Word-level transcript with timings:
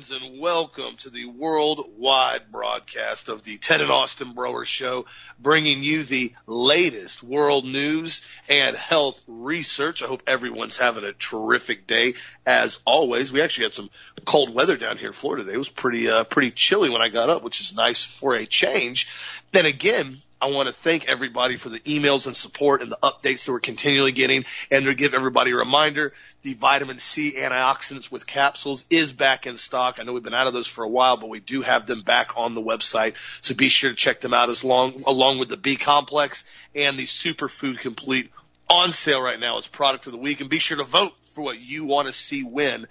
Friends, 0.00 0.22
and 0.22 0.40
welcome 0.40 0.96
to 0.98 1.10
the 1.10 1.26
worldwide 1.26 2.50
broadcast 2.50 3.28
of 3.28 3.42
the 3.42 3.58
Ted 3.58 3.80
and 3.80 3.90
Austin 3.90 4.32
Broer 4.32 4.64
Show, 4.64 5.04
bringing 5.38 5.82
you 5.82 6.04
the 6.04 6.32
latest 6.46 7.22
world 7.22 7.66
news 7.66 8.22
and 8.48 8.76
health 8.76 9.20
research. 9.26 10.02
I 10.02 10.06
hope 10.06 10.22
everyone's 10.26 10.76
having 10.76 11.04
a 11.04 11.12
terrific 11.12 11.86
day. 11.86 12.14
As 12.46 12.78
always, 12.86 13.32
we 13.32 13.42
actually 13.42 13.64
had 13.64 13.74
some 13.74 13.90
cold 14.24 14.54
weather 14.54 14.76
down 14.76 14.96
here 14.96 15.08
in 15.08 15.12
Florida 15.12 15.44
today. 15.44 15.54
It 15.54 15.58
was 15.58 15.68
pretty, 15.68 16.08
uh, 16.08 16.24
pretty 16.24 16.52
chilly 16.52 16.88
when 16.88 17.02
I 17.02 17.08
got 17.08 17.28
up, 17.28 17.42
which 17.42 17.60
is 17.60 17.74
nice 17.74 18.02
for 18.02 18.34
a 18.34 18.46
change. 18.46 19.06
Then 19.52 19.66
again, 19.66 20.22
I 20.42 20.46
want 20.46 20.68
to 20.68 20.72
thank 20.72 21.06
everybody 21.06 21.58
for 21.58 21.68
the 21.68 21.80
emails 21.80 22.26
and 22.26 22.34
support 22.34 22.80
and 22.80 22.90
the 22.90 22.98
updates 23.02 23.44
that 23.44 23.52
we're 23.52 23.60
continually 23.60 24.12
getting 24.12 24.46
and 24.70 24.86
to 24.86 24.94
give 24.94 25.12
everybody 25.12 25.50
a 25.50 25.56
reminder, 25.56 26.14
the 26.42 26.54
vitamin 26.54 26.98
C 26.98 27.34
antioxidants 27.36 28.10
with 28.10 28.26
capsules 28.26 28.86
is 28.88 29.12
back 29.12 29.46
in 29.46 29.58
stock. 29.58 29.96
I 29.98 30.04
know 30.04 30.14
we've 30.14 30.22
been 30.22 30.32
out 30.32 30.46
of 30.46 30.54
those 30.54 30.66
for 30.66 30.82
a 30.82 30.88
while, 30.88 31.18
but 31.18 31.28
we 31.28 31.40
do 31.40 31.60
have 31.60 31.86
them 31.86 32.00
back 32.00 32.38
on 32.38 32.54
the 32.54 32.62
website. 32.62 33.16
So 33.42 33.54
be 33.54 33.68
sure 33.68 33.90
to 33.90 33.96
check 33.96 34.22
them 34.22 34.32
out 34.32 34.48
as 34.48 34.64
long, 34.64 35.02
along 35.06 35.40
with 35.40 35.50
the 35.50 35.58
B 35.58 35.76
complex 35.76 36.42
and 36.74 36.98
the 36.98 37.06
superfood 37.06 37.78
complete 37.78 38.30
on 38.70 38.92
sale 38.92 39.20
right 39.20 39.38
now 39.38 39.58
as 39.58 39.66
product 39.66 40.06
of 40.06 40.12
the 40.12 40.18
week. 40.18 40.40
And 40.40 40.48
be 40.48 40.58
sure 40.58 40.78
to 40.78 40.84
vote 40.84 41.12
for 41.34 41.42
what 41.42 41.60
you 41.60 41.84
want 41.84 42.06
to 42.06 42.12
see 42.14 42.44
win 42.44 42.86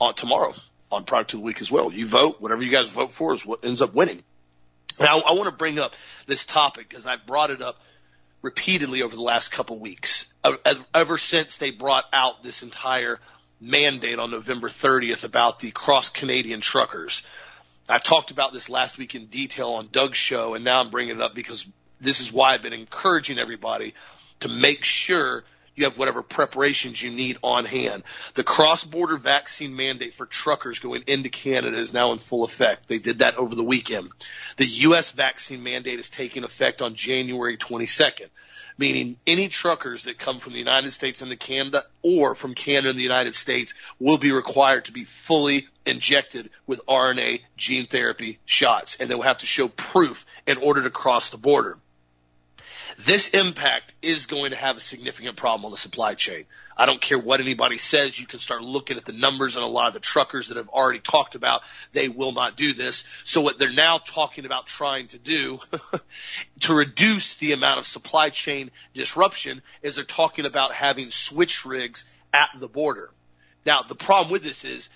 on 0.00 0.14
tomorrow 0.14 0.54
on 0.92 1.04
product 1.04 1.34
of 1.34 1.40
the 1.40 1.44
week 1.44 1.60
as 1.60 1.70
well. 1.70 1.92
You 1.92 2.06
vote, 2.06 2.40
whatever 2.40 2.62
you 2.62 2.70
guys 2.70 2.90
vote 2.90 3.12
for 3.12 3.34
is 3.34 3.44
what 3.44 3.64
ends 3.64 3.82
up 3.82 3.92
winning. 3.92 4.22
Now, 4.98 5.20
I 5.20 5.32
want 5.32 5.48
to 5.48 5.54
bring 5.54 5.78
up 5.78 5.92
this 6.26 6.44
topic 6.44 6.88
because 6.88 7.06
I've 7.06 7.26
brought 7.26 7.50
it 7.50 7.62
up 7.62 7.76
repeatedly 8.42 9.02
over 9.02 9.14
the 9.14 9.22
last 9.22 9.50
couple 9.50 9.78
weeks, 9.78 10.26
ever 10.94 11.18
since 11.18 11.58
they 11.58 11.70
brought 11.70 12.04
out 12.12 12.42
this 12.42 12.62
entire 12.62 13.20
mandate 13.60 14.18
on 14.18 14.30
November 14.30 14.68
30th 14.68 15.22
about 15.24 15.60
the 15.60 15.70
cross 15.70 16.08
Canadian 16.08 16.60
truckers. 16.60 17.22
I 17.88 17.98
talked 17.98 18.30
about 18.30 18.52
this 18.52 18.68
last 18.68 18.98
week 18.98 19.14
in 19.14 19.26
detail 19.26 19.70
on 19.70 19.88
Doug's 19.92 20.18
show, 20.18 20.54
and 20.54 20.64
now 20.64 20.80
I'm 20.80 20.90
bringing 20.90 21.16
it 21.16 21.22
up 21.22 21.34
because 21.34 21.66
this 22.00 22.20
is 22.20 22.32
why 22.32 22.54
I've 22.54 22.62
been 22.62 22.72
encouraging 22.72 23.38
everybody 23.38 23.94
to 24.40 24.48
make 24.48 24.82
sure 24.82 25.44
you 25.74 25.84
have 25.84 25.96
whatever 25.96 26.22
preparations 26.22 27.02
you 27.02 27.10
need 27.10 27.38
on 27.42 27.64
hand. 27.64 28.02
The 28.34 28.44
cross-border 28.44 29.16
vaccine 29.16 29.74
mandate 29.74 30.14
for 30.14 30.26
truckers 30.26 30.78
going 30.78 31.04
into 31.06 31.30
Canada 31.30 31.78
is 31.78 31.92
now 31.92 32.12
in 32.12 32.18
full 32.18 32.44
effect. 32.44 32.88
They 32.88 32.98
did 32.98 33.20
that 33.20 33.36
over 33.36 33.54
the 33.54 33.64
weekend. 33.64 34.10
The 34.56 34.66
U.S. 34.66 35.10
vaccine 35.10 35.62
mandate 35.62 35.98
is 35.98 36.10
taking 36.10 36.44
effect 36.44 36.82
on 36.82 36.94
January 36.94 37.56
22nd, 37.56 38.28
meaning 38.76 39.16
any 39.26 39.48
truckers 39.48 40.04
that 40.04 40.18
come 40.18 40.38
from 40.38 40.52
the 40.52 40.58
United 40.58 40.90
States 40.90 41.22
into 41.22 41.36
Canada 41.36 41.84
or 42.02 42.34
from 42.34 42.54
Canada 42.54 42.90
and 42.90 42.98
the 42.98 43.02
United 43.02 43.34
States 43.34 43.74
will 43.98 44.18
be 44.18 44.32
required 44.32 44.86
to 44.86 44.92
be 44.92 45.04
fully 45.04 45.66
injected 45.86 46.50
with 46.66 46.84
RNA 46.86 47.40
gene 47.56 47.86
therapy 47.86 48.38
shots, 48.44 48.96
and 49.00 49.10
they 49.10 49.14
will 49.14 49.22
have 49.22 49.38
to 49.38 49.46
show 49.46 49.68
proof 49.68 50.26
in 50.46 50.58
order 50.58 50.82
to 50.82 50.90
cross 50.90 51.30
the 51.30 51.38
border. 51.38 51.78
This 52.98 53.28
impact 53.28 53.92
is 54.02 54.26
going 54.26 54.50
to 54.50 54.56
have 54.56 54.76
a 54.76 54.80
significant 54.80 55.36
problem 55.36 55.64
on 55.64 55.70
the 55.70 55.76
supply 55.76 56.14
chain. 56.14 56.44
I 56.76 56.86
don't 56.86 57.00
care 57.00 57.18
what 57.18 57.40
anybody 57.40 57.78
says. 57.78 58.18
You 58.18 58.26
can 58.26 58.40
start 58.40 58.62
looking 58.62 58.96
at 58.96 59.04
the 59.04 59.12
numbers 59.12 59.56
and 59.56 59.64
a 59.64 59.68
lot 59.68 59.88
of 59.88 59.94
the 59.94 60.00
truckers 60.00 60.48
that 60.48 60.56
have 60.56 60.68
already 60.68 61.00
talked 61.00 61.34
about 61.34 61.62
they 61.92 62.08
will 62.08 62.32
not 62.32 62.56
do 62.56 62.72
this. 62.72 63.04
So 63.24 63.40
what 63.40 63.58
they're 63.58 63.72
now 63.72 63.98
talking 63.98 64.46
about 64.46 64.66
trying 64.66 65.08
to 65.08 65.18
do 65.18 65.58
to 66.60 66.74
reduce 66.74 67.34
the 67.36 67.52
amount 67.52 67.78
of 67.78 67.86
supply 67.86 68.30
chain 68.30 68.70
disruption 68.94 69.62
is 69.82 69.96
they're 69.96 70.04
talking 70.04 70.46
about 70.46 70.72
having 70.72 71.10
switch 71.10 71.64
rigs 71.64 72.04
at 72.32 72.48
the 72.58 72.68
border. 72.68 73.10
Now 73.66 73.82
the 73.82 73.94
problem 73.94 74.32
with 74.32 74.42
this 74.42 74.64
is 74.64 74.88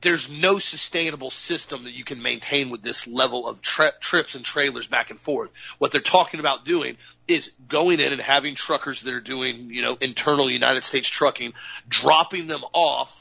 there's 0.00 0.30
no 0.30 0.58
sustainable 0.58 1.30
system 1.30 1.84
that 1.84 1.92
you 1.92 2.04
can 2.04 2.22
maintain 2.22 2.70
with 2.70 2.82
this 2.82 3.06
level 3.06 3.46
of 3.46 3.60
tri- 3.60 3.92
trips 4.00 4.34
and 4.34 4.44
trailers 4.44 4.86
back 4.86 5.10
and 5.10 5.18
forth. 5.18 5.50
What 5.78 5.90
they're 5.90 6.00
talking 6.00 6.40
about 6.40 6.64
doing 6.64 6.96
is 7.26 7.50
going 7.68 8.00
in 8.00 8.12
and 8.12 8.22
having 8.22 8.54
truckers 8.54 9.02
that 9.02 9.12
are 9.12 9.20
doing, 9.20 9.70
you 9.70 9.82
know, 9.82 9.98
internal 10.00 10.50
United 10.50 10.84
States 10.84 11.08
trucking, 11.08 11.52
dropping 11.88 12.46
them 12.46 12.62
off 12.72 13.12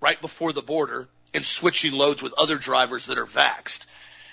right 0.00 0.20
before 0.20 0.52
the 0.52 0.62
border 0.62 1.08
and 1.34 1.44
switching 1.44 1.92
loads 1.92 2.22
with 2.22 2.32
other 2.38 2.56
drivers 2.56 3.06
that 3.06 3.18
are 3.18 3.26
vaxed. 3.26 3.84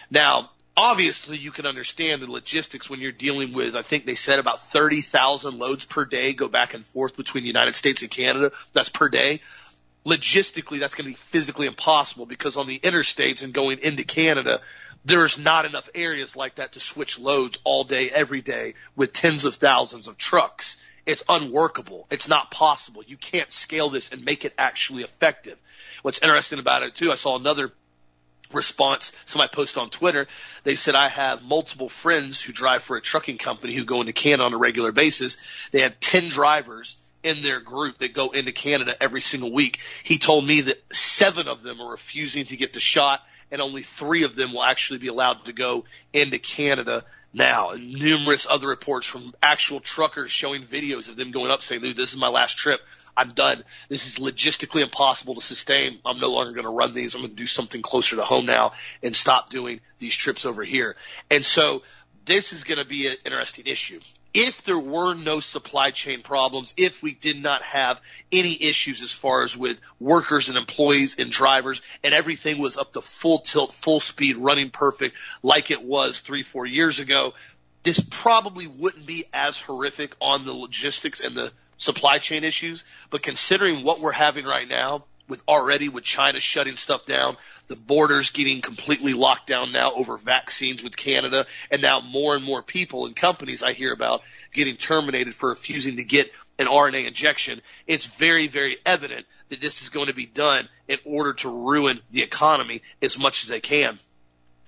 Now, 0.09 0.49
obviously 0.78 1.38
you 1.38 1.51
can 1.51 1.66
understand 1.66 2.22
the 2.22 2.31
logistics 2.31 2.89
when 2.89 3.01
you're 3.01 3.11
dealing 3.11 3.51
with, 3.51 3.75
I 3.75 3.81
think 3.81 4.05
they 4.05 4.16
said 4.16 4.39
about 4.39 4.61
30,000 4.72 5.57
loads 5.57 5.84
per 5.84 6.05
day 6.05 6.34
go 6.34 6.47
back 6.47 6.73
and 6.73 6.85
forth 6.85 7.17
between 7.17 7.44
the 7.44 7.49
United 7.49 7.75
States 7.75 8.03
and 8.03 8.11
Canada. 8.11 8.51
That's 8.73 8.89
per 8.89 9.09
day 9.09 9.41
logistically 10.07 10.79
that's 10.79 10.95
going 10.95 11.06
to 11.06 11.12
be 11.12 11.22
physically 11.31 11.68
impossible 11.68 12.25
because 12.25 12.56
on 12.56 12.66
the 12.66 12.79
interstates 12.79 13.44
and 13.44 13.53
going 13.53 13.79
into 13.79 14.06
Canada, 14.06 14.62
there's 15.03 15.38
not 15.38 15.66
enough 15.66 15.90
areas 15.94 16.35
like 16.35 16.56
that 16.56 16.73
to 16.73 16.79
switch 16.79 17.19
loads 17.19 17.59
all 17.66 17.84
day, 17.84 18.09
every 18.09 18.41
day 18.41 18.73
with 18.96 19.12
tens 19.12 19.44
of 19.44 19.56
thousands 19.56 20.07
of 20.07 20.17
trucks. 20.17 20.78
It's 21.06 21.23
unworkable. 21.28 22.07
It's 22.09 22.28
not 22.28 22.51
possible. 22.51 23.03
You 23.06 23.17
can't 23.17 23.51
scale 23.51 23.90
this 23.90 24.09
and 24.09 24.23
make 24.23 24.46
it 24.46 24.53
actually 24.57 25.03
effective. 25.03 25.57
What's 26.03 26.19
interesting 26.19 26.59
about 26.59 26.84
it 26.84 26.96
too, 26.96 27.12
I 27.12 27.16
saw 27.16 27.38
another 27.38 27.73
response. 28.53 29.12
Somebody 29.25 29.51
posted 29.53 29.81
on 29.81 29.90
Twitter. 29.90 30.28
They 30.63 30.75
said, 30.75 30.96
I 30.96 31.09
have 31.09 31.44
multiple 31.44 31.90
friends 31.90 32.41
who 32.41 32.53
drive 32.53 32.84
for 32.84 32.96
a 32.96 33.01
trucking 33.01 33.40
company 33.40 33.75
who 33.75 33.84
go 33.84 34.00
into 34.00 34.13
Canada 34.13 34.44
on 34.44 34.53
a 34.53 34.57
regular 34.57 34.94
basis. 34.94 35.35
They 35.72 35.81
have 35.81 36.00
10 36.00 36.29
drivers 36.29 36.96
in 37.28 37.42
their 37.42 37.60
group 37.60 37.98
that 37.98 38.14
go 38.14 38.30
into 38.30 38.54
Canada 38.54 38.96
every 39.02 39.22
single 39.22 39.52
week. 39.52 39.80
He 40.04 40.18
told 40.18 40.46
me 40.46 40.62
that 40.62 40.82
seven 40.94 41.48
of 41.48 41.62
them 41.62 41.82
are 41.82 41.92
refusing 41.92 42.46
to 42.46 42.56
get 42.56 42.74
the 42.74 42.80
shot 42.80 43.20
and 43.52 43.62
only 43.62 43.84
three 43.84 44.24
of 44.24 44.36
them 44.36 44.54
will 44.54 44.64
actually 44.64 45.00
be 45.00 45.08
allowed 45.08 45.46
to 45.46 45.54
go 45.54 45.84
into 46.14 46.40
Canada 46.40 47.04
now. 47.34 47.72
And 47.72 47.94
numerous 47.94 48.48
other 48.50 48.68
reports 48.68 49.06
from 49.06 49.34
actual 49.44 49.80
truckers 49.82 50.32
showing 50.32 50.64
videos 50.64 51.10
of 51.10 51.18
them 51.18 51.32
going 51.32 51.52
up 51.52 51.62
saying, 51.64 51.82
dude, 51.82 51.98
this 51.98 52.14
is 52.14 52.20
my 52.20 52.30
last 52.30 52.58
trip. 52.58 52.80
I'm 53.16 53.34
done. 53.34 53.64
This 53.90 54.08
is 54.08 54.24
logistically 54.24 54.82
impossible 54.82 55.36
to 55.36 55.42
sustain. 55.42 56.00
I'm 56.06 56.20
no 56.20 56.30
longer 56.30 56.54
going 56.54 56.66
to 56.66 56.72
run 56.72 56.94
these. 56.94 57.16
I'm 57.16 57.22
going 57.22 57.32
to 57.32 57.36
do 57.36 57.48
something 57.48 57.82
closer 57.82 58.16
to 58.16 58.24
home 58.24 58.46
now 58.46 58.74
and 59.02 59.16
stop 59.16 59.50
doing 59.50 59.82
these 60.00 60.16
trips 60.16 60.46
over 60.46 60.64
here. 60.64 60.96
And 61.32 61.44
so 61.44 61.82
this 62.26 62.54
is 62.54 62.64
going 62.64 62.78
to 62.78 62.86
be 62.86 63.08
an 63.08 63.18
interesting 63.26 63.66
issue 63.66 64.00
if 64.40 64.62
there 64.62 64.78
were 64.78 65.16
no 65.16 65.40
supply 65.40 65.90
chain 65.90 66.22
problems, 66.22 66.72
if 66.78 67.02
we 67.02 67.12
did 67.12 67.42
not 67.42 67.64
have 67.64 68.00
any 68.31 68.56
issues 68.66 69.02
as 69.02 69.12
far 69.12 69.42
as 69.42 69.58
with 69.58 69.80
workers 70.00 70.48
and 70.48 70.59
employees 70.59 71.16
and 71.18 71.31
drivers 71.31 71.81
and 72.03 72.14
everything 72.14 72.59
was 72.59 72.78
up 72.78 72.94
to 72.94 73.02
full 73.02 73.40
tilt, 73.40 73.72
full 73.72 74.00
speed, 74.00 74.38
running 74.38 74.70
perfect 74.70 75.18
like 75.42 75.72
it 75.72 75.81
was 75.81 76.20
three, 76.20 76.44
four 76.44 76.68
years 76.68 77.00
ago, 77.00 77.34
this 77.81 78.00
probably 78.12 78.68
wouldn't 78.68 79.08
be 79.08 79.26
as 79.34 79.58
horrific 79.58 80.16
on 80.22 80.46
the 80.46 80.53
logistics 80.53 81.20
and 81.20 81.36
the 81.36 81.52
supply 81.80 82.20
chain 82.20 82.44
issues. 82.44 82.84
But 83.09 83.24
considering 83.24 83.84
what 83.84 84.02
we're 84.02 84.12
having 84.12 84.46
right 84.46 84.68
now, 84.68 85.06
with 85.28 85.42
already 85.47 85.90
with 85.90 86.03
China 86.03 86.40
shutting 86.40 86.76
stuff 86.76 87.06
down, 87.06 87.38
the 87.68 87.76
borders 87.76 88.30
getting 88.30 88.62
completely 88.62 89.14
locked 89.14 89.47
down 89.47 89.72
now 89.72 89.94
over 89.94 90.17
vaccines 90.17 90.82
with 90.82 90.96
Canada, 90.96 91.46
and 91.70 91.82
now 91.82 92.00
more 92.00 92.35
and 92.35 92.44
more 92.44 92.61
people 92.61 93.06
and 93.06 93.16
companies 93.16 93.61
I 93.61 93.73
hear 93.73 93.91
about 93.91 94.22
getting 94.53 94.76
terminated 94.76 95.35
for 95.35 95.49
refusing 95.49 95.97
to 95.97 96.03
get 96.03 96.32
an 96.59 96.67
RNA 96.67 97.08
injection. 97.08 97.61
It's 97.85 98.05
very, 98.05 98.47
very 98.47 98.78
evident 98.85 99.26
that 99.49 99.61
this 99.61 99.82
is 99.82 99.90
going 99.90 100.08
to 100.08 100.14
be 100.14 100.26
done 100.26 100.67
in 100.88 100.97
order 101.05 101.34
to 101.35 101.49
ruin 101.49 102.02
the 102.11 102.23
economy 102.23 102.82
as 103.02 103.17
much 103.17 103.44
as 103.44 103.49
they 103.49 103.59
can. 103.59 103.99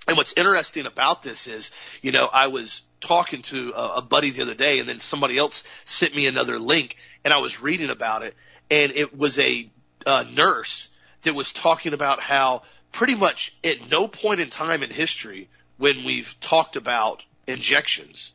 And 0.06 0.16
what's 0.16 0.32
interesting 0.36 0.86
about 0.86 1.22
this 1.22 1.46
is, 1.46 1.70
you 2.02 2.12
know, 2.12 2.26
I 2.26 2.48
was 2.48 2.82
talking 3.00 3.42
to 3.42 3.72
a, 3.74 3.96
a 3.96 4.02
buddy 4.02 4.30
the 4.30 4.42
other 4.42 4.54
day 4.54 4.78
and 4.78 4.88
then 4.88 5.00
somebody 5.00 5.38
else 5.38 5.64
sent 5.84 6.14
me 6.14 6.26
another 6.26 6.58
link 6.58 6.96
and 7.24 7.32
I 7.32 7.38
was 7.38 7.60
reading 7.60 7.90
about 7.90 8.22
it 8.22 8.34
and 8.70 8.92
it 8.92 9.16
was 9.16 9.38
a 9.38 9.70
uh, 10.06 10.24
nurse 10.30 10.88
that 11.22 11.34
was 11.34 11.52
talking 11.52 11.92
about 11.92 12.20
how 12.20 12.62
pretty 12.92 13.14
much 13.14 13.54
at 13.64 13.90
no 13.90 14.08
point 14.08 14.40
in 14.40 14.50
time 14.50 14.82
in 14.82 14.90
history 14.90 15.48
when 15.76 16.04
we've 16.04 16.34
talked 16.40 16.76
about 16.76 17.24
injections, 17.46 18.32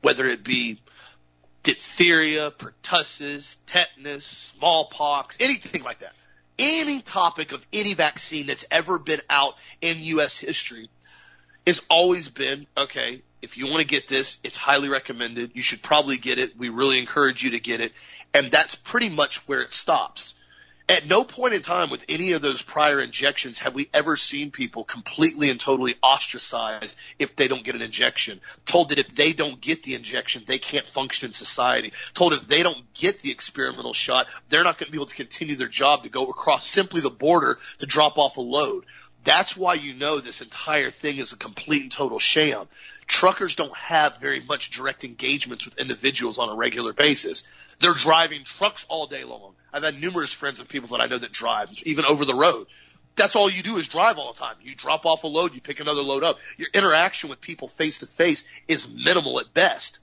whether 0.00 0.26
it 0.28 0.44
be 0.44 0.80
diphtheria, 1.62 2.50
pertussis, 2.50 3.56
tetanus, 3.66 4.52
smallpox, 4.56 5.36
anything 5.40 5.82
like 5.82 6.00
that, 6.00 6.14
any 6.58 7.00
topic 7.00 7.52
of 7.52 7.64
any 7.72 7.94
vaccine 7.94 8.46
that's 8.46 8.64
ever 8.70 8.98
been 8.98 9.20
out 9.28 9.54
in 9.80 9.98
U.S. 9.98 10.38
history 10.38 10.88
has 11.66 11.80
always 11.90 12.28
been 12.28 12.66
okay. 12.76 13.22
If 13.40 13.56
you 13.56 13.66
want 13.66 13.80
to 13.80 13.86
get 13.86 14.08
this, 14.08 14.38
it's 14.42 14.56
highly 14.56 14.88
recommended. 14.88 15.52
You 15.54 15.62
should 15.62 15.82
probably 15.82 16.16
get 16.16 16.38
it. 16.38 16.58
We 16.58 16.70
really 16.70 16.98
encourage 16.98 17.44
you 17.44 17.50
to 17.50 17.60
get 17.60 17.80
it. 17.80 17.92
And 18.34 18.50
that's 18.50 18.74
pretty 18.74 19.08
much 19.08 19.46
where 19.46 19.60
it 19.60 19.72
stops. 19.72 20.34
At 20.90 21.06
no 21.06 21.22
point 21.22 21.52
in 21.52 21.60
time 21.60 21.90
with 21.90 22.06
any 22.08 22.32
of 22.32 22.40
those 22.40 22.62
prior 22.62 22.98
injections 22.98 23.58
have 23.58 23.74
we 23.74 23.90
ever 23.92 24.16
seen 24.16 24.50
people 24.50 24.84
completely 24.84 25.50
and 25.50 25.60
totally 25.60 25.96
ostracized 26.02 26.96
if 27.18 27.36
they 27.36 27.46
don't 27.46 27.62
get 27.62 27.74
an 27.74 27.82
injection. 27.82 28.40
Told 28.64 28.88
that 28.88 28.98
if 28.98 29.14
they 29.14 29.34
don't 29.34 29.60
get 29.60 29.82
the 29.82 29.94
injection, 29.94 30.44
they 30.46 30.58
can't 30.58 30.86
function 30.86 31.26
in 31.26 31.34
society. 31.34 31.92
Told 32.14 32.32
if 32.32 32.48
they 32.48 32.62
don't 32.62 32.90
get 32.94 33.20
the 33.20 33.30
experimental 33.30 33.92
shot, 33.92 34.28
they're 34.48 34.64
not 34.64 34.78
going 34.78 34.86
to 34.86 34.92
be 34.92 34.96
able 34.96 35.06
to 35.06 35.14
continue 35.14 35.56
their 35.56 35.68
job 35.68 36.04
to 36.04 36.08
go 36.08 36.24
across 36.24 36.66
simply 36.66 37.02
the 37.02 37.10
border 37.10 37.58
to 37.78 37.86
drop 37.86 38.16
off 38.16 38.38
a 38.38 38.40
load. 38.40 38.86
That's 39.28 39.54
why 39.54 39.74
you 39.74 39.92
know 39.92 40.20
this 40.20 40.40
entire 40.40 40.90
thing 40.90 41.18
is 41.18 41.34
a 41.34 41.36
complete 41.36 41.82
and 41.82 41.92
total 41.92 42.18
sham. 42.18 42.66
Truckers 43.06 43.54
don't 43.56 43.76
have 43.76 44.16
very 44.22 44.40
much 44.40 44.70
direct 44.70 45.04
engagements 45.04 45.66
with 45.66 45.76
individuals 45.76 46.38
on 46.38 46.48
a 46.48 46.54
regular 46.54 46.94
basis. 46.94 47.42
They're 47.78 47.92
driving 47.92 48.44
trucks 48.44 48.86
all 48.88 49.06
day 49.06 49.24
long. 49.24 49.52
I've 49.70 49.82
had 49.82 50.00
numerous 50.00 50.32
friends 50.32 50.60
and 50.60 50.68
people 50.68 50.88
that 50.96 51.02
I 51.02 51.08
know 51.08 51.18
that 51.18 51.30
drive, 51.30 51.68
even 51.82 52.06
over 52.06 52.24
the 52.24 52.34
road. 52.34 52.68
That's 53.16 53.36
all 53.36 53.50
you 53.50 53.62
do 53.62 53.76
is 53.76 53.86
drive 53.86 54.16
all 54.16 54.32
the 54.32 54.38
time. 54.38 54.56
You 54.62 54.74
drop 54.74 55.04
off 55.04 55.24
a 55.24 55.26
load, 55.26 55.52
you 55.52 55.60
pick 55.60 55.80
another 55.80 56.00
load 56.00 56.24
up. 56.24 56.38
Your 56.56 56.68
interaction 56.72 57.28
with 57.28 57.42
people 57.42 57.68
face 57.68 57.98
to 57.98 58.06
face 58.06 58.44
is 58.66 58.88
minimal 58.88 59.40
at 59.40 59.52
best. 59.52 59.98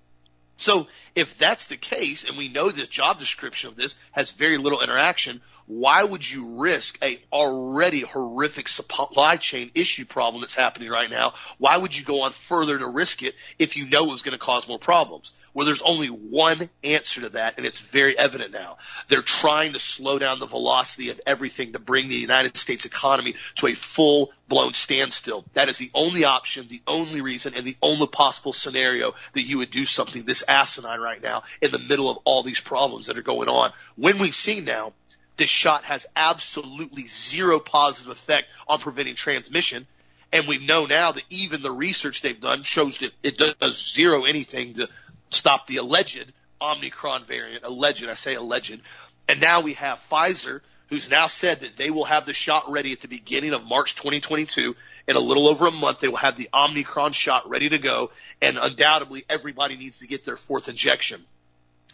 So 0.57 0.85
if 1.15 1.35
that's 1.39 1.65
the 1.65 1.77
case, 1.77 2.25
and 2.25 2.37
we 2.37 2.49
know 2.49 2.69
this 2.69 2.89
job 2.89 3.17
description 3.17 3.71
of 3.71 3.75
this 3.75 3.95
has 4.11 4.33
very 4.33 4.59
little 4.59 4.81
interaction, 4.81 5.41
why 5.67 6.03
would 6.03 6.29
you 6.29 6.59
risk 6.61 6.97
a 7.01 7.19
already 7.31 8.01
horrific 8.01 8.67
supply 8.67 9.37
chain 9.37 9.71
issue 9.73 10.05
problem 10.05 10.41
that's 10.41 10.55
happening 10.55 10.89
right 10.89 11.09
now? 11.09 11.33
Why 11.57 11.77
would 11.77 11.95
you 11.95 12.03
go 12.05 12.21
on 12.21 12.33
further 12.33 12.77
to 12.77 12.87
risk 12.87 13.23
it 13.23 13.35
if 13.57 13.75
you 13.75 13.89
know 13.89 14.03
it 14.03 14.11
was 14.11 14.21
going 14.21 14.37
to 14.37 14.43
cause 14.43 14.67
more 14.67 14.79
problems? 14.79 15.33
Well, 15.55 15.65
there's 15.65 15.81
only 15.81 16.09
one 16.09 16.69
answer 16.83 17.21
to 17.21 17.29
that, 17.29 17.55
and 17.55 17.65
it's 17.65 17.79
very 17.79 18.17
evident 18.17 18.51
now. 18.51 18.77
They're 19.07 19.21
trying 19.21 19.71
to 19.71 19.79
slow 19.79 20.19
down 20.19 20.39
the 20.39 20.45
velocity 20.45 21.11
of 21.11 21.21
everything 21.25 21.71
to 21.71 21.79
bring 21.79 22.09
the 22.09 22.15
United 22.15 22.57
States 22.57 22.83
economy 22.85 23.35
to 23.55 23.67
a 23.67 23.73
full 23.73 24.33
blown 24.49 24.73
standstill. 24.73 25.45
That 25.53 25.69
is 25.69 25.77
the 25.77 25.91
only 25.93 26.25
option, 26.25 26.67
the 26.67 26.81
only 26.85 27.21
reason, 27.21 27.53
and 27.55 27.65
the 27.65 27.77
only 27.81 28.07
possible 28.07 28.51
scenario 28.51 29.15
that 29.31 29.43
you 29.43 29.59
would 29.59 29.71
do 29.71 29.85
something 29.85 30.25
this 30.25 30.43
asinine 30.45 30.99
right 30.99 31.23
now 31.23 31.43
in 31.61 31.71
the 31.71 31.79
middle 31.79 32.09
of 32.09 32.19
all 32.25 32.43
these 32.43 32.59
problems 32.59 33.07
that 33.07 33.17
are 33.17 33.23
going 33.23 33.47
on. 33.47 33.71
When 33.95 34.19
we've 34.19 34.35
seen 34.35 34.65
now 34.65 34.91
this 35.37 35.49
shot 35.49 35.83
has 35.83 36.05
absolutely 36.15 37.07
zero 37.07 37.59
positive 37.59 38.11
effect 38.11 38.47
on 38.67 38.79
preventing 38.79 39.15
transmission. 39.15 39.87
And 40.31 40.47
we 40.47 40.57
know 40.57 40.85
now 40.85 41.11
that 41.11 41.23
even 41.29 41.61
the 41.61 41.71
research 41.71 42.21
they've 42.21 42.39
done 42.39 42.63
shows 42.63 42.97
that 42.99 43.11
it 43.23 43.37
does 43.37 43.93
zero 43.93 44.25
anything 44.25 44.75
to 44.75 44.87
stop 45.29 45.67
the 45.67 45.77
alleged 45.77 46.31
Omicron 46.61 47.25
variant. 47.25 47.63
Alleged, 47.63 48.05
I 48.05 48.13
say 48.13 48.35
alleged. 48.35 48.81
And 49.27 49.41
now 49.41 49.61
we 49.61 49.73
have 49.73 49.99
Pfizer, 50.09 50.61
who's 50.89 51.09
now 51.09 51.27
said 51.27 51.61
that 51.61 51.77
they 51.77 51.89
will 51.89 52.05
have 52.05 52.25
the 52.25 52.33
shot 52.33 52.71
ready 52.71 52.91
at 52.91 53.01
the 53.01 53.07
beginning 53.07 53.53
of 53.53 53.65
March 53.65 53.95
2022. 53.95 54.75
In 55.07 55.15
a 55.15 55.19
little 55.19 55.47
over 55.47 55.67
a 55.67 55.71
month, 55.71 55.99
they 55.99 56.07
will 56.07 56.17
have 56.17 56.37
the 56.37 56.49
Omicron 56.53 57.11
shot 57.11 57.49
ready 57.49 57.69
to 57.69 57.77
go. 57.77 58.11
And 58.41 58.57
undoubtedly, 58.57 59.25
everybody 59.29 59.75
needs 59.75 59.99
to 59.99 60.07
get 60.07 60.25
their 60.25 60.37
fourth 60.37 60.69
injection. 60.69 61.25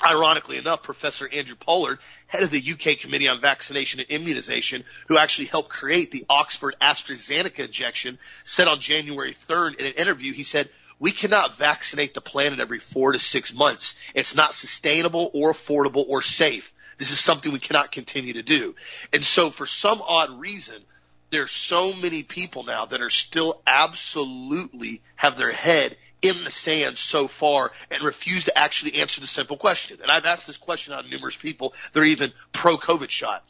Ironically 0.04 0.58
enough, 0.58 0.84
Professor 0.84 1.28
Andrew 1.28 1.56
Pollard, 1.56 2.00
head 2.28 2.44
of 2.44 2.50
the 2.50 2.72
UK 2.72 2.98
Committee 2.98 3.28
on 3.28 3.40
Vaccination 3.40 4.00
and 4.00 4.10
Immunization, 4.10 4.84
who 5.08 5.18
actually 5.18 5.46
helped 5.46 5.70
create 5.70 6.12
the 6.12 6.26
Oxford 6.30 6.76
AstraZeneca 6.82 7.66
injection, 7.66 8.18
said 8.44 8.68
on 8.68 8.80
January 8.80 9.36
3rd 9.48 9.76
in 9.76 9.86
an 9.86 9.94
interview, 9.94 10.34
he 10.34 10.44
said, 10.44 10.70
we 11.02 11.12
cannot 11.12 11.58
vaccinate 11.58 12.14
the 12.14 12.22
planet 12.22 12.60
every 12.60 12.80
four 12.80 13.12
to 13.12 13.20
six 13.20 13.52
months. 13.52 13.96
It's 14.14 14.36
not 14.36 14.54
sustainable 14.54 15.32
or 15.34 15.52
affordable 15.52 16.06
or 16.08 16.22
safe. 16.22 16.72
This 17.00 17.10
is 17.10 17.20
something 17.20 17.52
we 17.52 17.58
cannot 17.58 17.92
continue 17.92 18.34
to 18.34 18.44
do. 18.44 18.76
And 19.12 19.26
so 19.26 19.50
for 19.50 19.66
some 19.66 20.00
odd 20.00 20.40
reason, 20.40 20.84
there's 21.32 21.50
so 21.50 21.94
many 21.94 22.22
people 22.22 22.64
now 22.64 22.86
that 22.86 23.02
are 23.02 23.10
still 23.10 23.64
absolutely 23.66 25.02
have 25.16 25.38
their 25.38 25.52
head 25.52 25.98
in 26.22 26.44
the 26.44 26.52
sand 26.52 26.98
so 26.98 27.28
far 27.28 27.72
and 27.90 28.04
refuse 28.04 28.46
to 28.46 28.58
actually 28.58 28.96
answer 28.96 29.22
the 29.22 29.28
simple 29.28 29.58
question. 29.58 30.00
And 30.02 30.12
I've 30.12 30.26
asked 30.26 30.48
this 30.48 30.58
question 30.58 30.94
on 30.94 31.10
numerous 31.10 31.36
people. 31.36 31.74
They're 31.94 32.06
even 32.06 32.32
pro 32.54 32.78
COVID 32.78 33.10
shot. 33.10 33.44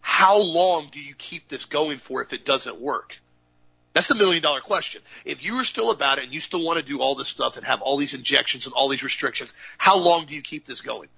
How 0.00 0.38
long 0.38 0.88
do 0.90 1.00
you 1.00 1.14
keep 1.14 1.48
this 1.48 1.66
going 1.66 1.98
for 1.98 2.22
if 2.22 2.32
it 2.32 2.44
doesn't 2.44 2.80
work? 2.80 3.16
That's 3.92 4.06
the 4.06 4.14
million 4.14 4.42
dollar 4.42 4.60
question. 4.60 5.02
If 5.24 5.44
you 5.44 5.56
are 5.56 5.64
still 5.64 5.90
about 5.90 6.18
it 6.18 6.24
and 6.24 6.32
you 6.32 6.40
still 6.40 6.64
want 6.64 6.78
to 6.78 6.84
do 6.84 7.00
all 7.00 7.16
this 7.16 7.28
stuff 7.28 7.56
and 7.56 7.66
have 7.66 7.82
all 7.82 7.96
these 7.96 8.14
injections 8.14 8.66
and 8.66 8.72
all 8.72 8.88
these 8.88 9.02
restrictions, 9.02 9.52
how 9.78 9.98
long 9.98 10.26
do 10.26 10.34
you 10.34 10.42
keep 10.42 10.64
this 10.64 10.80
going? 10.80 11.08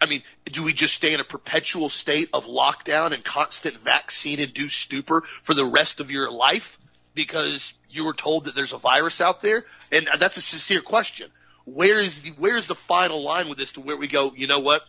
I 0.00 0.06
mean, 0.06 0.22
do 0.44 0.62
we 0.62 0.72
just 0.72 0.94
stay 0.94 1.12
in 1.12 1.18
a 1.18 1.24
perpetual 1.24 1.88
state 1.88 2.28
of 2.32 2.46
lockdown 2.46 3.12
and 3.12 3.24
constant 3.24 3.78
vaccine 3.78 4.38
induced 4.38 4.78
stupor 4.78 5.24
for 5.42 5.54
the 5.54 5.64
rest 5.64 5.98
of 5.98 6.10
your 6.12 6.30
life 6.30 6.78
because 7.14 7.74
you 7.90 8.04
were 8.04 8.14
told 8.14 8.44
that 8.44 8.54
there's 8.54 8.72
a 8.72 8.78
virus 8.78 9.20
out 9.20 9.40
there? 9.40 9.64
And 9.90 10.08
that's 10.18 10.36
a 10.36 10.40
sincere 10.40 10.82
question. 10.82 11.30
Where 11.64 11.98
is 11.98 12.20
the 12.20 12.30
where 12.30 12.56
is 12.56 12.66
the 12.66 12.74
final 12.74 13.22
line 13.22 13.48
with 13.48 13.58
this 13.58 13.72
to 13.72 13.80
where 13.80 13.96
we 13.96 14.08
go? 14.08 14.32
You 14.34 14.46
know 14.46 14.60
what? 14.60 14.82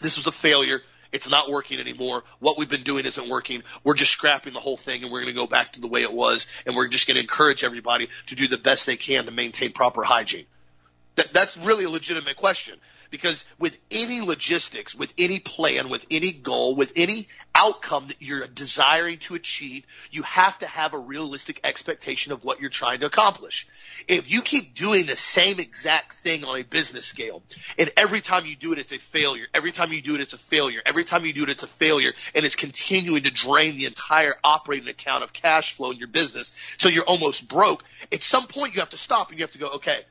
This 0.00 0.16
was 0.16 0.26
a 0.26 0.32
failure. 0.32 0.80
It's 1.10 1.28
not 1.28 1.50
working 1.50 1.78
anymore. 1.78 2.24
What 2.38 2.58
we've 2.58 2.68
been 2.68 2.84
doing 2.84 3.04
isn't 3.04 3.28
working. 3.28 3.62
We're 3.84 3.94
just 3.94 4.12
scrapping 4.12 4.54
the 4.54 4.60
whole 4.60 4.78
thing 4.78 5.02
and 5.02 5.12
we're 5.12 5.20
going 5.20 5.34
to 5.34 5.40
go 5.40 5.46
back 5.46 5.74
to 5.74 5.80
the 5.80 5.86
way 5.86 6.02
it 6.02 6.12
was. 6.12 6.46
And 6.64 6.74
we're 6.74 6.88
just 6.88 7.06
going 7.06 7.16
to 7.16 7.20
encourage 7.20 7.64
everybody 7.64 8.08
to 8.28 8.34
do 8.34 8.48
the 8.48 8.56
best 8.56 8.86
they 8.86 8.96
can 8.96 9.26
to 9.26 9.30
maintain 9.30 9.72
proper 9.72 10.02
hygiene. 10.02 10.46
That, 11.16 11.26
that's 11.34 11.58
really 11.58 11.84
a 11.84 11.90
legitimate 11.90 12.36
question 12.36 12.78
because 13.12 13.44
with 13.58 13.78
any 13.90 14.22
logistics, 14.22 14.94
with 14.94 15.12
any 15.18 15.38
plan, 15.38 15.90
with 15.90 16.04
any 16.10 16.32
goal, 16.32 16.74
with 16.74 16.92
any 16.96 17.28
outcome 17.54 18.08
that 18.08 18.16
you're 18.20 18.46
desiring 18.48 19.18
to 19.18 19.34
achieve, 19.34 19.84
you 20.10 20.22
have 20.22 20.58
to 20.58 20.66
have 20.66 20.94
a 20.94 20.98
realistic 20.98 21.60
expectation 21.62 22.32
of 22.32 22.42
what 22.42 22.60
you're 22.60 22.70
trying 22.70 23.00
to 23.00 23.06
accomplish. 23.06 23.68
If 24.08 24.30
you 24.32 24.40
keep 24.40 24.74
doing 24.74 25.04
the 25.04 25.14
same 25.14 25.60
exact 25.60 26.14
thing 26.14 26.44
on 26.44 26.58
a 26.58 26.64
business 26.64 27.04
scale, 27.04 27.42
and 27.78 27.92
every 27.98 28.22
time 28.22 28.46
you 28.46 28.56
do 28.56 28.72
it, 28.72 28.78
it's 28.78 28.92
a 28.92 28.98
failure. 28.98 29.44
Every 29.52 29.72
time 29.72 29.92
you 29.92 30.00
do 30.00 30.14
it, 30.14 30.22
it's 30.22 30.32
a 30.32 30.38
failure. 30.38 30.80
Every 30.86 31.04
time 31.04 31.26
you 31.26 31.34
do 31.34 31.42
it, 31.42 31.50
it's 31.50 31.62
a 31.62 31.68
failure, 31.68 32.14
and 32.34 32.46
it's 32.46 32.56
continuing 32.56 33.24
to 33.24 33.30
drain 33.30 33.76
the 33.76 33.84
entire 33.84 34.34
operating 34.42 34.88
account 34.88 35.22
of 35.22 35.34
cash 35.34 35.74
flow 35.74 35.90
in 35.90 35.98
your 35.98 36.08
business, 36.08 36.50
so 36.78 36.88
you're 36.88 37.04
almost 37.04 37.46
broke. 37.46 37.84
At 38.10 38.22
some 38.22 38.46
point, 38.46 38.74
you 38.74 38.80
have 38.80 38.90
to 38.90 38.96
stop 38.96 39.28
and 39.28 39.38
you 39.38 39.44
have 39.44 39.52
to 39.52 39.58
go, 39.58 39.68
okay, 39.72 40.06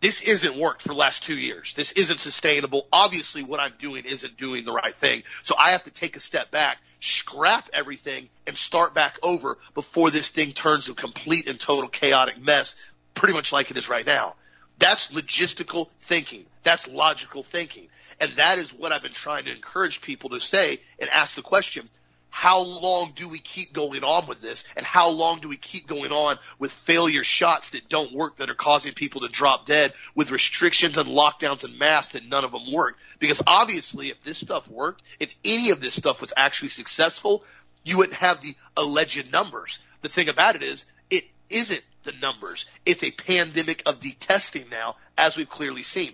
this 0.00 0.20
isn't 0.22 0.56
worked 0.56 0.82
for 0.82 0.88
the 0.88 0.94
last 0.94 1.24
two 1.24 1.36
years. 1.36 1.74
This 1.74 1.92
isn't 1.92 2.20
sustainable. 2.20 2.86
Obviously, 2.92 3.42
what 3.42 3.58
I'm 3.58 3.72
doing 3.78 4.04
isn't 4.04 4.36
doing 4.36 4.64
the 4.64 4.72
right 4.72 4.94
thing. 4.94 5.24
So 5.42 5.56
I 5.58 5.70
have 5.70 5.84
to 5.84 5.90
take 5.90 6.16
a 6.16 6.20
step 6.20 6.50
back, 6.52 6.78
scrap 7.00 7.68
everything, 7.72 8.28
and 8.46 8.56
start 8.56 8.94
back 8.94 9.18
over 9.22 9.58
before 9.74 10.10
this 10.10 10.28
thing 10.28 10.52
turns 10.52 10.88
a 10.88 10.94
complete 10.94 11.48
and 11.48 11.58
total 11.58 11.88
chaotic 11.88 12.40
mess, 12.40 12.76
pretty 13.14 13.34
much 13.34 13.52
like 13.52 13.72
it 13.72 13.76
is 13.76 13.88
right 13.88 14.06
now. 14.06 14.36
That's 14.78 15.08
logistical 15.08 15.88
thinking. 16.02 16.44
That's 16.62 16.86
logical 16.86 17.42
thinking. 17.42 17.88
And 18.20 18.32
that 18.32 18.58
is 18.58 18.72
what 18.72 18.92
I've 18.92 19.02
been 19.02 19.12
trying 19.12 19.46
to 19.46 19.52
encourage 19.52 20.00
people 20.00 20.30
to 20.30 20.40
say 20.40 20.80
and 21.00 21.10
ask 21.10 21.34
the 21.34 21.42
question, 21.42 21.88
how 22.30 22.60
long 22.60 23.12
do 23.14 23.28
we 23.28 23.38
keep 23.38 23.72
going 23.72 24.04
on 24.04 24.28
with 24.28 24.40
this? 24.40 24.64
And 24.76 24.84
how 24.84 25.08
long 25.08 25.40
do 25.40 25.48
we 25.48 25.56
keep 25.56 25.86
going 25.86 26.12
on 26.12 26.38
with 26.58 26.70
failure 26.70 27.24
shots 27.24 27.70
that 27.70 27.88
don't 27.88 28.12
work 28.12 28.36
that 28.36 28.50
are 28.50 28.54
causing 28.54 28.94
people 28.94 29.22
to 29.22 29.28
drop 29.28 29.66
dead 29.66 29.92
with 30.14 30.30
restrictions 30.30 30.98
and 30.98 31.08
lockdowns 31.08 31.64
and 31.64 31.78
masks 31.78 32.12
that 32.12 32.26
none 32.26 32.44
of 32.44 32.52
them 32.52 32.72
work? 32.72 32.96
Because 33.18 33.42
obviously 33.46 34.10
if 34.10 34.22
this 34.22 34.38
stuff 34.38 34.68
worked, 34.68 35.02
if 35.18 35.34
any 35.44 35.70
of 35.70 35.80
this 35.80 35.94
stuff 35.94 36.20
was 36.20 36.32
actually 36.36 36.68
successful, 36.68 37.44
you 37.84 37.96
wouldn't 37.96 38.16
have 38.16 38.40
the 38.40 38.54
alleged 38.76 39.32
numbers. 39.32 39.78
The 40.02 40.08
thing 40.08 40.28
about 40.28 40.54
it 40.54 40.62
is 40.62 40.84
it 41.10 41.24
isn't 41.50 41.82
the 42.04 42.12
numbers. 42.12 42.66
It's 42.86 43.02
a 43.02 43.10
pandemic 43.10 43.82
of 43.86 44.00
the 44.00 44.12
testing 44.12 44.66
now, 44.70 44.96
as 45.16 45.36
we've 45.36 45.48
clearly 45.48 45.82
seen. 45.82 46.12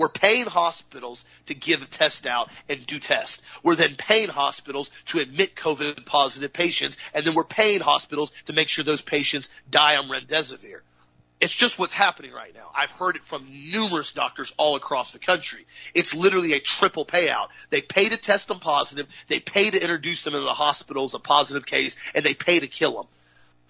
We're 0.00 0.08
paying 0.08 0.46
hospitals 0.46 1.22
to 1.44 1.54
give 1.54 1.82
a 1.82 1.86
test 1.86 2.26
out 2.26 2.48
and 2.70 2.86
do 2.86 2.98
tests. 2.98 3.42
We're 3.62 3.74
then 3.74 3.96
paying 3.96 4.30
hospitals 4.30 4.90
to 5.08 5.18
admit 5.18 5.54
COVID 5.54 6.06
positive 6.06 6.54
patients, 6.54 6.96
and 7.12 7.26
then 7.26 7.34
we're 7.34 7.44
paying 7.44 7.80
hospitals 7.80 8.32
to 8.46 8.54
make 8.54 8.70
sure 8.70 8.82
those 8.82 9.02
patients 9.02 9.50
die 9.70 9.98
on 9.98 10.08
remdesivir. 10.08 10.80
It's 11.38 11.54
just 11.54 11.78
what's 11.78 11.92
happening 11.92 12.32
right 12.32 12.54
now. 12.54 12.70
I've 12.74 12.90
heard 12.90 13.16
it 13.16 13.26
from 13.26 13.46
numerous 13.50 14.12
doctors 14.12 14.54
all 14.56 14.74
across 14.74 15.12
the 15.12 15.18
country. 15.18 15.66
It's 15.94 16.14
literally 16.14 16.54
a 16.54 16.60
triple 16.60 17.04
payout. 17.04 17.48
They 17.68 17.82
pay 17.82 18.08
to 18.08 18.16
test 18.16 18.48
them 18.48 18.60
positive, 18.60 19.06
they 19.28 19.38
pay 19.38 19.68
to 19.68 19.82
introduce 19.82 20.24
them 20.24 20.32
into 20.32 20.46
the 20.46 20.54
hospital 20.54 21.04
as 21.04 21.12
a 21.12 21.18
positive 21.18 21.66
case, 21.66 21.94
and 22.14 22.24
they 22.24 22.32
pay 22.32 22.58
to 22.58 22.68
kill 22.68 22.94
them. 22.94 23.06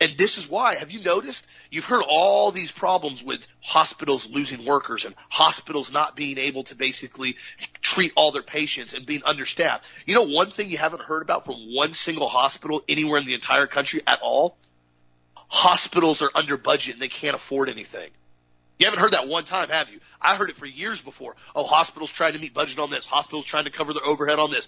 And 0.01 0.17
this 0.17 0.39
is 0.39 0.49
why. 0.49 0.77
Have 0.77 0.93
you 0.93 1.01
noticed? 1.01 1.47
You've 1.71 1.85
heard 1.85 2.03
all 2.09 2.51
these 2.51 2.73
problems 2.73 3.23
with 3.23 3.47
hospitals 3.61 4.27
losing 4.27 4.65
workers 4.65 5.05
and 5.05 5.15
hospitals 5.29 5.93
not 5.93 6.17
being 6.17 6.39
able 6.39 6.65
to 6.65 6.75
basically 6.75 7.37
treat 7.83 8.13
all 8.17 8.33
their 8.33 8.43
patients 8.43 8.95
and 8.95 9.05
being 9.05 9.23
understaffed. 9.25 9.85
You 10.07 10.15
know 10.15 10.27
one 10.27 10.51
thing 10.51 10.71
you 10.71 10.79
haven't 10.79 11.03
heard 11.03 11.21
about 11.21 11.45
from 11.45 11.75
one 11.75 11.93
single 11.93 12.29
hospital 12.29 12.83
anywhere 12.89 13.19
in 13.19 13.27
the 13.27 13.35
entire 13.35 13.67
country 13.67 14.01
at 14.07 14.21
all? 14.23 14.57
Hospitals 15.49 16.23
are 16.23 16.31
under 16.35 16.57
budget 16.57 16.95
and 16.95 17.03
they 17.03 17.09
can't 17.09 17.37
afford 17.37 17.69
anything. 17.69 18.11
You 18.79 18.87
haven't 18.87 19.01
heard 19.01 19.13
that 19.13 19.29
one 19.29 19.45
time, 19.45 19.69
have 19.69 19.91
you? 19.91 20.01
I 20.19 20.37
heard 20.37 20.49
it 20.49 20.57
for 20.57 20.65
years 20.65 21.03
before. 21.03 21.37
Oh, 21.55 21.65
hospitals 21.65 22.11
trying 22.11 22.33
to 22.33 22.39
meet 22.39 22.55
budget 22.55 22.79
on 22.79 22.91
this. 22.91 23.05
Hospitals 23.05 23.45
trying 23.45 23.65
to 23.65 23.71
cover 23.71 23.93
their 23.93 24.07
overhead 24.07 24.39
on 24.39 24.51
this. 24.51 24.67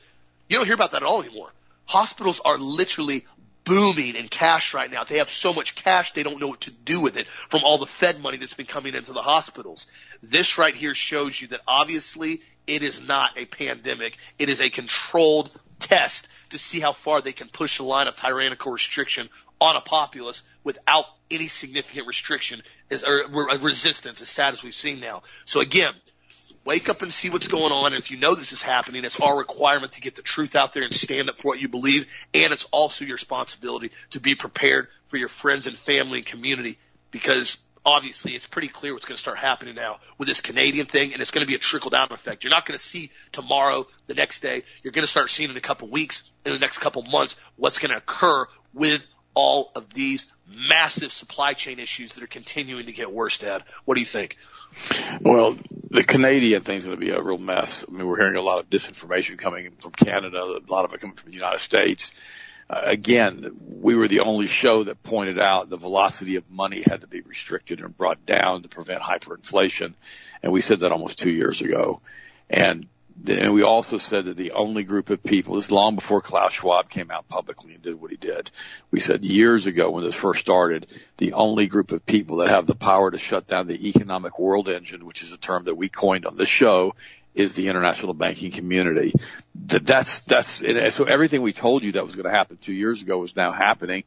You 0.51 0.59
don't 0.59 0.67
hear 0.67 0.75
about 0.75 0.91
that 0.91 1.03
at 1.03 1.09
all 1.09 1.23
anymore. 1.23 1.49
Hospitals 1.87 2.39
are 2.45 2.59
literally 2.59 3.25
booming 3.65 4.17
in 4.17 4.29
cash 4.29 4.75
right 4.75 4.91
now. 4.91 5.05
They 5.05 5.19
have 5.19 5.31
so 5.31 5.53
much 5.53 5.75
cash 5.75 6.13
they 6.13 6.23
don't 6.23 6.41
know 6.41 6.49
what 6.49 6.63
to 6.63 6.71
do 6.71 7.01
with 7.01 7.17
it 7.17 7.27
from 7.49 7.63
all 7.65 7.79
the 7.79 7.87
Fed 7.87 8.21
money 8.21 8.39
that's 8.39 8.55
been 8.55 8.67
coming 8.67 8.95
into 8.95 9.13
the 9.13 9.23
hospitals. 9.23 9.87
This 10.23 10.59
right 10.59 10.75
here 10.75 10.95
shows 10.95 11.41
you 11.41 11.49
that 11.49 11.61
obviously 11.67 12.43
it 12.67 12.83
is 12.83 13.01
not 13.01 13.31
a 13.37 13.47
pandemic. 13.47 14.19
It 14.39 14.49
is 14.49 14.61
a 14.61 14.71
controlled 14.71 15.51
test 15.79 16.29
to 16.51 16.59
see 16.59 16.81
how 16.81 16.93
far 16.93 17.21
they 17.21 17.33
can 17.33 17.49
push 17.49 17.79
the 17.79 17.85
line 17.85 18.09
of 18.09 18.17
tyrannical 18.17 18.73
restriction 18.73 19.29
on 19.61 19.77
a 19.77 19.81
populace 19.81 20.43
without 20.65 21.05
any 21.31 21.49
significant 21.49 22.07
restriction 22.07 22.63
or 23.07 23.59
resistance 23.61 24.21
as 24.21 24.29
sad 24.29 24.53
as 24.53 24.63
we've 24.63 24.75
seen 24.75 25.01
now. 25.01 25.23
So 25.45 25.61
again, 25.61 25.95
wake 26.65 26.89
up 26.89 27.03
and 27.03 27.13
see 27.13 27.31
what's 27.31 27.49
going 27.49 27.73
on. 27.73 27.93
And 27.93 28.03
if 28.03 28.11
you 28.11 28.19
know 28.19 28.35
this 28.35 28.53
is 28.53 28.63
happening, 28.63 29.05
it's 29.05 29.19
our 29.21 29.37
requirement 29.37 29.93
to 29.93 30.01
get 30.01 30.15
the 30.17 30.23
truth 30.23 30.57
out 30.57 30.73
there 30.73 30.83
and 30.83 30.95
stand 30.95 31.29
up 31.29 31.37
for 31.37 31.49
what 31.49 31.61
you 31.61 31.69
believe. 31.69 32.07
And 32.33 32.53
it's 32.53 32.65
also 32.67 33.05
your 33.05 33.15
responsibility 33.15 33.91
to 34.11 34.21
be 34.21 34.35
prepared 34.35 34.89
for 35.09 35.17
your 35.17 35.29
friends 35.29 35.67
and 35.67 35.77
family 35.77 36.19
and 36.19 36.27
community 36.27 36.79
because 37.11 37.59
obviously 37.85 38.35
it's 38.35 38.47
pretty 38.47 38.69
clear 38.69 38.93
what's 38.93 39.05
going 39.05 39.17
to 39.17 39.21
start 39.21 39.39
happening 39.39 39.75
now 39.75 39.99
with 40.19 40.29
this 40.29 40.41
Canadian 40.41 40.87
thing, 40.87 41.13
and 41.13 41.21
it's 41.21 41.31
going 41.31 41.45
to 41.45 41.49
be 41.49 41.55
a 41.55 41.59
trickle 41.59 41.91
down 41.91 42.09
effect. 42.13 42.45
You're 42.45 42.53
not 42.53 42.67
going 42.67 42.79
to 42.79 42.85
see 42.85 43.11
tomorrow, 43.33 43.87
the 44.07 44.15
next 44.15 44.41
day. 44.41 44.63
You're 44.83 44.93
going 44.93 45.05
to 45.05 45.11
start 45.11 45.31
seeing 45.31 45.51
in 45.51 45.57
a 45.57 45.61
couple 45.61 45.89
weeks, 45.89 46.23
in 46.47 46.53
the 46.53 46.59
next 46.59 46.79
couple 46.79 47.03
months, 47.03 47.37
what's 47.57 47.79
going 47.79 47.91
to 47.91 47.99
occur 47.99 48.47
with 48.73 49.05
all 49.35 49.71
of 49.75 49.93
these 49.93 50.27
massive 50.47 51.13
supply 51.13 51.55
chain 51.55 51.79
issues 51.79 52.15
that 52.15 52.23
are 52.23 52.29
continuing 52.29 52.87
to 52.87 52.93
get 52.93 53.13
worse, 53.13 53.39
Dad. 53.39 53.65
What 53.85 53.95
do 53.95 54.01
you 54.01 54.07
think? 54.07 54.37
Well, 55.21 55.57
the 55.91 56.05
Canadian 56.05 56.63
thing's 56.63 56.85
going 56.85 56.99
to 56.99 57.05
be 57.05 57.11
a 57.11 57.21
real 57.21 57.39
mess. 57.39 57.85
I 57.87 57.93
mean, 57.93 58.07
we're 58.07 58.17
hearing 58.17 58.37
a 58.37 58.43
lot 58.43 58.59
of 58.59 58.71
disinformation 58.71 59.39
coming 59.39 59.71
from 59.81 59.93
Canada, 59.93 60.39
a 60.39 60.71
lot 60.71 60.85
of 60.85 60.93
it 60.93 61.01
coming 61.01 61.17
from 61.17 61.31
the 61.31 61.37
United 61.37 61.61
States. 61.61 62.13
Uh, 62.71 62.81
again, 62.85 63.51
we 63.81 63.95
were 63.95 64.09
the 64.09 64.21
only 64.21 64.47
show 64.47 64.85
that 64.85 65.03
pointed 65.03 65.39
out 65.39 65.69
the 65.69 65.77
velocity 65.77 66.37
of 66.37 66.51
money 66.51 66.83
had 66.83 67.03
to 67.03 67.07
be 67.07 67.21
restricted 67.21 67.81
and 67.81 67.97
brought 67.97 68.25
down 68.25 68.63
to 68.63 68.69
prevent 68.69 69.03
hyperinflation. 69.03 69.93
And 70.43 70.53
we 70.53 70.63
said 70.63 70.81
that 70.81 70.93
almost 70.93 71.19
two 71.19 71.31
years 71.31 71.61
ago. 71.61 72.01
And 72.49 72.87
and 73.27 73.55
we 73.55 73.63
also 73.63 73.99
said 73.99 74.27
that 74.27 74.37
the 74.37 74.53
only 74.53 74.85
group 74.85 75.11
of 75.11 75.23
people, 75.23 75.57
this 75.57 75.67
is 75.67 75.71
long 75.71 75.95
before 75.95 76.21
Klaus 76.21 76.53
Schwab 76.53 76.89
came 76.89 77.11
out 77.11 77.29
publicly 77.29 77.75
and 77.75 77.83
did 77.83 78.01
what 78.01 78.11
he 78.11 78.17
did. 78.17 78.51
We 78.91 79.01
said 79.01 79.25
years 79.25 79.67
ago 79.67 79.91
when 79.91 80.05
this 80.05 80.15
first 80.15 80.41
started, 80.41 80.87
the 81.19 81.35
only 81.35 81.67
group 81.67 81.93
of 81.93 82.05
people 82.05 82.39
that 82.39 82.49
have 82.49 82.67
the 82.67 82.75
power 82.75 83.11
to 83.11 83.19
shut 83.19 83.47
down 83.47 83.67
the 83.67 83.89
economic 83.89 84.39
world 84.39 84.69
engine, 84.69 85.07
which 85.07 85.23
is 85.23 85.33
a 85.33 85.39
term 85.39 85.65
that 85.65 85.77
we 85.77 85.89
coined 85.89 86.27
on 86.27 86.37
this 86.37 86.49
show, 86.49 86.95
is 87.35 87.55
the 87.55 87.69
international 87.69 88.15
banking 88.15 88.51
community. 88.51 89.15
That 89.67 89.87
that's 89.87 90.21
that's 90.21 90.63
so 90.95 91.05
everything 91.05 91.43
we 91.43 91.53
told 91.53 91.83
you 91.83 91.93
that 91.93 92.05
was 92.05 92.15
going 92.15 92.27
to 92.27 92.37
happen 92.37 92.59
two 92.59 92.75
years 92.75 93.01
ago 93.01 93.23
is 93.25 93.37
now 93.37 93.53
happening 93.53 94.05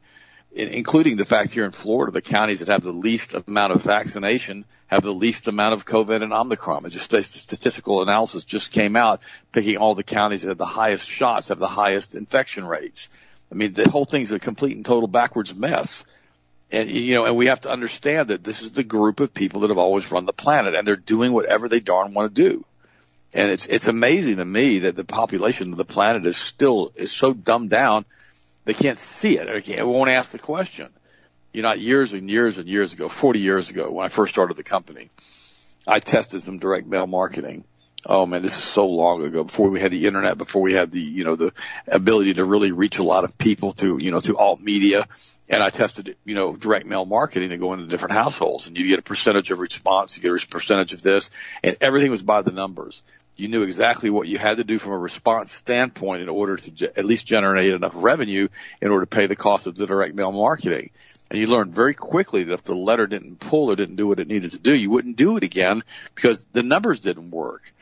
including 0.56 1.16
the 1.16 1.26
fact 1.26 1.52
here 1.52 1.64
in 1.64 1.70
Florida, 1.70 2.12
the 2.12 2.22
counties 2.22 2.60
that 2.60 2.68
have 2.68 2.82
the 2.82 2.92
least 2.92 3.34
amount 3.34 3.72
of 3.72 3.82
vaccination 3.82 4.64
have 4.86 5.02
the 5.02 5.12
least 5.12 5.48
amount 5.48 5.74
of 5.74 5.84
COVID 5.84 6.22
and 6.22 6.32
Omicron. 6.32 6.86
It's 6.86 6.94
just 6.94 7.12
a 7.12 7.22
statistical 7.22 8.02
analysis 8.02 8.44
just 8.44 8.70
came 8.70 8.96
out 8.96 9.20
picking 9.52 9.76
all 9.76 9.94
the 9.94 10.02
counties 10.02 10.42
that 10.42 10.48
have 10.48 10.58
the 10.58 10.64
highest 10.64 11.08
shots 11.08 11.48
have 11.48 11.58
the 11.58 11.66
highest 11.66 12.14
infection 12.14 12.66
rates. 12.66 13.08
I 13.52 13.54
mean, 13.54 13.74
the 13.74 13.88
whole 13.90 14.04
thing's 14.04 14.32
a 14.32 14.38
complete 14.38 14.76
and 14.76 14.84
total 14.84 15.08
backwards 15.08 15.54
mess. 15.54 16.04
And, 16.70 16.90
you 16.90 17.14
know, 17.14 17.26
and 17.26 17.36
we 17.36 17.46
have 17.46 17.60
to 17.62 17.70
understand 17.70 18.28
that 18.28 18.42
this 18.42 18.62
is 18.62 18.72
the 18.72 18.82
group 18.82 19.20
of 19.20 19.34
people 19.34 19.60
that 19.60 19.70
have 19.70 19.78
always 19.78 20.10
run 20.10 20.24
the 20.24 20.32
planet 20.32 20.74
and 20.74 20.86
they're 20.86 20.96
doing 20.96 21.32
whatever 21.32 21.68
they 21.68 21.80
darn 21.80 22.14
want 22.14 22.34
to 22.34 22.42
do. 22.42 22.64
And 23.34 23.50
it's, 23.50 23.66
it's 23.66 23.86
amazing 23.88 24.36
to 24.36 24.44
me 24.44 24.80
that 24.80 24.96
the 24.96 25.04
population 25.04 25.72
of 25.72 25.78
the 25.78 25.84
planet 25.84 26.26
is 26.26 26.36
still, 26.36 26.92
is 26.96 27.12
so 27.12 27.34
dumbed 27.34 27.70
down 27.70 28.04
they 28.66 28.74
can't 28.74 28.98
see 28.98 29.38
it. 29.38 29.46
They 29.46 29.62
can't, 29.62 29.86
won't 29.86 30.10
ask 30.10 30.32
the 30.32 30.38
question. 30.38 30.90
You 31.54 31.62
know, 31.62 31.72
years 31.72 32.12
and 32.12 32.28
years 32.28 32.58
and 32.58 32.68
years 32.68 32.92
ago, 32.92 33.08
40 33.08 33.38
years 33.38 33.70
ago, 33.70 33.90
when 33.90 34.04
I 34.04 34.10
first 34.10 34.34
started 34.34 34.56
the 34.58 34.64
company, 34.64 35.08
I 35.86 36.00
tested 36.00 36.42
some 36.42 36.58
direct 36.58 36.86
mail 36.86 37.06
marketing. 37.06 37.64
Oh 38.04 38.26
man, 38.26 38.42
this 38.42 38.56
is 38.56 38.62
so 38.62 38.86
long 38.86 39.24
ago. 39.24 39.44
Before 39.44 39.70
we 39.70 39.80
had 39.80 39.90
the 39.90 40.06
internet, 40.06 40.36
before 40.36 40.62
we 40.62 40.74
had 40.74 40.92
the 40.92 41.00
you 41.00 41.24
know 41.24 41.34
the 41.34 41.52
ability 41.88 42.34
to 42.34 42.44
really 42.44 42.70
reach 42.70 42.98
a 42.98 43.02
lot 43.02 43.24
of 43.24 43.36
people 43.38 43.72
through 43.72 44.00
you 44.00 44.12
know 44.12 44.20
through 44.20 44.36
alt 44.36 44.60
media, 44.60 45.08
and 45.48 45.60
I 45.60 45.70
tested 45.70 46.16
you 46.24 46.34
know 46.34 46.54
direct 46.54 46.86
mail 46.86 47.04
marketing 47.04 47.48
to 47.48 47.56
go 47.56 47.72
into 47.72 47.86
different 47.86 48.12
households, 48.12 48.68
and 48.68 48.76
you 48.76 48.86
get 48.86 49.00
a 49.00 49.02
percentage 49.02 49.50
of 49.50 49.58
response, 49.58 50.16
you 50.16 50.22
get 50.22 50.30
a 50.30 50.46
percentage 50.46 50.92
of 50.92 51.02
this, 51.02 51.30
and 51.64 51.76
everything 51.80 52.12
was 52.12 52.22
by 52.22 52.42
the 52.42 52.52
numbers 52.52 53.02
you 53.36 53.48
knew 53.48 53.62
exactly 53.62 54.10
what 54.10 54.28
you 54.28 54.38
had 54.38 54.56
to 54.56 54.64
do 54.64 54.78
from 54.78 54.92
a 54.92 54.98
response 54.98 55.52
standpoint 55.52 56.22
in 56.22 56.28
order 56.28 56.56
to 56.56 56.70
ge- 56.70 56.82
at 56.84 57.04
least 57.04 57.26
generate 57.26 57.74
enough 57.74 57.92
revenue 57.94 58.48
in 58.80 58.90
order 58.90 59.04
to 59.04 59.16
pay 59.16 59.26
the 59.26 59.36
cost 59.36 59.66
of 59.66 59.76
the 59.76 59.86
direct 59.86 60.14
mail 60.14 60.32
marketing. 60.32 60.90
And 61.30 61.40
you 61.40 61.46
learned 61.46 61.74
very 61.74 61.94
quickly 61.94 62.44
that 62.44 62.54
if 62.54 62.64
the 62.64 62.74
letter 62.74 63.06
didn't 63.06 63.40
pull 63.40 63.70
or 63.70 63.76
didn't 63.76 63.96
do 63.96 64.06
what 64.06 64.20
it 64.20 64.28
needed 64.28 64.52
to 64.52 64.58
do, 64.58 64.72
you 64.72 64.90
wouldn't 64.90 65.16
do 65.16 65.36
it 65.36 65.44
again 65.44 65.82
because 66.14 66.46
the 66.52 66.62
numbers 66.62 67.00
didn't 67.00 67.30
work. 67.30 67.72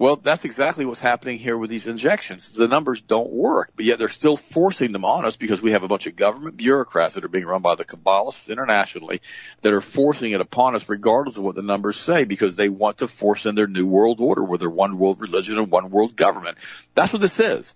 Well, 0.00 0.16
that's 0.16 0.46
exactly 0.46 0.86
what's 0.86 0.98
happening 0.98 1.38
here 1.38 1.58
with 1.58 1.68
these 1.68 1.86
injections. 1.86 2.54
The 2.54 2.66
numbers 2.66 3.02
don't 3.02 3.30
work, 3.30 3.72
but 3.76 3.84
yet 3.84 3.98
they're 3.98 4.08
still 4.08 4.38
forcing 4.38 4.92
them 4.92 5.04
on 5.04 5.26
us 5.26 5.36
because 5.36 5.60
we 5.60 5.72
have 5.72 5.82
a 5.82 5.88
bunch 5.88 6.06
of 6.06 6.16
government 6.16 6.56
bureaucrats 6.56 7.16
that 7.16 7.24
are 7.26 7.28
being 7.28 7.44
run 7.44 7.60
by 7.60 7.74
the 7.74 7.84
Kabbalists 7.84 8.48
internationally 8.48 9.20
that 9.60 9.74
are 9.74 9.82
forcing 9.82 10.32
it 10.32 10.40
upon 10.40 10.74
us 10.74 10.88
regardless 10.88 11.36
of 11.36 11.42
what 11.42 11.54
the 11.54 11.60
numbers 11.60 11.98
say 11.98 12.24
because 12.24 12.56
they 12.56 12.70
want 12.70 12.96
to 12.98 13.08
force 13.08 13.44
in 13.44 13.56
their 13.56 13.66
new 13.66 13.86
world 13.86 14.22
order 14.22 14.42
where 14.42 14.56
they're 14.56 14.70
one 14.70 14.98
world 14.98 15.20
religion 15.20 15.58
and 15.58 15.70
one 15.70 15.90
world 15.90 16.16
government. 16.16 16.56
That's 16.94 17.12
what 17.12 17.20
this 17.20 17.38
is. 17.38 17.74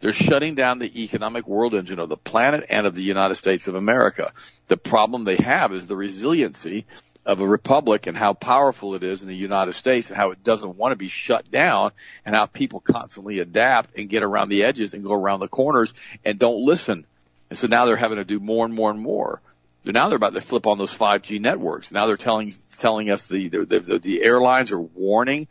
They're 0.00 0.14
shutting 0.14 0.54
down 0.54 0.78
the 0.78 1.02
economic 1.02 1.46
world 1.46 1.74
engine 1.74 1.98
of 1.98 2.08
the 2.08 2.16
planet 2.16 2.64
and 2.70 2.86
of 2.86 2.94
the 2.94 3.02
United 3.02 3.34
States 3.34 3.68
of 3.68 3.74
America. 3.74 4.32
The 4.68 4.78
problem 4.78 5.24
they 5.24 5.36
have 5.36 5.74
is 5.74 5.86
the 5.86 5.96
resiliency 5.96 6.86
of 7.26 7.40
a 7.40 7.46
republic 7.46 8.06
and 8.06 8.16
how 8.16 8.32
powerful 8.32 8.94
it 8.94 9.02
is 9.02 9.20
in 9.20 9.28
the 9.28 9.34
United 9.34 9.74
States 9.74 10.08
and 10.08 10.16
how 10.16 10.30
it 10.30 10.44
doesn't 10.44 10.76
want 10.76 10.92
to 10.92 10.96
be 10.96 11.08
shut 11.08 11.50
down 11.50 11.90
and 12.24 12.36
how 12.36 12.46
people 12.46 12.78
constantly 12.78 13.40
adapt 13.40 13.98
and 13.98 14.08
get 14.08 14.22
around 14.22 14.48
the 14.48 14.62
edges 14.62 14.94
and 14.94 15.04
go 15.04 15.12
around 15.12 15.40
the 15.40 15.48
corners 15.48 15.92
and 16.24 16.38
don't 16.38 16.64
listen. 16.64 17.04
And 17.50 17.58
so 17.58 17.66
now 17.66 17.84
they're 17.84 17.96
having 17.96 18.18
to 18.18 18.24
do 18.24 18.38
more 18.38 18.64
and 18.64 18.72
more 18.72 18.90
and 18.90 19.00
more. 19.00 19.42
Now 19.84 20.08
they're 20.08 20.16
about 20.16 20.34
to 20.34 20.40
flip 20.40 20.66
on 20.66 20.78
those 20.78 20.96
5G 20.96 21.40
networks. 21.40 21.90
Now 21.90 22.06
they're 22.06 22.16
telling 22.16 22.52
telling 22.70 23.10
us 23.10 23.26
the 23.28 23.48
the, 23.48 23.64
the, 23.64 23.98
the 23.98 24.22
airlines 24.22 24.72
are 24.72 24.80
warning 24.80 25.48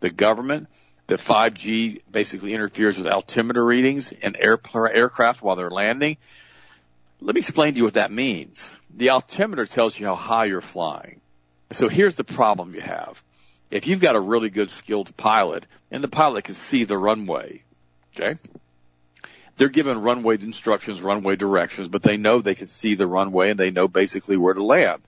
the 0.00 0.10
government 0.10 0.68
that 1.06 1.20
5G 1.20 2.02
basically 2.10 2.52
interferes 2.52 2.98
with 2.98 3.06
altimeter 3.06 3.64
readings 3.64 4.12
and 4.22 4.36
air, 4.38 4.60
aircraft 4.74 5.42
while 5.42 5.56
they're 5.56 5.70
landing. 5.70 6.18
Let 7.20 7.34
me 7.34 7.40
explain 7.40 7.74
to 7.74 7.78
you 7.78 7.84
what 7.84 7.94
that 7.94 8.12
means. 8.12 8.74
The 8.94 9.10
altimeter 9.10 9.66
tells 9.66 9.98
you 9.98 10.06
how 10.06 10.14
high 10.14 10.44
you're 10.46 10.60
flying. 10.60 11.20
So 11.72 11.88
here's 11.88 12.16
the 12.16 12.24
problem 12.24 12.74
you 12.74 12.80
have. 12.80 13.20
If 13.70 13.86
you've 13.86 14.00
got 14.00 14.16
a 14.16 14.20
really 14.20 14.50
good 14.50 14.70
skilled 14.70 15.14
pilot 15.16 15.66
and 15.90 16.02
the 16.02 16.08
pilot 16.08 16.44
can 16.44 16.54
see 16.54 16.84
the 16.84 16.96
runway, 16.96 17.62
okay? 18.16 18.38
They're 19.56 19.68
given 19.68 20.00
runway 20.00 20.38
instructions, 20.40 21.02
runway 21.02 21.36
directions, 21.36 21.88
but 21.88 22.02
they 22.02 22.16
know 22.16 22.40
they 22.40 22.54
can 22.54 22.68
see 22.68 22.94
the 22.94 23.08
runway 23.08 23.50
and 23.50 23.58
they 23.58 23.72
know 23.72 23.88
basically 23.88 24.36
where 24.36 24.54
to 24.54 24.62
land. 24.62 25.02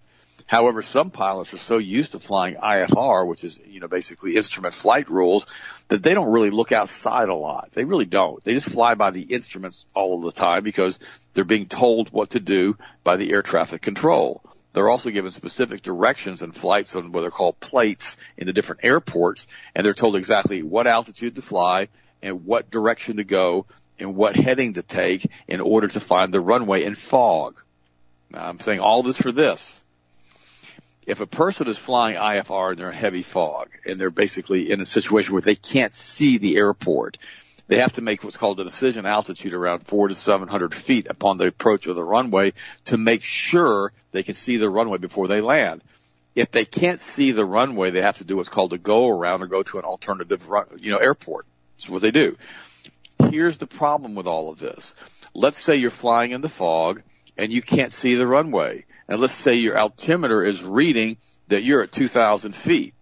However, 0.46 0.82
some 0.82 1.10
pilots 1.10 1.54
are 1.54 1.58
so 1.58 1.78
used 1.78 2.12
to 2.12 2.18
flying 2.18 2.56
IFR, 2.56 3.24
which 3.24 3.44
is, 3.44 3.60
you 3.68 3.78
know, 3.78 3.86
basically 3.86 4.34
instrument 4.34 4.74
flight 4.74 5.08
rules, 5.08 5.46
that 5.86 6.02
they 6.02 6.12
don't 6.12 6.32
really 6.32 6.50
look 6.50 6.72
outside 6.72 7.28
a 7.28 7.34
lot. 7.34 7.70
They 7.72 7.84
really 7.84 8.04
don't. 8.04 8.42
They 8.42 8.54
just 8.54 8.68
fly 8.68 8.94
by 8.94 9.12
the 9.12 9.22
instruments 9.22 9.86
all 9.94 10.18
of 10.18 10.24
the 10.24 10.40
time 10.40 10.64
because 10.64 10.98
they're 11.34 11.44
being 11.44 11.66
told 11.66 12.10
what 12.10 12.30
to 12.30 12.40
do 12.40 12.76
by 13.04 13.16
the 13.16 13.32
air 13.32 13.42
traffic 13.42 13.82
control. 13.82 14.42
They're 14.72 14.88
also 14.88 15.10
given 15.10 15.32
specific 15.32 15.82
directions 15.82 16.42
in 16.42 16.52
flights 16.52 16.94
on 16.94 17.10
what 17.12 17.24
are 17.24 17.30
called 17.30 17.58
plates 17.58 18.16
in 18.36 18.46
the 18.46 18.52
different 18.52 18.84
airports, 18.84 19.46
and 19.74 19.84
they're 19.84 19.94
told 19.94 20.16
exactly 20.16 20.62
what 20.62 20.86
altitude 20.86 21.36
to 21.36 21.42
fly 21.42 21.88
and 22.22 22.44
what 22.44 22.70
direction 22.70 23.16
to 23.16 23.24
go 23.24 23.66
and 23.98 24.14
what 24.14 24.36
heading 24.36 24.74
to 24.74 24.82
take 24.82 25.28
in 25.48 25.60
order 25.60 25.88
to 25.88 26.00
find 26.00 26.32
the 26.32 26.40
runway 26.40 26.84
in 26.84 26.94
fog. 26.94 27.60
Now, 28.30 28.46
I'm 28.46 28.60
saying 28.60 28.80
all 28.80 29.02
this 29.02 29.16
for 29.16 29.32
this. 29.32 29.80
If 31.06 31.20
a 31.20 31.26
person 31.26 31.66
is 31.66 31.76
flying 31.76 32.16
IFR 32.16 32.70
and 32.70 32.78
they're 32.78 32.90
in 32.90 32.96
heavy 32.96 33.22
fog 33.22 33.70
and 33.84 34.00
they're 34.00 34.10
basically 34.10 34.70
in 34.70 34.80
a 34.80 34.86
situation 34.86 35.32
where 35.32 35.42
they 35.42 35.56
can't 35.56 35.92
see 35.92 36.38
the 36.38 36.56
airport, 36.56 37.18
they 37.70 37.78
have 37.78 37.92
to 37.92 38.02
make 38.02 38.24
what's 38.24 38.36
called 38.36 38.58
a 38.58 38.64
decision 38.64 39.06
altitude 39.06 39.54
around 39.54 39.86
four 39.86 40.08
to 40.08 40.14
700 40.16 40.74
feet 40.74 41.06
upon 41.08 41.38
the 41.38 41.46
approach 41.46 41.86
of 41.86 41.94
the 41.94 42.02
runway 42.02 42.52
to 42.86 42.98
make 42.98 43.22
sure 43.22 43.92
they 44.10 44.24
can 44.24 44.34
see 44.34 44.56
the 44.56 44.68
runway 44.68 44.98
before 44.98 45.28
they 45.28 45.40
land. 45.40 45.84
If 46.34 46.50
they 46.50 46.64
can't 46.64 46.98
see 46.98 47.30
the 47.30 47.44
runway, 47.44 47.90
they 47.90 48.02
have 48.02 48.18
to 48.18 48.24
do 48.24 48.36
what's 48.36 48.48
called 48.48 48.72
a 48.72 48.78
go 48.78 49.08
around 49.08 49.42
or 49.42 49.46
go 49.46 49.62
to 49.62 49.78
an 49.78 49.84
alternative, 49.84 50.48
you 50.78 50.90
know, 50.90 50.98
airport. 50.98 51.46
That's 51.76 51.88
what 51.88 52.02
they 52.02 52.10
do. 52.10 52.36
Here's 53.30 53.58
the 53.58 53.68
problem 53.68 54.16
with 54.16 54.26
all 54.26 54.50
of 54.50 54.58
this. 54.58 54.92
Let's 55.32 55.62
say 55.62 55.76
you're 55.76 55.92
flying 55.92 56.32
in 56.32 56.40
the 56.40 56.48
fog 56.48 57.02
and 57.36 57.52
you 57.52 57.62
can't 57.62 57.92
see 57.92 58.16
the 58.16 58.26
runway. 58.26 58.84
And 59.06 59.20
let's 59.20 59.34
say 59.34 59.54
your 59.54 59.78
altimeter 59.78 60.44
is 60.44 60.60
reading 60.60 61.18
that 61.46 61.62
you're 61.62 61.84
at 61.84 61.92
2,000 61.92 62.52
feet. 62.52 62.94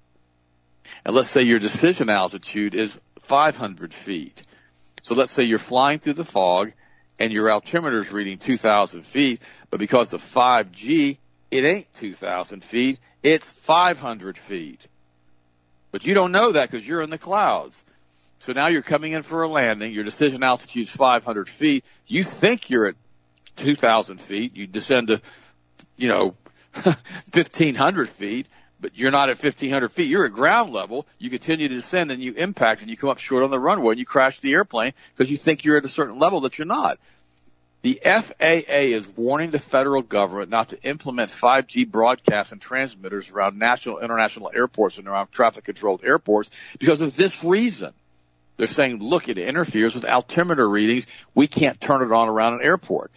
And 1.07 1.17
let's 1.17 1.31
say 1.31 1.41
your 1.41 1.59
decision 1.59 2.11
altitude 2.11 2.75
is 2.75 2.99
500 3.23 3.95
feet 3.95 4.43
So 5.03 5.15
let's 5.15 5.33
say 5.33 5.45
you're 5.45 5.59
flying 5.59 5.99
through 5.99 6.15
the 6.15 6.25
fog 6.25 6.73
and 7.19 7.33
your 7.33 7.51
altimeter 7.51 7.99
is 8.01 8.13
reading 8.13 8.39
2,000 8.39 9.05
feet, 9.05 9.41
but 9.71 9.81
because 9.81 10.13
of 10.13 10.23
5G, 10.23 11.19
it 11.51 11.65
ain't 11.65 11.93
2,000 11.95 12.65
feet, 12.65 12.99
it's 13.23 13.51
500 13.51 14.39
feet. 14.39 14.81
But 15.91 16.07
you 16.07 16.15
don't 16.15 16.33
know 16.33 16.53
that 16.53 16.71
because 16.71 16.87
you're 16.87 17.03
in 17.03 17.11
the 17.11 17.19
clouds. 17.19 17.83
So 18.41 18.53
now 18.53 18.69
you're 18.69 18.83
coming 18.83 19.13
in 19.13 19.23
for 19.23 19.43
a 19.43 19.49
landing. 19.49 19.93
Your 19.93 20.05
decision 20.05 20.43
altitude 20.43 20.85
is 20.85 20.91
500 20.91 21.49
feet. 21.49 21.85
You 22.07 22.23
think 22.23 22.71
you're 22.71 22.89
at 22.89 22.95
2,000 23.57 24.21
feet. 24.21 24.55
You 24.57 24.67
descend 24.67 25.09
to, 25.09 25.21
you 25.97 26.09
know, 26.09 26.35
1,500 26.85 28.09
feet, 28.09 28.47
but 28.81 28.97
you're 28.97 29.11
not 29.11 29.31
at 29.31 29.43
1,500 29.43 29.91
feet. 29.91 30.09
You're 30.09 30.27
at 30.27 30.33
ground 30.33 30.73
level. 30.73 31.07
You 31.19 31.31
continue 31.31 31.69
to 31.69 31.75
descend 31.75 32.11
and 32.11 32.23
you 32.23 32.33
impact 32.35 32.81
and 32.81 32.91
you 32.91 32.97
come 32.97 33.11
up 33.11 33.19
short 33.19 33.43
on 33.43 33.51
the 33.51 33.59
runway 33.59 33.93
and 33.93 33.99
you 33.99 34.07
crash 34.07 34.41
the 34.41 34.53
airplane 34.53 34.93
because 35.15 35.31
you 35.31 35.37
think 35.37 35.65
you're 35.65 35.79
at 35.79 35.85
a 35.85 35.89
certain 35.89 36.19
level 36.19 36.41
that 36.41 36.59
you're 36.59 36.67
not. 36.67 36.99
The 37.83 38.01
FAA 38.05 38.91
is 38.91 39.07
warning 39.17 39.51
the 39.51 39.61
federal 39.61 40.03
government 40.03 40.51
not 40.51 40.71
to 40.71 40.83
implement 40.83 41.31
5G 41.31 41.89
broadcasts 41.89 42.51
and 42.51 42.61
transmitters 42.61 43.31
around 43.31 43.59
national 43.59 44.01
international 44.01 44.51
airports 44.53 44.99
and 44.99 45.07
around 45.07 45.31
traffic 45.31 45.65
controlled 45.65 46.03
airports 46.05 46.51
because 46.79 47.01
of 47.01 47.17
this 47.17 47.43
reason. 47.45 47.93
They're 48.57 48.67
saying, 48.67 48.99
look, 48.99 49.29
it 49.29 49.39
interferes 49.39 49.95
with 49.95 50.05
altimeter 50.05 50.69
readings. 50.69 51.07
We 51.37 51.47
can't 51.47 51.81
turn 51.81 52.03
it 52.03 52.11
on 52.11 52.29
around 52.29 52.55
an 52.55 52.63
airport. 52.63 53.13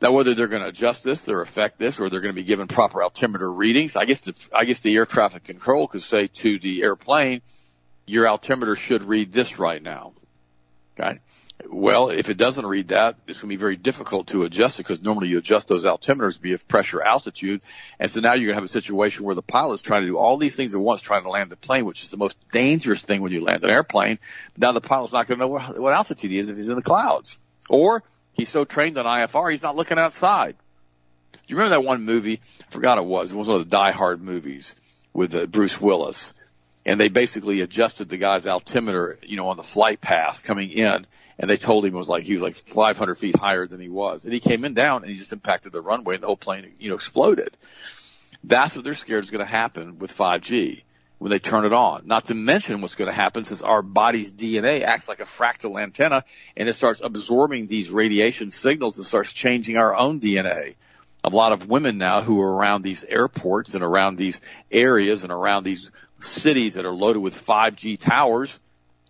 Now, 0.00 0.12
whether 0.12 0.34
they're 0.34 0.48
going 0.48 0.62
to 0.62 0.68
adjust 0.68 1.04
this 1.04 1.28
or 1.28 1.42
affect 1.42 1.78
this, 1.78 2.00
or 2.00 2.08
they're 2.08 2.20
going 2.20 2.34
to 2.34 2.40
be 2.40 2.46
given 2.46 2.68
proper 2.68 3.02
altimeter 3.02 3.50
readings, 3.50 3.96
I 3.96 4.06
guess 4.06 4.22
the, 4.22 4.34
I 4.52 4.64
guess 4.64 4.80
the 4.80 4.94
air 4.94 5.04
traffic 5.04 5.44
control 5.44 5.88
could 5.88 6.02
say 6.02 6.28
to 6.28 6.58
the 6.58 6.82
airplane, 6.82 7.42
your 8.06 8.26
altimeter 8.26 8.76
should 8.76 9.04
read 9.04 9.32
this 9.32 9.58
right 9.58 9.82
now. 9.82 10.12
Okay. 10.98 11.20
Well, 11.68 12.08
if 12.08 12.30
it 12.30 12.38
doesn't 12.38 12.64
read 12.64 12.88
that, 12.88 13.16
it's 13.26 13.40
going 13.40 13.50
to 13.50 13.56
be 13.56 13.60
very 13.60 13.76
difficult 13.76 14.28
to 14.28 14.44
adjust 14.44 14.80
it 14.80 14.84
because 14.84 15.02
normally 15.02 15.28
you 15.28 15.38
adjust 15.38 15.68
those 15.68 15.84
altimeters 15.84 16.38
via 16.40 16.56
pressure 16.56 17.02
altitude. 17.02 17.62
And 17.98 18.10
so 18.10 18.20
now 18.20 18.32
you're 18.32 18.46
going 18.46 18.56
to 18.56 18.62
have 18.62 18.64
a 18.64 18.68
situation 18.68 19.24
where 19.24 19.34
the 19.34 19.42
pilot's 19.42 19.82
trying 19.82 20.02
to 20.02 20.06
do 20.06 20.16
all 20.16 20.38
these 20.38 20.56
things 20.56 20.74
at 20.74 20.80
once, 20.80 21.02
trying 21.02 21.22
to 21.24 21.28
land 21.28 21.50
the 21.50 21.56
plane, 21.56 21.84
which 21.84 22.02
is 22.02 22.10
the 22.10 22.16
most 22.16 22.38
dangerous 22.50 23.02
thing 23.02 23.20
when 23.20 23.32
you 23.32 23.42
land 23.42 23.62
an 23.62 23.70
airplane. 23.70 24.18
Now 24.56 24.72
the 24.72 24.80
pilot's 24.80 25.12
not 25.12 25.26
going 25.26 25.38
to 25.38 25.44
know 25.44 25.48
what, 25.48 25.78
what 25.78 25.92
altitude 25.92 26.30
he 26.30 26.38
is 26.38 26.48
if 26.48 26.56
he's 26.56 26.70
in 26.70 26.76
the 26.76 26.82
clouds. 26.82 27.36
Or 27.68 28.02
He's 28.32 28.48
so 28.48 28.64
trained 28.64 28.98
on 28.98 29.04
IFR, 29.04 29.50
he's 29.50 29.62
not 29.62 29.76
looking 29.76 29.98
outside. 29.98 30.56
Do 31.32 31.38
you 31.46 31.56
remember 31.56 31.76
that 31.76 31.86
one 31.86 32.02
movie? 32.02 32.40
I 32.66 32.70
forgot 32.70 32.98
it 32.98 33.04
was. 33.04 33.32
It 33.32 33.36
was 33.36 33.48
one 33.48 33.60
of 33.60 33.68
the 33.68 33.76
Die 33.76 33.90
Hard 33.92 34.22
movies 34.22 34.74
with 35.12 35.34
uh, 35.34 35.46
Bruce 35.46 35.80
Willis. 35.80 36.32
And 36.86 36.98
they 36.98 37.08
basically 37.08 37.60
adjusted 37.60 38.08
the 38.08 38.16
guy's 38.16 38.46
altimeter, 38.46 39.18
you 39.22 39.36
know, 39.36 39.48
on 39.48 39.56
the 39.56 39.62
flight 39.62 40.00
path 40.00 40.42
coming 40.42 40.70
in. 40.70 41.06
And 41.38 41.50
they 41.50 41.56
told 41.56 41.84
him 41.84 41.94
it 41.94 41.98
was 41.98 42.08
like, 42.08 42.24
he 42.24 42.34
was 42.34 42.42
like 42.42 42.56
500 42.56 43.14
feet 43.16 43.36
higher 43.36 43.66
than 43.66 43.80
he 43.80 43.88
was. 43.88 44.24
And 44.24 44.32
he 44.32 44.40
came 44.40 44.64
in 44.64 44.74
down 44.74 45.02
and 45.02 45.10
he 45.10 45.18
just 45.18 45.32
impacted 45.32 45.72
the 45.72 45.82
runway 45.82 46.14
and 46.14 46.22
the 46.22 46.26
whole 46.26 46.36
plane, 46.36 46.72
you 46.78 46.90
know, 46.90 46.94
exploded. 46.94 47.56
That's 48.44 48.74
what 48.74 48.84
they're 48.84 48.94
scared 48.94 49.24
is 49.24 49.30
going 49.30 49.44
to 49.44 49.50
happen 49.50 49.98
with 49.98 50.16
5G 50.16 50.82
when 51.20 51.30
they 51.30 51.38
turn 51.38 51.66
it 51.66 51.72
on. 51.74 52.06
Not 52.06 52.26
to 52.26 52.34
mention 52.34 52.80
what's 52.80 52.94
going 52.94 53.10
to 53.10 53.14
happen 53.14 53.44
since 53.44 53.60
our 53.60 53.82
body's 53.82 54.32
DNA 54.32 54.82
acts 54.82 55.06
like 55.06 55.20
a 55.20 55.26
fractal 55.26 55.80
antenna 55.80 56.24
and 56.56 56.66
it 56.66 56.72
starts 56.72 57.02
absorbing 57.04 57.66
these 57.66 57.90
radiation 57.90 58.48
signals 58.48 58.96
and 58.96 59.06
starts 59.06 59.30
changing 59.30 59.76
our 59.76 59.94
own 59.94 60.18
DNA. 60.18 60.76
A 61.22 61.28
lot 61.28 61.52
of 61.52 61.68
women 61.68 61.98
now 61.98 62.22
who 62.22 62.40
are 62.40 62.56
around 62.56 62.82
these 62.82 63.04
airports 63.04 63.74
and 63.74 63.84
around 63.84 64.16
these 64.16 64.40
areas 64.72 65.22
and 65.22 65.30
around 65.30 65.64
these 65.64 65.90
cities 66.20 66.74
that 66.74 66.86
are 66.86 66.92
loaded 66.92 67.20
with 67.20 67.46
5G 67.46 68.00
towers, 68.00 68.58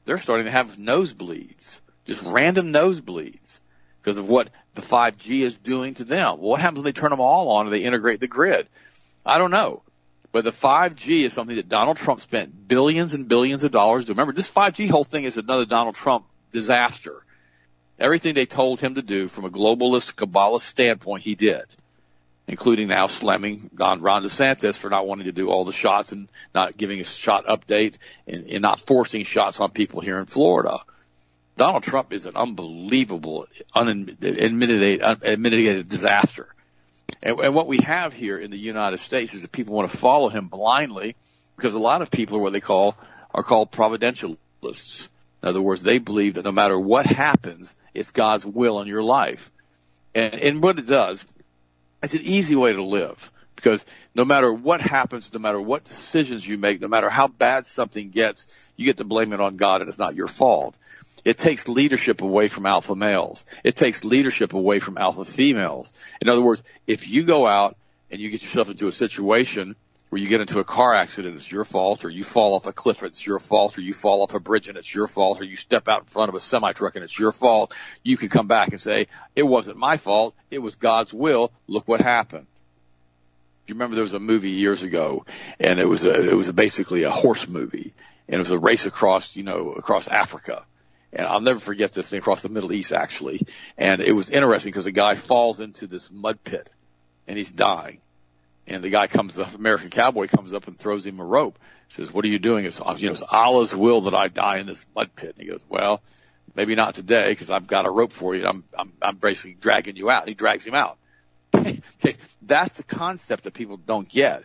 they're 0.05 0.19
starting 0.19 0.47
to 0.47 0.53
have 0.53 0.79
nosebleeds, 0.79 1.79
just 2.07 2.25
random 2.25 2.73
nosebleeds 2.73 3.61
because 4.03 4.19
of 4.19 4.27
what 4.27 4.49
the 4.75 4.83
5G 4.83 5.43
is 5.43 5.57
doing 5.57 5.95
to 5.95 6.05
them. 6.05 6.41
Well, 6.41 6.51
what 6.51 6.61
happens 6.61 6.79
when 6.79 6.87
they 6.87 6.93
turn 6.93 7.11
them 7.11 7.21
all 7.21 7.53
on 7.53 7.67
and 7.67 7.73
they 7.73 7.85
integrate 7.85 8.19
the 8.19 8.27
grid? 8.27 8.67
I 9.25 9.39
don't 9.39 9.53
know. 9.53 9.85
But 10.33 10.45
the 10.45 10.53
5G 10.53 11.25
is 11.25 11.33
something 11.33 11.57
that 11.57 11.69
Donald 11.69 11.97
Trump 11.97 12.21
spent 12.21 12.69
billions 12.69 13.13
and 13.13 13.29
billions 13.29 13.65
of 13.65 13.73
dollars 13.73 14.05
to. 14.05 14.13
Remember, 14.13 14.33
this 14.33 14.51
5G 14.51 14.89
whole 14.89 15.05
thing 15.05 15.25
is 15.25 15.37
another 15.37 15.67
Donald 15.67 15.97
Trump 15.97 16.27
disaster. 16.53 17.25
Everything 17.99 18.35
they 18.35 18.47
told 18.47 18.81
him 18.81 18.95
to 18.95 19.03
do 19.03 19.29
from 19.29 19.45
a 19.45 19.51
globalist, 19.51 20.15
Kabbalist 20.15 20.63
standpoint, 20.63 21.23
he 21.25 21.35
did, 21.35 21.65
including 22.47 22.89
now 22.89 23.09
slamming 23.09 23.71
Don 23.75 24.01
Ron 24.01 24.23
DeSantis 24.23 24.77
for 24.77 24.89
not 24.89 25.07
wanting 25.07 25.27
to 25.27 25.33
do 25.33 25.51
all 25.51 25.65
the 25.65 25.73
shots 25.73 26.13
and 26.13 26.29
not 26.55 26.77
giving 26.77 27.01
a 27.01 27.05
shot 27.05 27.47
update 27.47 27.97
and, 28.27 28.47
and 28.47 28.63
not 28.63 28.81
forcing 28.81 29.25
shots 29.25 29.61
on 29.61 29.71
people 29.71 30.01
here 30.01 30.19
in 30.19 30.27
Florida. 30.27 30.79
Donald 31.57 31.83
Trump 31.83 32.13
is 32.13 32.25
an 32.25 32.37
unbelievable, 32.37 33.47
unadmitted, 33.75 35.03
unmitigated 35.03 35.89
disaster. 35.89 36.55
And, 37.23 37.39
and 37.41 37.55
what 37.55 37.67
we 37.67 37.79
have 37.79 38.13
here 38.13 38.39
in 38.39 38.51
the 38.51 38.59
United 38.59 39.01
States 39.01 39.35
is 39.35 39.43
that 39.43 39.53
people 39.53 39.75
want 39.75 39.91
to 39.91 39.97
follow 39.97 40.29
him 40.29 40.49
blindly 40.49 41.17
because 41.57 41.75
a 41.75 41.79
lot 41.79 42.03
of 42.03 42.11
people 42.11 42.39
are 42.39 42.41
what 42.41 42.53
they 42.53 42.61
call 42.61 42.97
are 43.33 43.43
called 43.43 43.71
providentialists. 43.71 45.09
In 45.43 45.49
other 45.49 45.63
words, 45.63 45.83
they 45.83 45.99
believe 45.99 46.35
that 46.35 46.45
no 46.45 46.53
matter 46.53 46.79
what 46.79 47.07
happens, 47.07 47.75
it's 47.95 48.11
God's 48.11 48.45
will 48.45 48.81
in 48.81 48.89
your 48.89 49.03
life. 49.03 49.51
And, 50.15 50.35
and 50.35 50.63
what 50.63 50.79
it 50.79 50.87
does, 50.87 51.25
it's 52.03 52.15
an 52.15 52.23
easy 52.23 52.57
way 52.57 52.73
to 52.73 52.83
live 52.83 53.31
because 53.57 53.85
no 54.15 54.25
matter 54.25 54.53
what 54.53 54.81
happens, 54.81 55.33
no 55.33 55.39
matter 55.39 55.61
what 55.61 55.85
decisions 55.85 56.47
you 56.47 56.59
make, 56.59 56.81
no 56.81 56.89
matter 56.89 57.09
how 57.11 57.29
bad 57.29 57.67
something 57.67 58.11
gets, 58.11 58.47
you 58.77 58.87
get 58.87 58.97
to 58.97 59.05
blame 59.05 59.33
it 59.33 59.41
on 59.41 59.57
God 59.57 59.83
and 59.83 59.89
it's 59.89 59.99
not 59.99 60.15
your 60.15 60.27
fault. 60.27 60.77
It 61.25 61.39
takes 61.39 61.69
leadership 61.69 62.23
away 62.23 62.49
from 62.49 62.67
alpha 62.67 62.95
males. 62.95 63.45
It 63.63 63.77
takes 63.77 64.05
leadership 64.05 64.55
away 64.55 64.79
from 64.79 64.97
alpha 64.97 65.25
females. 65.25 65.93
In 66.21 66.29
other 66.29 66.43
words, 66.43 66.63
if 66.87 67.09
you 67.09 67.25
go 67.25 67.47
out 67.47 67.77
and 68.11 68.21
you 68.21 68.31
get 68.31 68.43
yourself 68.43 68.71
into 68.71 68.89
a 68.89 68.93
situation 68.93 69.77
where 70.09 70.21
you 70.21 70.29
get 70.29 70.41
into 70.41 70.59
a 70.59 70.65
car 70.65 70.93
accident, 70.93 71.37
it's 71.37 71.51
your 71.51 71.65
fault, 71.65 72.05
or 72.05 72.11
you 72.11 72.25
fall 72.25 72.55
off 72.55 72.67
a 72.67 72.73
cliff, 72.73 73.05
it's 73.05 73.25
your 73.25 73.39
fault, 73.39 73.79
or 73.79 73.81
you 73.81 73.95
fall 73.95 74.23
off 74.23 74.35
a 74.35 74.41
bridge 74.41 74.67
and 74.67 74.77
it's 74.77 74.93
your 74.93 75.07
fault, 75.07 75.41
or 75.41 75.45
you 75.45 75.57
step 75.57 75.89
out 75.89 76.01
in 76.01 76.07
front 76.07 76.29
of 76.29 76.35
a 76.35 76.41
semi 76.41 76.73
truck 76.73 76.97
and 76.97 77.05
it's 77.05 77.17
your 77.17 77.33
fault, 77.33 77.73
you 78.03 78.17
can 78.17 78.29
come 78.29 78.49
back 78.49 78.71
and 78.71 78.81
say, 78.81 79.07
it 79.37 79.45
wasn't 79.45 79.77
my 79.77 79.99
fault, 79.99 80.35
it 80.51 80.59
was 80.59 80.75
God's 80.75 81.15
will, 81.15 81.53
look 81.69 81.87
what 81.87 82.01
happened. 82.01 82.47
Do 83.67 83.73
you 83.73 83.75
remember 83.77 83.95
there 83.95 84.03
was 84.03 84.15
a 84.15 84.19
movie 84.19 84.51
years 84.51 84.83
ago 84.83 85.27
and 85.61 85.79
it 85.79 85.85
was 85.85 86.05
a, 86.05 86.29
it 86.29 86.35
was 86.35 86.51
basically 86.51 87.05
a 87.05 87.11
horse 87.11 87.47
movie 87.47 87.93
and 88.27 88.37
it 88.37 88.39
was 88.41 88.51
a 88.51 88.59
race 88.59 88.87
across, 88.87 89.37
you 89.37 89.45
know, 89.45 89.71
across 89.73 90.09
Africa 90.09 90.65
and 91.13 91.27
I'll 91.27 91.41
never 91.41 91.59
forget 91.59 91.93
this 91.93 92.09
thing 92.09 92.19
across 92.19 92.43
the 92.43 92.49
Middle 92.49 92.73
East 92.73 92.93
actually. 92.93 93.47
And 93.77 94.01
it 94.01 94.13
was 94.13 94.31
interesting 94.31 94.71
because 94.71 94.87
a 94.87 94.93
guy 94.93 95.17
falls 95.17 95.61
into 95.61 95.87
this 95.87 96.11
mud 96.11 96.43
pit 96.45 96.71
and 97.27 97.37
he's 97.37 97.51
dying. 97.51 97.99
And 98.67 98.85
the 98.85 98.91
guy 98.91 99.09
comes 99.09 99.39
up, 99.39 99.55
American 99.55 99.91
cowboy 99.91 100.29
comes 100.29 100.53
up 100.53 100.69
and 100.69 100.79
throws 100.79 101.05
him 101.05 101.19
a 101.19 101.25
rope. 101.25 101.59
Says, 101.89 102.13
"What 102.13 102.25
are 102.25 102.29
you 102.29 102.39
doing?" 102.39 102.65
It's 102.65 102.79
you 102.79 103.09
know, 103.09 103.13
it's 103.13 103.23
Allah's 103.29 103.75
will 103.75 104.03
that 104.03 104.15
I 104.15 104.29
die 104.29 104.59
in 104.59 104.67
this 104.67 104.87
mud 104.95 105.11
pit. 105.17 105.35
And 105.37 105.45
he 105.45 105.51
goes, 105.51 105.61
"Well, 105.69 106.03
maybe 106.55 106.77
not 106.77 106.95
today 106.95 107.31
because 107.31 107.51
I've 107.51 107.67
got 107.67 107.85
a 107.85 107.91
rope 107.91 108.13
for 108.13 108.37
you. 108.37 108.47
I'm 108.47 108.63
I'm 108.79 108.93
I'm 109.03 109.17
basically 109.17 109.57
dragging 109.61 109.97
you 109.97 110.09
out." 110.09 110.29
He 110.29 110.35
drags 110.35 110.65
him 110.65 110.77
out. 110.77 110.99
okay, 111.53 111.83
that's 112.43 112.75
the 112.75 112.85
concept 112.85 113.43
that 113.43 113.55
people 113.55 113.77
don't 113.77 114.09
get. 114.09 114.45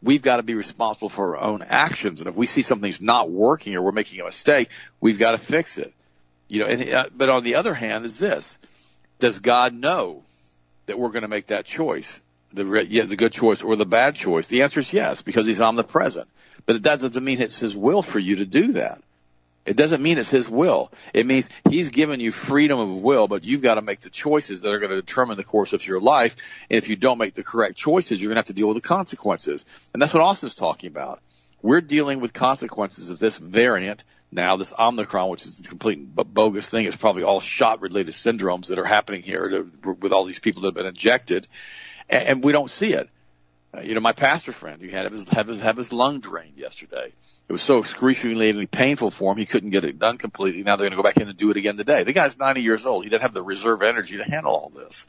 We've 0.00 0.22
got 0.22 0.36
to 0.36 0.44
be 0.44 0.54
responsible 0.54 1.08
for 1.08 1.36
our 1.36 1.42
own 1.42 1.62
actions, 1.62 2.20
and 2.20 2.28
if 2.28 2.36
we 2.36 2.46
see 2.46 2.62
something's 2.62 3.00
not 3.00 3.28
working 3.28 3.74
or 3.74 3.82
we're 3.82 3.90
making 3.90 4.20
a 4.20 4.24
mistake, 4.24 4.68
we've 5.00 5.18
got 5.18 5.32
to 5.32 5.38
fix 5.38 5.78
it. 5.78 5.92
You 6.54 6.60
know, 6.60 6.66
and, 6.66 6.88
uh, 6.88 7.06
but 7.12 7.28
on 7.28 7.42
the 7.42 7.56
other 7.56 7.74
hand 7.74 8.06
is 8.06 8.16
this, 8.16 8.58
does 9.18 9.40
God 9.40 9.74
know 9.74 10.22
that 10.86 10.96
we're 10.96 11.08
going 11.08 11.22
to 11.22 11.28
make 11.28 11.48
that 11.48 11.64
choice? 11.64 12.20
The, 12.52 12.86
yeah, 12.88 13.02
the 13.06 13.16
good 13.16 13.32
choice 13.32 13.62
or 13.62 13.74
the 13.74 13.84
bad 13.84 14.14
choice? 14.14 14.46
The 14.46 14.62
answer 14.62 14.78
is 14.78 14.92
yes, 14.92 15.20
because 15.20 15.48
he's 15.48 15.60
omnipresent. 15.60 16.28
But 16.64 16.76
it 16.76 16.82
doesn't 16.82 17.24
mean 17.24 17.42
it's 17.42 17.58
his 17.58 17.76
will 17.76 18.02
for 18.02 18.20
you 18.20 18.36
to 18.36 18.46
do 18.46 18.74
that. 18.74 19.02
It 19.66 19.76
doesn't 19.76 20.00
mean 20.00 20.16
it's 20.18 20.30
his 20.30 20.48
will. 20.48 20.92
It 21.12 21.26
means 21.26 21.48
he's 21.68 21.88
given 21.88 22.20
you 22.20 22.30
freedom 22.30 22.78
of 22.78 23.02
will, 23.02 23.26
but 23.26 23.44
you've 23.44 23.62
got 23.62 23.74
to 23.74 23.82
make 23.82 24.00
the 24.02 24.10
choices 24.10 24.60
that 24.60 24.72
are 24.72 24.78
going 24.78 24.90
to 24.90 25.00
determine 25.00 25.36
the 25.36 25.42
course 25.42 25.72
of 25.72 25.84
your 25.84 26.00
life. 26.00 26.36
And 26.70 26.78
if 26.78 26.88
you 26.88 26.94
don't 26.94 27.18
make 27.18 27.34
the 27.34 27.42
correct 27.42 27.76
choices, 27.76 28.20
you're 28.20 28.28
going 28.28 28.36
to 28.36 28.40
have 28.40 28.46
to 28.46 28.52
deal 28.52 28.68
with 28.68 28.76
the 28.76 28.88
consequences. 28.88 29.64
And 29.92 30.00
that's 30.00 30.14
what 30.14 30.22
Austin's 30.22 30.54
talking 30.54 30.86
about. 30.86 31.20
We're 31.62 31.80
dealing 31.80 32.20
with 32.20 32.32
consequences 32.32 33.10
of 33.10 33.18
this 33.18 33.38
variant 33.38 34.04
now, 34.34 34.56
this 34.56 34.72
Omicron, 34.76 35.28
which 35.28 35.46
is 35.46 35.60
a 35.60 35.62
complete 35.62 36.12
bogus 36.12 36.68
thing, 36.68 36.86
is 36.86 36.96
probably 36.96 37.22
all 37.22 37.40
shot 37.40 37.80
related 37.80 38.14
syndromes 38.14 38.66
that 38.66 38.80
are 38.80 38.84
happening 38.84 39.22
here 39.22 39.68
with 39.84 40.12
all 40.12 40.24
these 40.24 40.40
people 40.40 40.62
that 40.62 40.68
have 40.68 40.74
been 40.74 40.86
injected, 40.86 41.46
and, 42.10 42.42
we 42.42 42.50
don't 42.50 42.70
see 42.70 42.92
it. 42.92 43.08
Uh, 43.72 43.82
you 43.82 43.94
know, 43.94 44.00
my 44.00 44.12
pastor 44.12 44.50
friend, 44.50 44.82
he 44.82 44.90
had 44.90 45.10
his, 45.10 45.28
have 45.28 45.46
his, 45.46 45.60
have 45.60 45.76
his 45.76 45.92
lung 45.92 46.18
drained 46.18 46.56
yesterday. 46.56 47.12
It 47.48 47.52
was 47.52 47.62
so 47.62 47.78
excruciatingly 47.78 48.66
painful 48.66 49.12
for 49.12 49.30
him, 49.30 49.38
he 49.38 49.46
couldn't 49.46 49.70
get 49.70 49.84
it 49.84 50.00
done 50.00 50.18
completely. 50.18 50.64
Now 50.64 50.74
they're 50.74 50.90
going 50.90 50.98
to 50.98 51.02
go 51.02 51.08
back 51.08 51.16
in 51.16 51.28
and 51.28 51.36
do 51.36 51.52
it 51.52 51.56
again 51.56 51.76
today. 51.76 52.02
The 52.02 52.12
guy's 52.12 52.36
90 52.36 52.60
years 52.60 52.84
old. 52.84 53.04
He 53.04 53.10
doesn't 53.10 53.22
have 53.22 53.34
the 53.34 53.42
reserve 53.42 53.82
energy 53.82 54.16
to 54.16 54.24
handle 54.24 54.52
all 54.52 54.70
this. 54.74 55.06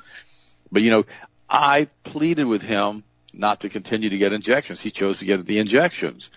But 0.72 0.84
you 0.84 0.92
know, 0.92 1.06
I 1.50 1.88
pleaded 2.04 2.46
with 2.46 2.62
him 2.62 3.04
not 3.34 3.62
to 3.62 3.70
continue 3.70 4.12
to 4.12 4.18
get 4.20 4.34
injections. 4.34 4.82
He 4.82 4.92
chose 4.92 5.20
to 5.20 5.26
get 5.26 5.46
the 5.48 5.58
injections 5.58 6.30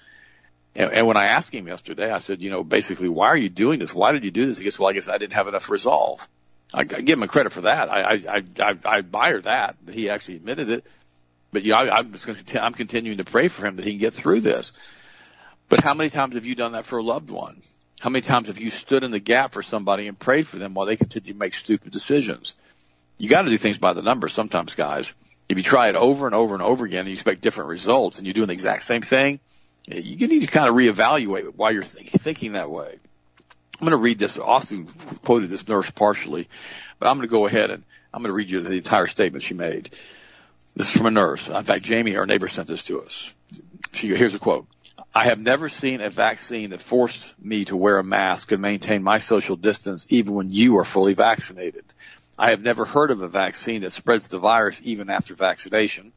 And, 0.78 0.92
and 0.92 1.06
when 1.08 1.16
I 1.16 1.26
asked 1.26 1.52
him 1.52 1.66
yesterday, 1.66 2.10
I 2.10 2.18
said, 2.20 2.40
you 2.40 2.50
know, 2.50 2.62
basically, 2.62 3.08
why 3.08 3.26
are 3.26 3.36
you 3.36 3.48
doing 3.48 3.80
this? 3.80 3.92
Why 3.92 4.12
did 4.12 4.22
you 4.22 4.30
do 4.30 4.46
this? 4.46 4.58
He 4.58 4.64
goes, 4.64 4.78
well, 4.78 4.88
I 4.88 4.92
guess 4.92 5.08
I 5.08 5.18
didn't 5.18 5.32
have 5.32 5.48
enough 5.48 5.68
resolve. 5.68 6.26
I, 6.72 6.80
I 6.80 6.84
give 6.84 7.18
him 7.18 7.24
a 7.24 7.28
credit 7.28 7.52
for 7.52 7.62
that. 7.62 7.90
I, 7.90 8.00
I, 8.00 8.42
I, 8.60 8.74
I 8.84 8.98
admire 8.98 9.40
that, 9.40 9.74
that 9.84 9.94
he 9.94 10.08
actually 10.08 10.36
admitted 10.36 10.70
it. 10.70 10.84
But 11.50 11.64
you 11.64 11.72
know, 11.72 11.78
I, 11.78 11.98
I'm 11.98 12.12
just 12.12 12.26
going 12.26 12.38
to, 12.38 12.64
I'm 12.64 12.74
continuing 12.74 13.18
to 13.18 13.24
pray 13.24 13.48
for 13.48 13.66
him 13.66 13.74
that 13.76 13.84
he 13.84 13.90
can 13.90 13.98
get 13.98 14.14
through 14.14 14.42
this. 14.42 14.72
But 15.68 15.82
how 15.82 15.94
many 15.94 16.10
times 16.10 16.36
have 16.36 16.46
you 16.46 16.54
done 16.54 16.72
that 16.72 16.86
for 16.86 16.98
a 16.98 17.02
loved 17.02 17.30
one? 17.30 17.60
How 17.98 18.10
many 18.10 18.22
times 18.22 18.46
have 18.46 18.60
you 18.60 18.70
stood 18.70 19.02
in 19.02 19.10
the 19.10 19.18
gap 19.18 19.54
for 19.54 19.64
somebody 19.64 20.06
and 20.06 20.16
prayed 20.16 20.46
for 20.46 20.58
them 20.58 20.74
while 20.74 20.86
they 20.86 20.96
continue 20.96 21.32
to 21.32 21.38
make 21.38 21.54
stupid 21.54 21.90
decisions? 21.90 22.54
You 23.16 23.28
got 23.28 23.42
to 23.42 23.50
do 23.50 23.58
things 23.58 23.78
by 23.78 23.94
the 23.94 24.02
numbers 24.02 24.32
sometimes, 24.32 24.76
guys. 24.76 25.12
If 25.48 25.56
you 25.56 25.64
try 25.64 25.88
it 25.88 25.96
over 25.96 26.26
and 26.26 26.36
over 26.36 26.54
and 26.54 26.62
over 26.62 26.84
again 26.84 27.00
and 27.00 27.08
you 27.08 27.14
expect 27.14 27.40
different 27.40 27.70
results 27.70 28.18
and 28.18 28.26
you're 28.26 28.34
doing 28.34 28.46
the 28.46 28.52
exact 28.52 28.84
same 28.84 29.02
thing, 29.02 29.40
you 29.94 30.29
need 30.29 30.40
to 30.40 30.46
kind 30.46 30.68
of 30.68 30.74
reevaluate 30.74 31.53
why 31.57 31.70
you're 31.70 31.83
th- 31.83 32.11
thinking 32.11 32.53
that 32.53 32.70
way. 32.70 32.98
I'm 33.81 33.87
going 33.87 33.90
to 33.92 33.96
read 33.96 34.18
this. 34.18 34.38
Austin 34.38 34.87
quoted 35.24 35.51
this 35.51 35.66
nurse 35.68 35.90
partially, 35.90 36.48
but 36.98 37.09
I'm 37.09 37.16
going 37.16 37.29
to 37.29 37.33
go 37.33 37.46
ahead 37.46 37.70
and 37.70 37.85
I'm 38.12 38.22
going 38.22 38.31
to 38.31 38.35
read 38.35 38.51
you 38.51 38.61
the 38.61 38.72
entire 38.72 39.07
statement 39.07 39.44
she 39.44 39.55
made. 39.55 39.90
This 40.74 40.90
is 40.90 40.96
from 40.96 41.07
a 41.07 41.11
nurse. 41.11 41.48
In 41.48 41.64
fact, 41.64 41.85
Jamie, 41.85 42.16
our 42.16 42.27
neighbor, 42.27 42.48
sent 42.48 42.68
this 42.68 42.85
to 42.85 43.03
us. 43.03 43.33
She, 43.92 44.09
here's 44.14 44.35
a 44.35 44.38
quote. 44.38 44.66
I 45.14 45.24
have 45.24 45.38
never 45.38 45.68
seen 45.68 46.01
a 46.01 46.11
vaccine 46.11 46.70
that 46.70 46.83
forced 46.83 47.27
me 47.40 47.64
to 47.66 47.77
wear 47.77 47.98
a 47.98 48.05
mask 48.05 48.53
and 48.53 48.61
maintain 48.61 49.03
my 49.03 49.18
social 49.18 49.57
distance 49.57 50.07
even 50.11 50.35
when 50.35 50.51
you 50.51 50.79
are 50.79 50.85
fully 50.85 51.14
vaccinated. 51.14 51.85
I 52.38 52.51
have 52.51 52.62
never 52.62 52.85
heard 52.85 53.11
of 53.11 53.20
a 53.22 53.29
vaccine 53.29 53.83
that 53.83 53.92
spreads 53.92 54.29
the 54.29 54.38
virus 54.38 54.81
even 54.85 55.11
after 55.11 55.35
vaccination. 55.35 56.12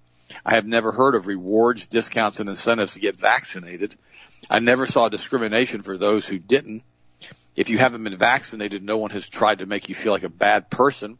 I 0.45 0.55
have 0.55 0.65
never 0.65 0.91
heard 0.91 1.15
of 1.15 1.27
rewards, 1.27 1.87
discounts, 1.87 2.39
and 2.39 2.49
incentives 2.49 2.93
to 2.93 2.99
get 2.99 3.19
vaccinated. 3.19 3.95
I 4.49 4.59
never 4.59 4.85
saw 4.85 5.09
discrimination 5.09 5.83
for 5.83 5.97
those 5.97 6.27
who 6.27 6.39
didn't. 6.39 6.83
If 7.55 7.69
you 7.69 7.77
haven't 7.77 8.03
been 8.03 8.17
vaccinated, 8.17 8.83
no 8.83 8.97
one 8.97 9.11
has 9.11 9.27
tried 9.27 9.59
to 9.59 9.65
make 9.65 9.89
you 9.89 9.95
feel 9.95 10.13
like 10.13 10.23
a 10.23 10.29
bad 10.29 10.69
person. 10.69 11.19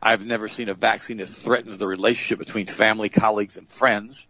I've 0.00 0.24
never 0.24 0.48
seen 0.48 0.68
a 0.68 0.74
vaccine 0.74 1.18
that 1.18 1.28
threatens 1.28 1.78
the 1.78 1.86
relationship 1.86 2.38
between 2.38 2.66
family, 2.66 3.08
colleagues, 3.08 3.56
and 3.56 3.68
friends. 3.68 4.26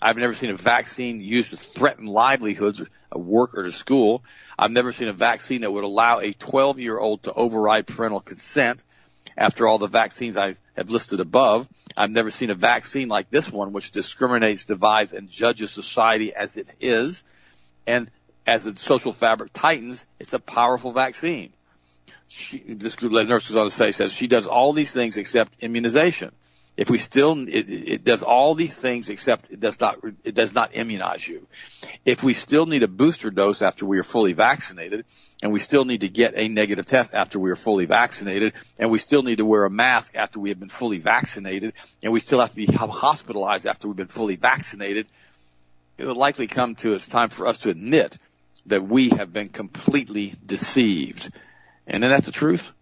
I've 0.00 0.16
never 0.16 0.34
seen 0.34 0.50
a 0.50 0.56
vaccine 0.56 1.20
used 1.20 1.50
to 1.50 1.56
threaten 1.56 2.06
livelihoods 2.06 2.80
at 2.80 3.20
work 3.20 3.56
or 3.56 3.64
to 3.64 3.72
school. 3.72 4.24
I've 4.58 4.70
never 4.70 4.92
seen 4.92 5.08
a 5.08 5.12
vaccine 5.12 5.60
that 5.60 5.70
would 5.70 5.84
allow 5.84 6.18
a 6.18 6.32
12 6.32 6.80
year 6.80 6.98
old 6.98 7.24
to 7.24 7.32
override 7.32 7.86
parental 7.86 8.20
consent 8.20 8.82
after 9.36 9.66
all 9.66 9.78
the 9.78 9.86
vaccines 9.88 10.36
I 10.36 10.54
have 10.76 10.90
listed 10.90 11.20
above. 11.20 11.68
I've 11.96 12.10
never 12.10 12.30
seen 12.30 12.50
a 12.50 12.54
vaccine 12.54 13.08
like 13.08 13.30
this 13.30 13.50
one, 13.50 13.72
which 13.72 13.90
discriminates, 13.90 14.64
divides, 14.64 15.12
and 15.12 15.28
judges 15.28 15.70
society 15.70 16.34
as 16.34 16.56
it 16.56 16.68
is. 16.80 17.24
And 17.86 18.10
as 18.46 18.64
the 18.64 18.76
social 18.76 19.12
fabric 19.12 19.52
tightens, 19.52 20.04
it's 20.18 20.32
a 20.32 20.38
powerful 20.38 20.92
vaccine. 20.92 21.52
She, 22.28 22.58
this 22.66 23.00
nurse 23.00 23.48
goes 23.48 23.56
on 23.56 23.64
to 23.64 23.70
say, 23.70 23.90
says 23.90 24.12
she 24.12 24.26
does 24.26 24.46
all 24.46 24.72
these 24.72 24.92
things 24.92 25.16
except 25.16 25.54
immunization. 25.60 26.32
If 26.74 26.88
we 26.88 26.98
still, 26.98 27.38
it, 27.48 27.68
it 27.68 28.04
does 28.04 28.22
all 28.22 28.54
these 28.54 28.74
things 28.74 29.10
except 29.10 29.50
it 29.50 29.60
does 29.60 29.78
not, 29.78 29.98
it 30.24 30.34
does 30.34 30.54
not 30.54 30.74
immunize 30.74 31.26
you. 31.26 31.46
If 32.04 32.22
we 32.22 32.32
still 32.32 32.64
need 32.64 32.82
a 32.82 32.88
booster 32.88 33.30
dose 33.30 33.60
after 33.60 33.84
we 33.84 33.98
are 33.98 34.04
fully 34.04 34.32
vaccinated, 34.32 35.04
and 35.42 35.52
we 35.52 35.60
still 35.60 35.84
need 35.84 36.00
to 36.00 36.08
get 36.08 36.32
a 36.34 36.48
negative 36.48 36.86
test 36.86 37.12
after 37.12 37.38
we 37.38 37.50
are 37.50 37.56
fully 37.56 37.84
vaccinated, 37.84 38.54
and 38.78 38.90
we 38.90 38.98
still 38.98 39.22
need 39.22 39.36
to 39.36 39.44
wear 39.44 39.64
a 39.64 39.70
mask 39.70 40.16
after 40.16 40.40
we 40.40 40.48
have 40.48 40.58
been 40.58 40.70
fully 40.70 40.98
vaccinated, 40.98 41.74
and 42.02 42.10
we 42.10 42.20
still 42.20 42.40
have 42.40 42.50
to 42.50 42.56
be 42.56 42.66
hospitalized 42.66 43.66
after 43.66 43.88
we've 43.88 43.96
been 43.96 44.06
fully 44.06 44.36
vaccinated, 44.36 45.06
it 45.98 46.06
will 46.06 46.14
likely 46.14 46.46
come 46.46 46.74
to 46.76 46.94
it's 46.94 47.06
time 47.06 47.28
for 47.28 47.46
us 47.46 47.58
to 47.58 47.68
admit 47.68 48.16
that 48.66 48.82
we 48.82 49.10
have 49.10 49.32
been 49.32 49.50
completely 49.50 50.34
deceived. 50.44 51.28
And 51.86 52.02
then 52.02 52.10
that's 52.10 52.26
the 52.26 52.32
truth. 52.32 52.72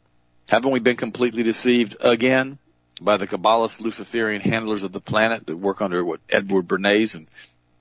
Haven't 0.49 0.71
we 0.71 0.79
been 0.79 0.97
completely 0.97 1.43
deceived 1.43 1.97
again? 2.01 2.59
By 3.01 3.17
the 3.17 3.27
Kabbalist 3.27 3.81
Luciferian 3.81 4.43
handlers 4.43 4.83
of 4.83 4.93
the 4.93 5.01
planet 5.01 5.47
that 5.47 5.57
work 5.57 5.81
under 5.81 6.05
what 6.05 6.21
Edward 6.29 6.69
Bernays 6.69 7.15
and 7.15 7.27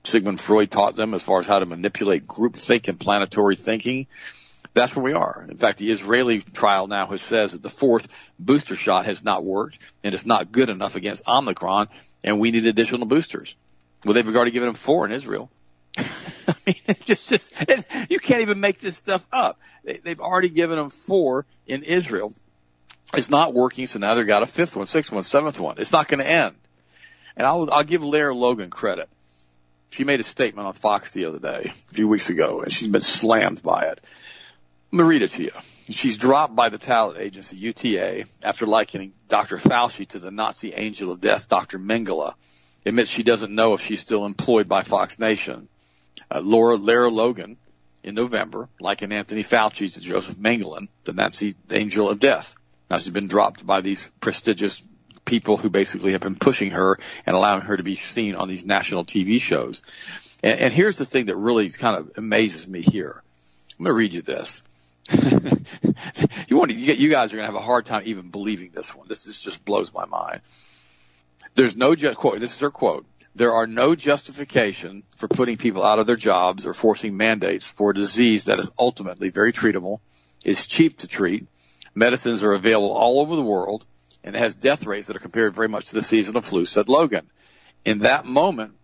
Sigmund 0.02 0.40
Freud 0.40 0.70
taught 0.70 0.96
them 0.96 1.12
as 1.12 1.22
far 1.22 1.40
as 1.40 1.46
how 1.46 1.58
to 1.58 1.66
manipulate 1.66 2.26
group 2.26 2.56
think 2.56 2.88
and 2.88 2.98
planetary 2.98 3.56
thinking. 3.56 4.06
That's 4.72 4.96
where 4.96 5.04
we 5.04 5.12
are. 5.12 5.46
In 5.48 5.56
fact, 5.58 5.78
the 5.78 5.90
Israeli 5.90 6.40
trial 6.40 6.86
now 6.86 7.08
has 7.08 7.20
says 7.20 7.52
that 7.52 7.62
the 7.62 7.70
fourth 7.70 8.08
booster 8.38 8.76
shot 8.76 9.06
has 9.06 9.22
not 9.22 9.44
worked 9.44 9.78
and 10.02 10.14
it's 10.14 10.24
not 10.24 10.52
good 10.52 10.70
enough 10.70 10.96
against 10.96 11.28
Omicron 11.28 11.88
and 12.24 12.40
we 12.40 12.50
need 12.50 12.66
additional 12.66 13.06
boosters. 13.06 13.54
Well, 14.04 14.14
they've 14.14 14.26
already 14.34 14.52
given 14.52 14.68
them 14.68 14.76
four 14.76 15.04
in 15.04 15.12
Israel. 15.12 15.50
I 15.98 16.54
mean, 16.66 16.76
it's 16.86 17.28
just, 17.28 17.52
it, 17.60 17.84
you 18.08 18.20
can't 18.20 18.42
even 18.42 18.60
make 18.60 18.78
this 18.78 18.96
stuff 18.96 19.26
up. 19.30 19.58
They, 19.84 20.00
they've 20.02 20.20
already 20.20 20.48
given 20.48 20.78
them 20.78 20.90
four 20.90 21.44
in 21.66 21.82
Israel 21.82 22.32
it's 23.14 23.30
not 23.30 23.54
working, 23.54 23.86
so 23.86 23.98
now 23.98 24.14
they've 24.14 24.26
got 24.26 24.42
a 24.42 24.46
fifth 24.46 24.76
one, 24.76 24.86
sixth 24.86 25.12
one, 25.12 25.22
seventh 25.22 25.58
one. 25.58 25.76
It's 25.78 25.92
not 25.92 26.08
going 26.08 26.20
to 26.20 26.28
end. 26.28 26.54
And 27.36 27.46
I'll, 27.46 27.70
I'll 27.72 27.84
give 27.84 28.04
Lara 28.04 28.34
Logan 28.34 28.70
credit. 28.70 29.08
She 29.90 30.04
made 30.04 30.20
a 30.20 30.24
statement 30.24 30.68
on 30.68 30.74
Fox 30.74 31.10
the 31.10 31.24
other 31.24 31.40
day, 31.40 31.72
a 31.90 31.94
few 31.94 32.06
weeks 32.06 32.30
ago, 32.30 32.60
and 32.60 32.72
she's 32.72 32.88
been 32.88 33.00
slammed 33.00 33.62
by 33.62 33.86
it. 33.86 34.00
Let 34.92 35.02
me 35.02 35.08
read 35.08 35.22
it 35.22 35.30
to 35.32 35.42
you. 35.42 35.52
She's 35.88 36.16
dropped 36.16 36.54
by 36.54 36.68
the 36.68 36.78
talent 36.78 37.18
agency 37.18 37.56
UTA 37.56 38.26
after 38.44 38.66
likening 38.66 39.12
Dr. 39.28 39.58
Fauci 39.58 40.06
to 40.08 40.20
the 40.20 40.30
Nazi 40.30 40.72
angel 40.72 41.10
of 41.10 41.20
death, 41.20 41.48
Dr. 41.48 41.78
Mengele. 41.78 42.34
Admits 42.86 43.10
she 43.10 43.24
doesn't 43.24 43.54
know 43.54 43.74
if 43.74 43.82
she's 43.82 44.00
still 44.00 44.24
employed 44.24 44.68
by 44.68 44.82
Fox 44.82 45.18
Nation. 45.18 45.68
Uh, 46.30 46.40
Laura 46.40 46.76
Lara 46.76 47.10
Logan 47.10 47.56
in 48.02 48.14
November, 48.14 48.68
likened 48.80 49.12
Anthony 49.12 49.42
Fauci 49.42 49.92
to 49.92 50.00
Joseph 50.00 50.36
Mengele, 50.36 50.88
the 51.04 51.12
Nazi 51.12 51.54
angel 51.70 52.08
of 52.08 52.18
death. 52.18 52.54
Now 52.90 52.98
she's 52.98 53.10
been 53.10 53.28
dropped 53.28 53.64
by 53.64 53.80
these 53.80 54.06
prestigious 54.20 54.82
people 55.24 55.56
who 55.56 55.70
basically 55.70 56.12
have 56.12 56.20
been 56.20 56.34
pushing 56.34 56.72
her 56.72 56.98
and 57.24 57.36
allowing 57.36 57.62
her 57.62 57.76
to 57.76 57.82
be 57.82 57.94
seen 57.94 58.34
on 58.34 58.48
these 58.48 58.64
national 58.64 59.04
TV 59.04 59.40
shows. 59.40 59.82
And, 60.42 60.58
and 60.58 60.74
here's 60.74 60.98
the 60.98 61.04
thing 61.04 61.26
that 61.26 61.36
really 61.36 61.70
kind 61.70 61.96
of 61.96 62.18
amazes 62.18 62.66
me 62.66 62.82
here. 62.82 63.22
I'm 63.78 63.84
going 63.84 63.90
to 63.90 63.96
read 63.96 64.14
you 64.14 64.22
this. 64.22 64.62
you 66.48 66.56
want 66.56 66.72
to, 66.72 66.76
you, 66.76 67.10
guys 67.10 67.32
are 67.32 67.36
going 67.36 67.46
to 67.46 67.52
have 67.52 67.60
a 67.60 67.64
hard 67.64 67.86
time 67.86 68.02
even 68.06 68.30
believing 68.30 68.70
this 68.74 68.94
one. 68.94 69.06
This, 69.08 69.24
this 69.24 69.40
just 69.40 69.64
blows 69.64 69.94
my 69.94 70.04
mind. 70.04 70.40
There's 71.54 71.76
no 71.76 71.94
just 71.94 72.16
quote. 72.16 72.40
This 72.40 72.52
is 72.52 72.60
her 72.60 72.70
quote. 72.70 73.06
There 73.34 73.52
are 73.52 73.66
no 73.66 73.94
justification 73.94 75.04
for 75.16 75.28
putting 75.28 75.56
people 75.56 75.84
out 75.84 76.00
of 76.00 76.06
their 76.06 76.16
jobs 76.16 76.66
or 76.66 76.74
forcing 76.74 77.16
mandates 77.16 77.70
for 77.70 77.90
a 77.90 77.94
disease 77.94 78.44
that 78.44 78.58
is 78.58 78.68
ultimately 78.78 79.30
very 79.30 79.52
treatable, 79.52 80.00
is 80.44 80.66
cheap 80.66 80.98
to 80.98 81.06
treat, 81.06 81.46
Medicines 81.94 82.42
are 82.42 82.52
available 82.52 82.92
all 82.92 83.20
over 83.20 83.36
the 83.36 83.42
world 83.42 83.84
and 84.22 84.36
it 84.36 84.38
has 84.38 84.54
death 84.54 84.86
rates 84.86 85.06
that 85.06 85.16
are 85.16 85.20
compared 85.20 85.54
very 85.54 85.68
much 85.68 85.86
to 85.86 85.94
the 85.94 86.02
seasonal 86.02 86.42
flu, 86.42 86.66
said 86.66 86.88
Logan. 86.88 87.28
In 87.84 88.00
that 88.00 88.26
moment, 88.26 88.74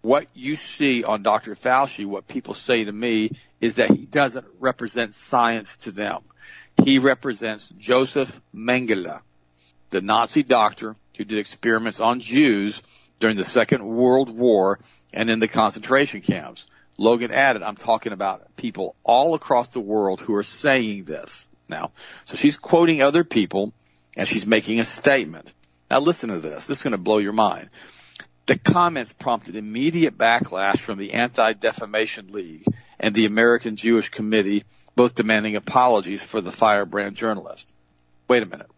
what 0.00 0.26
you 0.34 0.56
see 0.56 1.04
on 1.04 1.22
Dr. 1.22 1.54
Fauci, 1.54 2.04
what 2.04 2.26
people 2.26 2.54
say 2.54 2.84
to 2.84 2.92
me 2.92 3.30
is 3.60 3.76
that 3.76 3.90
he 3.90 4.04
doesn't 4.04 4.46
represent 4.58 5.14
science 5.14 5.76
to 5.78 5.92
them. 5.92 6.22
He 6.82 6.98
represents 6.98 7.68
Joseph 7.78 8.40
Mengele, 8.54 9.20
the 9.90 10.00
Nazi 10.00 10.42
doctor 10.42 10.96
who 11.16 11.24
did 11.24 11.38
experiments 11.38 12.00
on 12.00 12.20
Jews 12.20 12.82
during 13.20 13.36
the 13.36 13.44
Second 13.44 13.86
World 13.86 14.36
War 14.36 14.80
and 15.12 15.30
in 15.30 15.38
the 15.38 15.48
concentration 15.48 16.22
camps. 16.22 16.66
Logan 16.98 17.30
added, 17.30 17.62
I'm 17.62 17.76
talking 17.76 18.12
about 18.12 18.56
people 18.56 18.96
all 19.04 19.34
across 19.34 19.68
the 19.68 19.80
world 19.80 20.20
who 20.20 20.34
are 20.34 20.42
saying 20.42 21.04
this 21.04 21.46
now. 21.72 21.90
So 22.24 22.36
she's 22.36 22.56
quoting 22.56 23.02
other 23.02 23.24
people 23.24 23.72
and 24.16 24.28
she's 24.28 24.46
making 24.46 24.78
a 24.78 24.84
statement. 24.84 25.52
Now 25.90 25.98
listen 25.98 26.30
to 26.30 26.40
this. 26.40 26.66
This 26.66 26.78
is 26.78 26.82
going 26.82 26.92
to 26.92 26.98
blow 26.98 27.18
your 27.18 27.32
mind. 27.32 27.70
The 28.46 28.58
comments 28.58 29.12
prompted 29.12 29.56
immediate 29.56 30.16
backlash 30.16 30.78
from 30.78 30.98
the 30.98 31.12
Anti-Defamation 31.12 32.32
League 32.32 32.64
and 32.98 33.14
the 33.14 33.26
American 33.26 33.76
Jewish 33.76 34.08
Committee, 34.08 34.64
both 34.94 35.14
demanding 35.14 35.56
apologies 35.56 36.22
for 36.22 36.40
the 36.40 36.52
firebrand 36.52 37.16
journalist. 37.16 37.72
Wait 38.28 38.42
a 38.42 38.46
minute. 38.46 38.70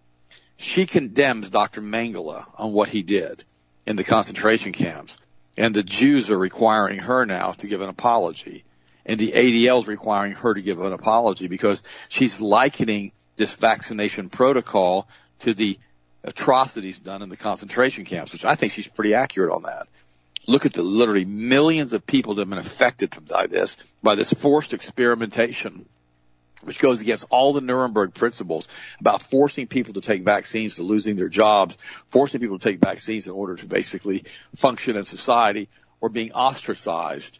She 0.57 0.87
condemns 0.87 1.51
Dr. 1.51 1.83
Mengele 1.83 2.45
on 2.57 2.73
what 2.73 2.89
he 2.89 3.03
did 3.03 3.45
in 3.87 3.97
the 3.97 4.05
concentration 4.05 4.73
camps, 4.73 5.17
and 5.57 5.75
the 5.75 5.83
Jews 5.83 6.31
are 6.31 6.39
requiring 6.39 6.99
her 6.99 7.27
now 7.27 7.53
to 7.53 7.67
give 7.67 7.81
an 7.81 7.89
apology 7.89 8.65
and 9.07 9.19
the 9.19 9.33
ADL 9.33 9.83
is 9.83 9.87
requiring 9.87 10.33
her 10.33 10.55
to 10.55 10.63
give 10.63 10.81
an 10.81 10.93
apology 10.93 11.47
because 11.47 11.83
she's 12.09 12.41
likening 12.41 13.13
this 13.37 13.53
vaccination 13.53 14.31
protocol 14.31 15.09
to 15.41 15.55
the 15.55 15.79
atrocities 16.23 16.99
done 16.99 17.23
in 17.23 17.29
the 17.29 17.37
concentration 17.37 18.05
camps, 18.05 18.33
which 18.33 18.45
I 18.45 18.55
think 18.55 18.73
she's 18.73 18.89
pretty 18.89 19.15
accurate 19.15 19.53
on 19.53 19.63
that. 19.65 19.89
Look 20.47 20.67
at 20.67 20.73
the 20.73 20.83
literally 20.83 21.25
millions 21.25 21.93
of 21.93 22.07
people 22.07 22.35
that 22.35 22.43
have 22.43 22.51
been 22.51 22.59
affected 22.59 23.15
by 23.27 23.47
this, 23.47 23.77
by 24.03 24.15
this 24.15 24.33
forced 24.33 24.75
experimentation, 24.75 25.87
which 26.63 26.79
goes 26.79 27.01
against 27.01 27.27
all 27.31 27.53
the 27.53 27.61
Nuremberg 27.61 28.15
principles 28.15 28.69
about 29.01 29.23
forcing 29.23 29.67
people 29.67 29.95
to 29.95 30.01
take 30.01 30.23
vaccines 30.23 30.77
to 30.77 30.83
losing 30.83 31.17
their 31.17 31.29
jobs, 31.29 31.77
forcing 32.11 32.41
people 32.41 32.59
to 32.59 32.71
take 32.71 32.81
vaccines 32.81 33.27
in 33.27 33.33
order 33.33 33.57
to 33.57 33.67
basically 33.67 34.25
function 34.57 34.97
in 34.97 35.03
society, 35.03 35.69
or 36.01 36.09
being 36.09 36.33
ostracized 36.33 37.39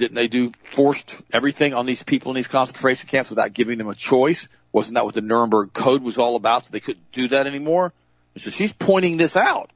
Didn't 0.00 0.14
they 0.14 0.28
do 0.28 0.50
forced 0.72 1.14
everything 1.30 1.74
on 1.74 1.84
these 1.84 2.02
people 2.02 2.32
in 2.32 2.36
these 2.36 2.48
concentration 2.48 3.06
camps 3.06 3.28
without 3.28 3.52
giving 3.52 3.76
them 3.76 3.86
a 3.86 3.94
choice? 3.94 4.48
Wasn't 4.72 4.94
that 4.94 5.04
what 5.04 5.14
the 5.14 5.20
Nuremberg 5.20 5.74
Code 5.74 6.02
was 6.02 6.16
all 6.16 6.36
about? 6.36 6.64
So 6.64 6.72
they 6.72 6.80
couldn't 6.80 7.12
do 7.12 7.28
that 7.28 7.46
anymore. 7.46 7.92
And 8.32 8.42
so 8.42 8.48
she's 8.48 8.72
pointing 8.72 9.18
this 9.18 9.36
out. 9.36 9.70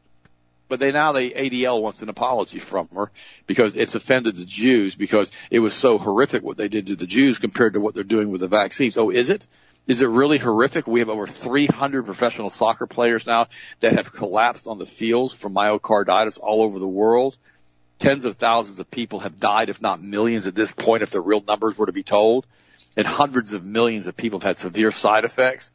But 0.71 0.81
they 0.81 0.93
now 0.93 1.13
they 1.13 1.29
ADL 1.29 1.83
wants 1.83 2.01
an 2.01 2.09
apology 2.09 2.59
from 2.59 2.89
her 2.95 3.11
because 3.47 3.75
it's 3.75 3.95
offended 3.95 4.37
the 4.37 4.47
Jews 4.47 4.95
because 4.95 5.31
it 5.51 5.59
was 5.59 5.75
so 5.75 5.99
horrific 5.99 6.43
what 6.43 6.57
they 6.57 6.69
did 6.69 6.87
to 6.87 6.97
the 6.97 7.07
Jews 7.07 7.39
compared 7.39 7.75
to 7.75 7.81
what 7.81 7.93
they're 7.95 8.03
doing 8.03 8.31
with 8.31 8.41
the 8.41 8.49
vaccines. 8.49 8.97
Oh, 8.97 9.11
is 9.11 9.29
it? 9.29 9.47
Is 9.87 10.01
it 10.01 10.09
really 10.09 10.39
horrific? 10.39 10.87
We 10.87 11.01
have 11.01 11.11
over 11.11 11.27
300 11.27 12.07
professional 12.07 12.49
soccer 12.49 12.87
players 12.87 13.27
now 13.27 13.49
that 13.81 13.93
have 13.93 14.11
collapsed 14.11 14.67
on 14.67 14.79
the 14.79 14.87
fields 14.87 15.35
from 15.35 15.55
myocarditis 15.55 16.39
all 16.41 16.63
over 16.63 16.79
the 16.79 16.89
world. 16.89 17.37
Tens 17.99 18.25
of 18.25 18.37
thousands 18.37 18.81
of 18.81 18.91
people 18.91 19.21
have 19.21 19.39
died, 19.39 19.69
if 19.69 19.81
not 19.81 20.03
millions 20.03 20.47
at 20.47 20.55
this 20.55 20.73
point, 20.73 21.03
if 21.03 21.11
the 21.11 21.21
real 21.21 21.43
numbers 21.47 21.79
were 21.79 21.87
to 21.87 21.93
be 21.93 22.03
told. 22.03 22.47
And 22.97 23.07
hundreds 23.07 23.53
of 23.53 23.65
millions 23.65 24.07
of 24.07 24.17
people 24.17 24.39
have 24.39 24.47
had 24.47 24.57
severe 24.57 24.91
side 24.91 25.25
effects. 25.25 25.71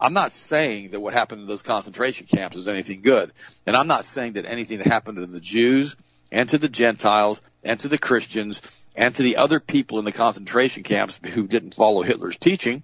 I'm 0.00 0.12
not 0.12 0.32
saying 0.32 0.90
that 0.90 1.00
what 1.00 1.14
happened 1.14 1.42
in 1.42 1.46
those 1.46 1.62
concentration 1.62 2.26
camps 2.26 2.56
is 2.56 2.68
anything 2.68 3.02
good. 3.02 3.32
And 3.66 3.76
I'm 3.76 3.86
not 3.86 4.04
saying 4.04 4.34
that 4.34 4.44
anything 4.44 4.78
that 4.78 4.86
happened 4.86 5.16
to 5.16 5.26
the 5.26 5.40
Jews 5.40 5.96
and 6.32 6.48
to 6.48 6.58
the 6.58 6.68
Gentiles 6.68 7.40
and 7.62 7.78
to 7.80 7.88
the 7.88 7.98
Christians 7.98 8.60
and 8.96 9.14
to 9.14 9.22
the 9.22 9.36
other 9.36 9.60
people 9.60 9.98
in 9.98 10.04
the 10.04 10.12
concentration 10.12 10.82
camps 10.82 11.18
who 11.32 11.46
didn't 11.46 11.74
follow 11.74 12.02
Hitler's 12.02 12.36
teaching, 12.36 12.82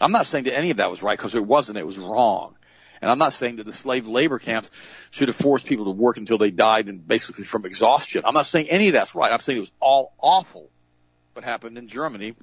I'm 0.00 0.12
not 0.12 0.26
saying 0.26 0.44
that 0.44 0.56
any 0.56 0.70
of 0.70 0.78
that 0.78 0.90
was 0.90 1.02
right 1.02 1.16
because 1.16 1.34
it 1.34 1.44
wasn't. 1.44 1.78
It 1.78 1.86
was 1.86 1.98
wrong. 1.98 2.54
And 3.02 3.10
I'm 3.10 3.18
not 3.18 3.32
saying 3.32 3.56
that 3.56 3.66
the 3.66 3.72
slave 3.72 4.06
labor 4.06 4.38
camps 4.38 4.70
should 5.10 5.28
have 5.28 5.36
forced 5.36 5.66
people 5.66 5.86
to 5.86 5.90
work 5.90 6.16
until 6.16 6.38
they 6.38 6.50
died 6.50 6.88
and 6.88 7.06
basically 7.06 7.44
from 7.44 7.64
exhaustion. 7.64 8.22
I'm 8.24 8.34
not 8.34 8.46
saying 8.46 8.68
any 8.68 8.88
of 8.88 8.92
that's 8.92 9.14
right. 9.14 9.32
I'm 9.32 9.40
saying 9.40 9.58
it 9.58 9.62
was 9.62 9.72
all 9.80 10.12
awful 10.18 10.68
what 11.32 11.44
happened 11.44 11.78
in 11.78 11.88
Germany 11.88 12.34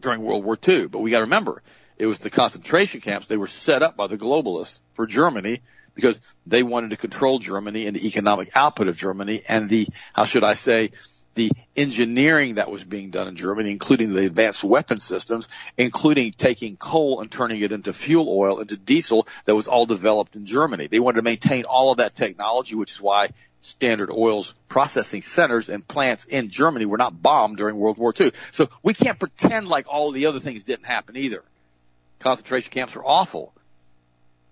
during 0.00 0.22
World 0.22 0.44
War 0.44 0.58
II. 0.66 0.88
But 0.88 1.00
we 1.00 1.10
got 1.10 1.18
to 1.18 1.24
remember, 1.24 1.62
it 1.98 2.06
was 2.06 2.18
the 2.18 2.30
concentration 2.30 3.00
camps. 3.00 3.28
They 3.28 3.36
were 3.36 3.46
set 3.46 3.82
up 3.82 3.96
by 3.96 4.08
the 4.08 4.18
globalists 4.18 4.80
for 4.94 5.06
Germany 5.06 5.62
because 5.94 6.20
they 6.46 6.62
wanted 6.62 6.90
to 6.90 6.96
control 6.96 7.38
Germany 7.38 7.86
and 7.86 7.96
the 7.96 8.06
economic 8.06 8.50
output 8.54 8.88
of 8.88 8.96
Germany 8.96 9.42
and 9.48 9.70
the, 9.70 9.88
how 10.12 10.24
should 10.24 10.44
I 10.44 10.54
say, 10.54 10.90
the 11.36 11.52
engineering 11.76 12.54
that 12.54 12.70
was 12.70 12.82
being 12.82 13.10
done 13.10 13.28
in 13.28 13.36
Germany, 13.36 13.70
including 13.70 14.12
the 14.12 14.26
advanced 14.26 14.64
weapon 14.64 14.98
systems, 14.98 15.46
including 15.76 16.32
taking 16.32 16.76
coal 16.76 17.20
and 17.20 17.30
turning 17.30 17.60
it 17.60 17.70
into 17.70 17.92
fuel 17.92 18.28
oil, 18.28 18.58
into 18.58 18.76
diesel 18.76 19.28
that 19.44 19.54
was 19.54 19.68
all 19.68 19.86
developed 19.86 20.34
in 20.34 20.46
Germany. 20.46 20.88
They 20.88 20.98
wanted 20.98 21.16
to 21.16 21.22
maintain 21.22 21.64
all 21.64 21.92
of 21.92 21.98
that 21.98 22.16
technology, 22.16 22.74
which 22.74 22.92
is 22.92 23.00
why 23.00 23.30
Standard 23.60 24.10
Oil's 24.10 24.54
processing 24.68 25.22
centers 25.22 25.68
and 25.68 25.86
plants 25.86 26.24
in 26.24 26.50
Germany 26.50 26.86
were 26.86 26.98
not 26.98 27.20
bombed 27.22 27.58
during 27.58 27.76
World 27.76 27.98
War 27.98 28.14
II. 28.18 28.32
So 28.52 28.68
we 28.82 28.94
can't 28.94 29.18
pretend 29.18 29.68
like 29.68 29.86
all 29.88 30.12
the 30.12 30.26
other 30.26 30.40
things 30.40 30.64
didn't 30.64 30.86
happen 30.86 31.16
either. 31.16 31.44
Concentration 32.18 32.72
camps 32.72 32.96
are 32.96 33.04
awful. 33.04 33.52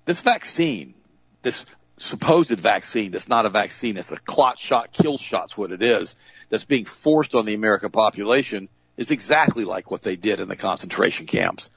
This 0.04 0.20
vaccine, 0.20 0.94
this 1.42 1.64
supposed 1.96 2.50
vaccine 2.60 3.12
that's 3.12 3.28
not 3.28 3.46
a 3.46 3.50
vaccine, 3.50 3.96
it's 3.96 4.12
a 4.12 4.18
clot 4.18 4.58
shot, 4.58 4.92
kill 4.92 5.16
shot's 5.16 5.56
what 5.56 5.72
it 5.72 5.80
is 5.80 6.14
that's 6.54 6.64
being 6.64 6.84
forced 6.84 7.34
on 7.34 7.46
the 7.46 7.54
American 7.54 7.90
population 7.90 8.68
is 8.96 9.10
exactly 9.10 9.64
like 9.64 9.90
what 9.90 10.02
they 10.02 10.14
did 10.14 10.38
in 10.38 10.46
the 10.46 10.54
concentration 10.54 11.26
camps. 11.26 11.68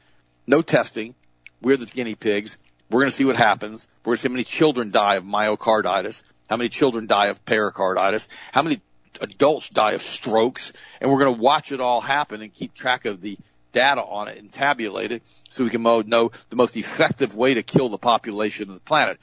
No 0.46 0.62
testing. 0.62 1.16
We're 1.64 1.78
the 1.78 1.88
guinea 1.88 2.14
pigs. 2.14 2.58
We're 2.88 3.00
going 3.00 3.10
to 3.10 3.16
see 3.16 3.26
what 3.26 3.38
happens. 3.38 3.88
We're 4.06 4.12
going 4.12 4.18
to 4.18 4.22
see 4.22 4.28
how 4.28 4.34
many 4.34 4.44
children 4.44 4.92
die 4.92 5.16
of 5.16 5.24
myocarditis, 5.24 6.22
how 6.48 6.58
many 6.58 6.70
children 6.70 7.08
die 7.08 7.30
of 7.30 7.44
pericarditis, 7.44 8.28
how 8.52 8.62
many 8.62 8.80
adults 9.20 9.68
die 9.70 9.94
of 9.94 10.04
strokes, 10.04 10.72
and 11.02 11.12
we're 11.12 11.18
going 11.18 11.36
to 11.36 11.42
watch 11.42 11.72
it 11.72 11.82
all 11.82 12.00
happen 12.00 12.44
and 12.44 12.54
keep 12.54 12.76
track 12.76 13.06
of 13.06 13.20
the 13.20 13.36
data 13.72 14.04
on 14.04 14.28
it 14.28 14.38
and 14.38 14.54
tabulate 14.54 15.12
it 15.12 15.24
so 15.50 15.64
we 15.64 15.72
can 15.72 15.82
know 15.82 16.30
the 16.50 16.56
most 16.56 16.78
effective 16.78 17.36
way 17.36 17.56
to 17.56 17.64
kill 17.64 17.90
the 17.90 17.98
population 17.98 18.70
of 18.70 18.76
the 18.76 18.82
planet. 18.82 19.18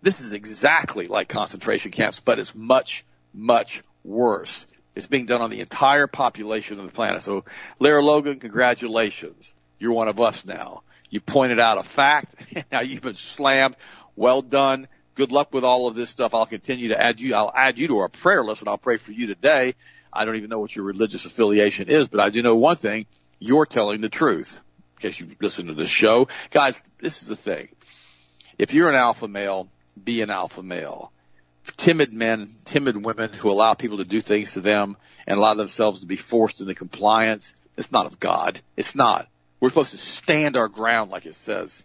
This 0.00 0.20
is 0.20 0.32
exactly 0.32 1.08
like 1.08 1.28
concentration 1.28 1.90
camps, 1.90 2.20
but 2.20 2.38
it's 2.38 2.54
much, 2.54 3.04
much 3.34 3.82
worse. 4.04 4.64
It's 4.94 5.06
being 5.06 5.26
done 5.26 5.40
on 5.40 5.50
the 5.50 5.60
entire 5.60 6.06
population 6.06 6.78
of 6.78 6.86
the 6.86 6.92
planet. 6.92 7.22
So, 7.22 7.44
Lara 7.78 8.02
Logan, 8.02 8.40
congratulations. 8.40 9.54
You're 9.78 9.92
one 9.92 10.08
of 10.08 10.20
us 10.20 10.44
now. 10.44 10.82
You 11.10 11.20
pointed 11.20 11.58
out 11.58 11.78
a 11.78 11.82
fact. 11.82 12.34
now 12.72 12.82
you've 12.82 13.02
been 13.02 13.14
slammed. 13.14 13.76
Well 14.16 14.42
done. 14.42 14.88
Good 15.14 15.32
luck 15.32 15.52
with 15.52 15.64
all 15.64 15.88
of 15.88 15.94
this 15.94 16.10
stuff. 16.10 16.34
I'll 16.34 16.46
continue 16.46 16.88
to 16.88 17.00
add 17.00 17.20
you. 17.20 17.34
I'll 17.34 17.52
add 17.54 17.78
you 17.78 17.88
to 17.88 17.98
our 17.98 18.08
prayer 18.08 18.42
list 18.42 18.62
and 18.62 18.68
I'll 18.68 18.78
pray 18.78 18.96
for 18.96 19.12
you 19.12 19.26
today. 19.26 19.74
I 20.12 20.24
don't 20.24 20.36
even 20.36 20.50
know 20.50 20.58
what 20.58 20.74
your 20.74 20.84
religious 20.84 21.24
affiliation 21.24 21.88
is, 21.88 22.08
but 22.08 22.20
I 22.20 22.30
do 22.30 22.42
know 22.42 22.56
one 22.56 22.76
thing. 22.76 23.06
You're 23.38 23.66
telling 23.66 24.00
the 24.00 24.08
truth. 24.08 24.60
In 24.96 25.02
case 25.02 25.20
you 25.20 25.28
listen 25.40 25.66
to 25.66 25.74
this 25.74 25.90
show. 25.90 26.28
Guys, 26.50 26.82
this 27.00 27.22
is 27.22 27.28
the 27.28 27.36
thing. 27.36 27.68
If 28.58 28.72
you're 28.74 28.88
an 28.88 28.94
alpha 28.94 29.26
male, 29.26 29.68
be 30.02 30.20
an 30.20 30.30
alpha 30.30 30.62
male 30.62 31.11
timid 31.76 32.12
men, 32.12 32.56
timid 32.64 33.04
women 33.04 33.32
who 33.32 33.50
allow 33.50 33.74
people 33.74 33.98
to 33.98 34.04
do 34.04 34.20
things 34.20 34.52
to 34.52 34.60
them 34.60 34.96
and 35.26 35.38
allow 35.38 35.54
themselves 35.54 36.00
to 36.00 36.06
be 36.06 36.16
forced 36.16 36.60
into 36.60 36.74
compliance. 36.74 37.54
It's 37.76 37.92
not 37.92 38.06
of 38.06 38.20
God. 38.20 38.60
It's 38.76 38.94
not. 38.94 39.28
We're 39.60 39.68
supposed 39.68 39.92
to 39.92 39.98
stand 39.98 40.56
our 40.56 40.68
ground 40.68 41.10
like 41.10 41.26
it 41.26 41.34
says 41.34 41.84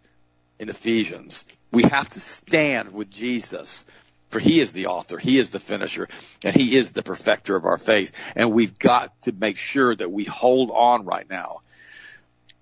in 0.60 0.70
Ephesians. 0.70 1.46
We 1.72 1.84
have 1.84 2.10
to 2.10 2.20
stand 2.20 2.94
with 2.94 3.10
Jesus 3.10 3.86
for 4.30 4.40
he 4.40 4.60
is 4.60 4.74
the 4.74 4.88
author, 4.88 5.18
he 5.18 5.40
is 5.40 5.52
the 5.52 5.60
finisher, 5.60 6.10
and 6.44 6.56
he 6.56 6.76
is 6.76 6.92
the 6.92 7.04
perfecter 7.04 7.56
of 7.56 7.66
our 7.66 7.78
faith. 7.78 8.12
And 8.36 8.52
we've 8.52 8.78
got 8.78 9.22
to 9.24 9.32
make 9.32 9.58
sure 9.58 9.96
that 9.96 10.12
we 10.12 10.26
hold 10.26 10.70
on 10.72 11.06
right 11.06 11.30
now. 11.30 11.62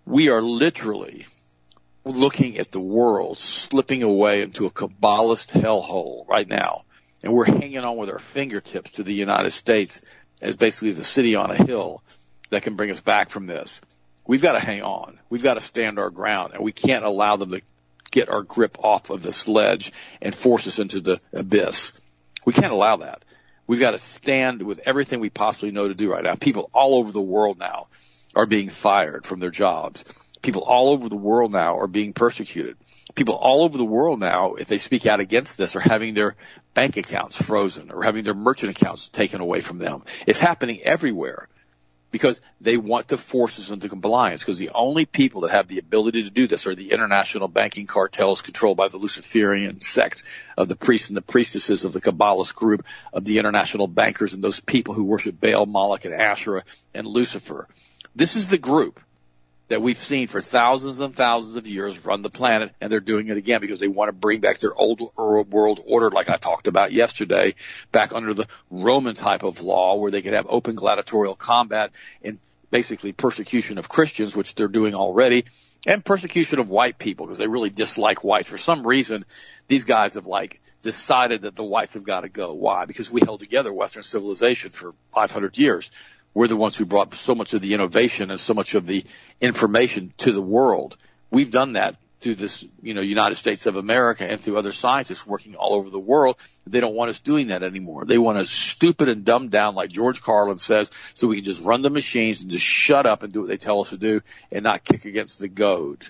We 0.06 0.30
are 0.30 0.42
literally 0.42 1.26
looking 2.04 2.60
at 2.60 2.72
the 2.72 2.80
world 2.80 3.40
slipping 3.40 4.04
away 4.04 4.44
into 4.44 4.68
a 4.68 4.72
Kabbalist 4.72 5.60
hellhole 5.60 6.28
right 6.28 6.48
now 6.48 6.85
and 7.26 7.34
we're 7.34 7.46
hanging 7.46 7.80
on 7.80 7.98
with 7.98 8.12
our 8.12 8.20
fingertips 8.20 8.92
to 8.92 9.04
the 9.04 9.14
United 9.14 9.52
States 9.52 10.00
as 10.42 10.56
basically 10.56 10.92
the 10.92 11.04
city 11.04 11.36
on 11.36 11.50
a 11.50 11.66
hill 11.66 12.04
that 12.52 12.62
can 12.62 12.76
bring 12.76 12.92
us 12.92 13.02
back 13.02 13.32
from 13.32 13.48
this. 13.48 13.82
We've 14.28 14.44
got 14.44 14.54
to 14.54 14.60
hang 14.60 14.84
on. 14.84 15.20
We've 15.28 15.42
got 15.42 15.56
to 15.56 15.60
stand 15.60 15.98
our 15.98 16.12
ground 16.12 16.54
and 16.54 16.64
we 16.64 16.72
can't 16.72 17.04
allow 17.04 17.36
them 17.36 17.50
to 17.50 17.62
get 18.12 18.30
our 18.30 18.44
grip 18.44 18.78
off 18.84 19.10
of 19.10 19.24
this 19.24 19.48
ledge 19.48 19.92
and 20.22 20.36
force 20.36 20.68
us 20.68 20.78
into 20.78 21.02
the 21.02 21.20
abyss. 21.34 21.94
We 22.46 22.54
can't 22.54 22.72
allow 22.72 22.98
that. 22.98 23.26
We've 23.66 23.80
got 23.80 23.92
to 23.92 23.98
stand 23.98 24.62
with 24.62 24.82
everything 24.86 25.20
we 25.20 25.32
possibly 25.32 25.72
know 25.72 25.88
to 25.88 25.96
do 25.96 26.12
right 26.12 26.24
now. 26.24 26.36
People 26.36 26.70
all 26.76 27.00
over 27.00 27.12
the 27.12 27.22
world 27.22 27.58
now 27.58 27.88
are 28.36 28.46
being 28.46 28.70
fired 28.70 29.26
from 29.26 29.40
their 29.40 29.50
jobs. 29.50 30.06
People 30.44 30.62
all 30.62 30.90
over 30.90 31.10
the 31.10 31.16
world 31.16 31.52
now 31.52 31.80
are 31.80 31.88
being 31.88 32.14
persecuted. 32.14 32.78
People 33.16 33.34
all 33.34 33.64
over 33.64 33.80
the 33.80 33.84
world 33.84 34.20
now, 34.20 34.54
if 34.54 34.68
they 34.68 34.78
speak 34.78 35.08
out 35.08 35.20
against 35.20 35.58
this, 35.58 35.76
are 35.76 35.80
having 35.80 36.14
their 36.14 36.36
bank 36.76 36.98
accounts 36.98 37.42
frozen 37.42 37.90
or 37.90 38.04
having 38.04 38.24
their 38.24 38.36
merchant 38.36 38.78
accounts 38.78 39.10
taken 39.10 39.42
away 39.42 39.62
from 39.62 39.80
them. 39.80 40.04
It's 40.28 40.40
happening 40.40 40.82
everywhere 40.84 41.48
because 42.12 42.40
they 42.62 42.78
want 42.78 43.08
to 43.08 43.18
force 43.18 43.60
us 43.60 43.72
into 43.72 43.90
compliance 43.90 44.42
because 44.42 44.60
the 44.60 44.70
only 44.70 45.06
people 45.06 45.42
that 45.42 45.52
have 45.52 45.68
the 45.68 45.80
ability 45.80 46.24
to 46.24 46.30
do 46.30 46.48
this 46.48 46.68
are 46.68 46.76
the 46.76 46.92
international 46.92 47.48
banking 47.48 47.88
cartels 47.88 48.42
controlled 48.42 48.78
by 48.78 48.90
the 48.90 48.98
Luciferian 48.98 49.82
sect 49.82 50.24
of 50.58 50.68
the 50.68 50.76
priests 50.76 51.08
and 51.08 51.18
the 51.18 51.22
priestesses 51.22 51.84
of 51.84 51.94
the 51.94 52.02
Kabbalist 52.02 52.54
group 52.54 52.86
of 53.12 53.26
the 53.26 53.40
international 53.40 53.88
bankers 53.88 54.34
and 54.34 54.44
those 54.44 54.60
people 54.60 54.94
who 54.94 55.06
worship 55.06 55.40
Baal, 55.40 55.66
Moloch, 55.66 56.06
and 56.06 56.14
Asherah 56.14 56.64
and 56.94 57.08
Lucifer. 57.08 57.68
This 58.16 58.36
is 58.36 58.48
the 58.48 58.58
group 58.58 59.00
that 59.68 59.82
we've 59.82 60.00
seen 60.00 60.28
for 60.28 60.42
thousands 60.42 61.00
and 61.00 61.16
thousands 61.16 61.56
of 61.56 61.66
years 61.66 62.06
run 62.06 62.22
the 62.22 62.30
planet, 62.30 62.72
and 62.80 62.92
they're 62.92 63.00
doing 63.00 63.30
it 63.30 63.38
again 63.38 63.62
because 63.62 63.80
they 63.80 63.88
want 63.88 64.10
to 64.10 64.14
bring 64.14 64.40
back 64.40 64.60
their 64.60 64.74
old 64.76 65.02
world 65.18 65.84
order, 65.86 66.12
like 66.12 66.30
I 66.30 66.38
talked 66.38 66.68
about 66.68 66.92
yesterday, 66.92 67.56
back 67.92 68.14
under 68.14 68.34
the 68.34 68.48
Roman 68.70 69.16
type 69.16 69.44
of 69.44 69.62
law 69.62 69.96
where 69.96 70.12
they 70.12 70.22
could 70.22 70.34
have 70.34 70.46
open 70.48 70.76
gladiatorial 70.76 71.36
combat 71.36 71.92
and 72.24 72.38
basically 72.70 73.12
persecution 73.12 73.78
of 73.78 73.90
Christians, 73.90 74.36
which 74.36 74.54
they're 74.54 74.68
doing 74.68 74.94
already, 74.94 75.46
and 75.88 76.06
persecution 76.06 76.60
of 76.60 76.70
white 76.70 77.00
people 77.00 77.26
because 77.26 77.40
they 77.40 77.48
really 77.48 77.70
dislike 77.72 78.24
whites. 78.24 78.48
For 78.48 78.58
some 78.58 78.86
reason, 78.86 79.26
these 79.68 79.86
guys 79.86 80.14
have 80.14 80.28
like 80.28 80.62
decided 80.84 81.42
that 81.42 81.56
the 81.56 81.64
whites 81.64 81.96
have 81.96 82.04
got 82.04 82.22
to 82.22 82.30
go. 82.30 82.54
Why? 82.54 82.86
Because 82.86 83.10
we 83.10 83.22
held 83.22 83.40
together 83.40 83.74
Western 83.74 84.04
civilization 84.04 84.70
for 84.70 84.94
500 85.14 85.58
years 85.58 85.90
we're 86.36 86.48
the 86.48 86.58
ones 86.58 86.76
who 86.76 86.86
brought 86.86 87.16
so 87.16 87.34
much 87.34 87.54
of 87.56 87.62
the 87.62 87.74
innovation 87.74 88.30
and 88.30 88.40
so 88.40 88.54
much 88.54 88.76
of 88.76 88.86
the 88.86 89.04
information 89.42 90.14
to 90.18 90.32
the 90.34 90.42
world. 90.42 90.98
We've 91.32 91.50
done 91.50 91.72
that 91.72 91.96
through 92.20 92.36
this, 92.36 92.66
you 92.82 92.94
know, 92.94 93.02
United 93.02 93.36
States 93.36 93.66
of 93.66 93.78
America 93.78 94.30
and 94.30 94.40
through 94.40 94.58
other 94.58 94.74
scientists 94.74 95.26
working 95.26 95.56
all 95.56 95.74
over 95.74 95.90
the 95.90 96.00
world. 96.00 96.36
They 96.68 96.82
don't 96.82 96.94
want 96.94 97.10
us 97.10 97.22
doing 97.22 97.48
that 97.48 97.64
anymore. 97.64 98.04
They 98.04 98.18
want 98.18 98.38
us 98.38 98.50
stupid 98.50 99.08
and 99.08 99.24
dumbed 99.24 99.52
down 99.52 99.76
like 99.76 99.90
George 99.90 100.22
Carlin 100.22 100.58
says 100.58 100.92
so 101.14 101.28
we 101.28 101.38
can 101.38 101.46
just 101.46 101.64
run 101.64 101.82
the 101.82 101.90
machines 101.90 102.42
and 102.42 102.52
just 102.52 102.66
shut 102.66 103.06
up 103.06 103.24
and 103.24 103.32
do 103.32 103.42
what 103.42 103.48
they 103.48 103.58
tell 103.58 103.80
us 103.80 103.92
to 103.92 103.98
do 103.98 104.22
and 104.52 104.64
not 104.64 104.84
kick 104.84 105.06
against 105.06 105.40
the 105.40 105.48
goad. 105.48 106.06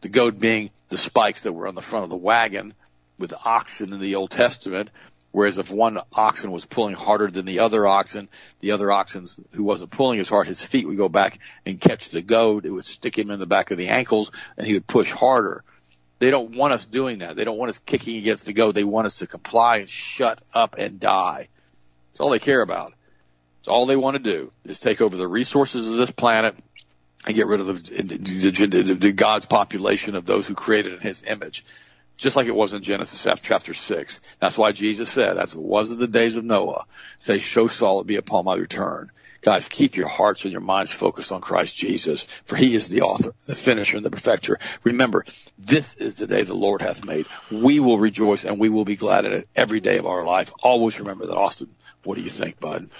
The 0.00 0.08
goad 0.08 0.40
being 0.40 0.70
the 0.88 0.96
spikes 0.96 1.42
that 1.42 1.52
were 1.52 1.68
on 1.68 1.76
the 1.76 1.82
front 1.82 2.04
of 2.04 2.10
the 2.10 2.16
wagon 2.16 2.74
with 3.16 3.32
oxen 3.44 3.92
in 3.92 4.00
the 4.00 4.16
Old 4.16 4.30
Testament 4.30 4.90
Whereas 5.38 5.58
if 5.58 5.70
one 5.70 6.00
oxen 6.12 6.50
was 6.50 6.66
pulling 6.66 6.96
harder 6.96 7.28
than 7.28 7.46
the 7.46 7.60
other 7.60 7.86
oxen, 7.86 8.28
the 8.58 8.72
other 8.72 8.90
oxen 8.90 9.24
who 9.52 9.62
wasn't 9.62 9.92
pulling 9.92 10.18
as 10.18 10.28
hard, 10.28 10.48
his 10.48 10.64
feet 10.64 10.84
would 10.84 10.96
go 10.96 11.08
back 11.08 11.38
and 11.64 11.80
catch 11.80 12.08
the 12.08 12.22
goad. 12.22 12.66
It 12.66 12.72
would 12.72 12.84
stick 12.84 13.16
him 13.16 13.30
in 13.30 13.38
the 13.38 13.46
back 13.46 13.70
of 13.70 13.78
the 13.78 13.86
ankles 13.86 14.32
and 14.56 14.66
he 14.66 14.74
would 14.74 14.88
push 14.88 15.12
harder. 15.12 15.62
They 16.18 16.32
don't 16.32 16.56
want 16.56 16.72
us 16.72 16.86
doing 16.86 17.18
that. 17.18 17.36
They 17.36 17.44
don't 17.44 17.56
want 17.56 17.68
us 17.68 17.78
kicking 17.78 18.16
against 18.16 18.46
the 18.46 18.52
goad. 18.52 18.74
They 18.74 18.82
want 18.82 19.06
us 19.06 19.18
to 19.18 19.28
comply 19.28 19.76
and 19.76 19.88
shut 19.88 20.42
up 20.54 20.74
and 20.76 20.98
die. 20.98 21.46
That's 22.10 22.18
all 22.18 22.30
they 22.30 22.40
care 22.40 22.60
about. 22.60 22.94
It's 23.60 23.68
all 23.68 23.86
they 23.86 23.94
want 23.94 24.16
to 24.16 24.18
do 24.18 24.50
is 24.64 24.80
take 24.80 25.00
over 25.00 25.16
the 25.16 25.28
resources 25.28 25.88
of 25.88 25.98
this 25.98 26.10
planet 26.10 26.56
and 27.24 27.36
get 27.36 27.46
rid 27.46 27.60
of 27.60 27.66
the, 27.66 28.02
the, 28.02 28.82
the, 28.82 28.94
the 28.94 29.12
God's 29.12 29.46
population 29.46 30.16
of 30.16 30.26
those 30.26 30.48
who 30.48 30.56
created 30.56 30.94
in 30.94 31.00
His 31.00 31.22
image 31.24 31.64
just 32.18 32.36
like 32.36 32.48
it 32.48 32.54
was 32.54 32.74
in 32.74 32.82
Genesis 32.82 33.26
chapter 33.42 33.72
6. 33.72 34.20
That's 34.40 34.58
why 34.58 34.72
Jesus 34.72 35.08
said, 35.08 35.38
as 35.38 35.54
it 35.54 35.60
was 35.60 35.90
in 35.90 35.98
the 35.98 36.08
days 36.08 36.36
of 36.36 36.44
Noah, 36.44 36.84
say, 37.20 37.38
so 37.38 37.68
shall 37.68 38.00
it 38.00 38.06
be 38.06 38.16
upon 38.16 38.44
my 38.44 38.54
return. 38.54 39.10
Guys, 39.40 39.68
keep 39.68 39.94
your 39.94 40.08
hearts 40.08 40.42
and 40.42 40.50
your 40.50 40.60
minds 40.60 40.92
focused 40.92 41.30
on 41.30 41.40
Christ 41.40 41.76
Jesus, 41.76 42.26
for 42.44 42.56
he 42.56 42.74
is 42.74 42.88
the 42.88 43.02
author, 43.02 43.34
the 43.46 43.54
finisher, 43.54 43.96
and 43.96 44.04
the 44.04 44.10
perfecter. 44.10 44.58
Remember, 44.82 45.24
this 45.56 45.94
is 45.94 46.16
the 46.16 46.26
day 46.26 46.42
the 46.42 46.54
Lord 46.54 46.82
hath 46.82 47.04
made. 47.04 47.26
We 47.50 47.78
will 47.78 48.00
rejoice 48.00 48.44
and 48.44 48.58
we 48.58 48.68
will 48.68 48.84
be 48.84 48.96
glad 48.96 49.24
in 49.24 49.32
it 49.32 49.48
every 49.54 49.78
day 49.78 49.98
of 49.98 50.06
our 50.06 50.24
life. 50.24 50.52
Always 50.60 50.98
remember 50.98 51.26
that. 51.26 51.36
Austin, 51.36 51.68
what 52.02 52.16
do 52.16 52.22
you 52.22 52.30
think, 52.30 52.58
bud? 52.58 52.90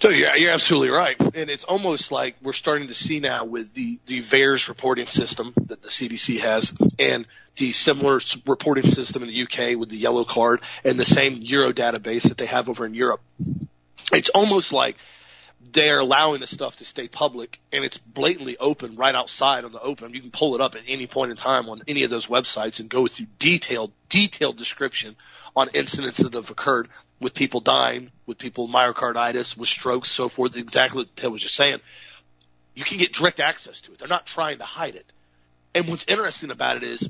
So 0.00 0.10
yeah, 0.10 0.34
you're 0.34 0.50
absolutely 0.50 0.90
right, 0.90 1.18
and 1.20 1.48
it's 1.50 1.64
almost 1.64 2.10
like 2.10 2.36
we're 2.42 2.52
starting 2.52 2.88
to 2.88 2.94
see 2.94 3.20
now 3.20 3.44
with 3.44 3.72
the 3.74 3.98
the 4.06 4.20
VAERS 4.22 4.68
reporting 4.68 5.06
system 5.06 5.52
that 5.66 5.82
the 5.82 5.88
CDC 5.88 6.40
has, 6.40 6.72
and 6.98 7.26
the 7.56 7.72
similar 7.72 8.20
reporting 8.46 8.84
system 8.84 9.22
in 9.22 9.28
the 9.28 9.42
UK 9.42 9.78
with 9.78 9.90
the 9.90 9.96
yellow 9.96 10.24
card, 10.24 10.60
and 10.84 10.98
the 10.98 11.04
same 11.04 11.38
Euro 11.42 11.72
database 11.72 12.24
that 12.24 12.36
they 12.36 12.46
have 12.46 12.68
over 12.68 12.84
in 12.84 12.94
Europe. 12.94 13.20
It's 14.12 14.30
almost 14.30 14.72
like 14.72 14.96
they're 15.72 16.00
allowing 16.00 16.40
the 16.40 16.46
stuff 16.46 16.76
to 16.76 16.84
stay 16.84 17.08
public, 17.08 17.58
and 17.72 17.84
it's 17.84 17.98
blatantly 17.98 18.56
open 18.58 18.96
right 18.96 19.14
outside 19.14 19.64
on 19.64 19.72
the 19.72 19.80
open. 19.80 20.12
You 20.12 20.20
can 20.20 20.30
pull 20.30 20.54
it 20.54 20.60
up 20.60 20.74
at 20.74 20.82
any 20.86 21.06
point 21.06 21.30
in 21.30 21.36
time 21.36 21.68
on 21.68 21.80
any 21.88 22.02
of 22.02 22.10
those 22.10 22.26
websites 22.26 22.80
and 22.80 22.88
go 22.88 23.06
through 23.06 23.26
detailed 23.38 23.92
detailed 24.08 24.56
description 24.56 25.16
on 25.56 25.70
incidents 25.72 26.18
that 26.18 26.34
have 26.34 26.50
occurred 26.50 26.88
with 27.20 27.34
people 27.34 27.60
dying, 27.60 28.10
with 28.26 28.38
people 28.38 28.66
with 28.66 28.74
myocarditis, 28.74 29.56
with 29.56 29.68
strokes, 29.68 30.10
so 30.10 30.28
forth, 30.28 30.56
exactly 30.56 31.02
what 31.02 31.16
Ted 31.16 31.30
was 31.30 31.42
just 31.42 31.54
saying. 31.54 31.78
You 32.74 32.84
can 32.84 32.98
get 32.98 33.12
direct 33.12 33.40
access 33.40 33.80
to 33.82 33.92
it. 33.92 33.98
They're 33.98 34.08
not 34.08 34.26
trying 34.26 34.58
to 34.58 34.64
hide 34.64 34.96
it. 34.96 35.10
And 35.74 35.88
what's 35.88 36.04
interesting 36.06 36.50
about 36.50 36.76
it 36.76 36.84
is 36.84 37.08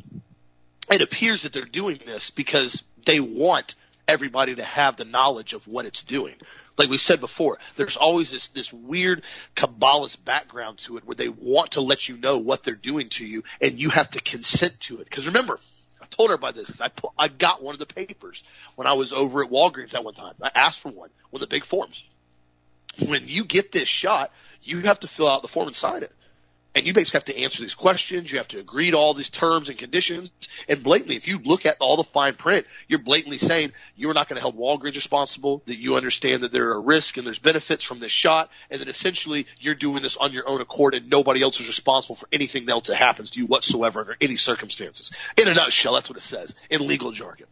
it 0.91 1.03
appears 1.03 1.43
that 1.43 1.53
they're 1.53 1.65
doing 1.65 1.99
this 2.05 2.31
because 2.31 2.83
they 3.05 3.21
want 3.21 3.75
everybody 4.07 4.55
to 4.55 4.65
have 4.65 4.97
the 4.97 5.05
knowledge 5.05 5.53
of 5.53 5.67
what 5.67 5.87
it's 5.87 6.03
doing. 6.03 6.35
Like 6.77 6.91
we 6.91 6.99
said 6.99 7.21
before, 7.21 7.59
there's 7.77 7.97
always 7.97 8.31
this, 8.31 8.49
this 8.49 8.73
weird 8.73 9.23
Kabbalist 9.55 10.25
background 10.25 10.79
to 10.79 10.97
it 10.97 11.05
where 11.05 11.15
they 11.15 11.29
want 11.29 11.73
to 11.73 11.81
let 11.81 12.09
you 12.09 12.17
know 12.17 12.39
what 12.39 12.65
they're 12.65 12.75
doing 12.75 13.09
to 13.11 13.25
you 13.25 13.45
and 13.61 13.79
you 13.79 13.91
have 13.91 14.11
to 14.11 14.21
consent 14.21 14.81
to 14.81 14.99
it. 14.99 15.11
Cause 15.11 15.27
remember, 15.27 15.61
told 16.15 16.31
everybody 16.31 16.59
this 16.61 16.71
because 16.71 16.91
I 17.19 17.25
I 17.25 17.29
got 17.29 17.63
one 17.63 17.75
of 17.75 17.79
the 17.79 17.87
papers 17.87 18.43
when 18.77 18.87
I 18.87 18.95
was 18.95 19.13
over 19.13 19.45
at 19.45 19.51
Walgreens 19.51 19.95
at 19.95 20.05
one 20.05 20.15
time. 20.15 20.35
I 20.43 20.51
asked 20.55 20.81
for 20.81 20.91
one, 20.91 21.11
one 21.31 21.43
of 21.43 21.49
the 21.49 21.55
big 21.55 21.65
forms. 21.65 22.03
When 23.07 23.27
you 23.27 23.45
get 23.45 23.73
this 23.73 23.89
shot, 23.89 24.31
you 24.63 24.81
have 24.83 25.01
to 25.01 25.09
fill 25.09 25.31
out 25.31 25.43
the 25.43 25.49
form 25.49 25.69
and 25.69 25.77
sign 25.77 26.03
it 26.03 26.13
and 26.75 26.87
you 26.87 26.93
basically 26.93 27.19
have 27.19 27.25
to 27.27 27.39
answer 27.39 27.63
these 27.63 27.75
questions. 27.75 28.33
You 28.33 28.39
have 28.39 28.49
to 28.49 28.59
agree 28.59 28.91
to 28.91 28.97
all 28.97 29.15
these 29.15 29.31
terms 29.31 29.69
and 29.69 29.79
conditions. 29.79 30.33
And 30.69 30.83
blatantly, 30.83 31.17
if 31.17 31.29
you 31.29 31.39
look 31.39 31.67
at 31.67 31.77
all 31.79 31.97
the 31.97 32.05
fine 32.05 32.35
print, 32.35 32.67
you're 32.89 33.03
blatantly 33.03 33.39
saying 33.39 33.73
you're 33.95 34.15
not 34.15 34.29
going 34.29 34.37
to 34.37 34.43
hold 34.43 34.57
Walgreens 34.57 34.97
responsible, 34.97 35.63
that 35.67 35.79
you 35.79 35.97
understand 35.97 36.43
that 36.43 36.53
there 36.53 36.71
are 36.71 36.81
risks 36.81 37.17
and 37.17 37.27
there's 37.27 37.39
benefits 37.39 37.85
from 37.85 38.01
this 38.01 38.11
shot, 38.11 38.51
and 38.71 38.81
that 38.81 38.89
essentially 38.89 39.47
you're 39.61 39.77
doing 39.77 40.03
this 40.03 40.17
on 40.17 40.33
your 40.33 40.49
own 40.49 40.61
accord 40.61 40.95
and 40.95 41.09
nobody 41.09 41.43
else 41.43 41.61
is 41.61 41.69
responsible 41.69 42.17
for 42.17 42.29
anything 42.33 42.69
else 42.69 42.89
that 42.89 42.97
happens 42.97 43.31
to 43.33 43.39
you 43.39 43.47
whatsoever 43.47 44.01
under 44.01 44.17
any 44.21 44.37
circumstances. 44.37 45.13
In 45.37 45.47
a 45.47 45.55
nutshell, 45.55 45.95
that's 45.95 46.09
what 46.09 46.19
it 46.19 46.23
says 46.23 46.55
in 46.71 46.87
legal 46.87 47.13
jargon. 47.13 47.47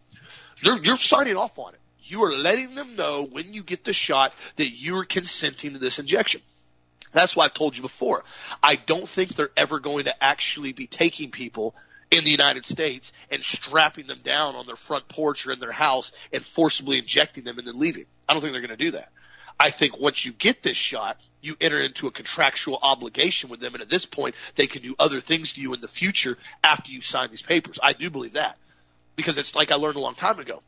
You're, 0.62 0.78
you're 0.78 0.98
signing 0.98 1.36
off 1.36 1.58
on 1.58 1.74
it. 1.74 1.80
You 2.04 2.24
are 2.24 2.36
letting 2.36 2.74
them 2.74 2.96
know 2.96 3.26
when 3.30 3.54
you 3.54 3.62
get 3.62 3.84
the 3.84 3.92
shot 3.92 4.34
that 4.56 4.68
you're 4.68 5.04
consenting 5.04 5.72
to 5.72 5.78
this 5.78 5.98
injection. 5.98 6.42
That's 7.12 7.36
why 7.36 7.44
I've 7.44 7.54
told 7.54 7.76
you 7.76 7.82
before. 7.82 8.24
I 8.62 8.76
don't 8.76 9.08
think 9.08 9.34
they're 9.34 9.50
ever 9.56 9.80
going 9.80 10.04
to 10.04 10.24
actually 10.24 10.72
be 10.72 10.86
taking 10.86 11.30
people 11.30 11.74
in 12.10 12.24
the 12.24 12.30
United 12.30 12.64
States 12.64 13.10
and 13.30 13.42
strapping 13.42 14.06
them 14.06 14.20
down 14.22 14.54
on 14.54 14.66
their 14.66 14.76
front 14.76 15.08
porch 15.08 15.46
or 15.46 15.52
in 15.52 15.60
their 15.60 15.72
house 15.72 16.12
and 16.32 16.44
forcibly 16.44 16.98
injecting 16.98 17.44
them 17.44 17.58
and 17.58 17.66
then 17.66 17.78
leaving. 17.78 18.04
I 18.28 18.34
don't 18.34 18.42
think 18.42 18.52
they're 18.52 18.60
going 18.60 18.76
to 18.76 18.84
do 18.84 18.92
that. 18.92 19.10
I 19.58 19.70
think 19.70 19.98
once 19.98 20.24
you 20.24 20.32
get 20.32 20.62
this 20.62 20.76
shot, 20.76 21.20
you 21.40 21.56
enter 21.60 21.80
into 21.80 22.06
a 22.06 22.10
contractual 22.10 22.78
obligation 22.82 23.48
with 23.48 23.60
them, 23.60 23.74
and 23.74 23.82
at 23.82 23.88
this 23.88 24.06
point, 24.06 24.34
they 24.56 24.66
can 24.66 24.82
do 24.82 24.94
other 24.98 25.20
things 25.20 25.52
to 25.54 25.60
you 25.60 25.72
in 25.74 25.80
the 25.80 25.88
future 25.88 26.36
after 26.64 26.90
you 26.90 27.00
sign 27.00 27.30
these 27.30 27.42
papers. 27.42 27.78
I 27.82 27.92
do 27.92 28.10
believe 28.10 28.32
that 28.32 28.56
because 29.16 29.38
it's 29.38 29.54
like 29.54 29.70
I 29.70 29.76
learned 29.76 29.96
a 29.96 30.00
long 30.00 30.14
time 30.14 30.38
ago. 30.38 30.62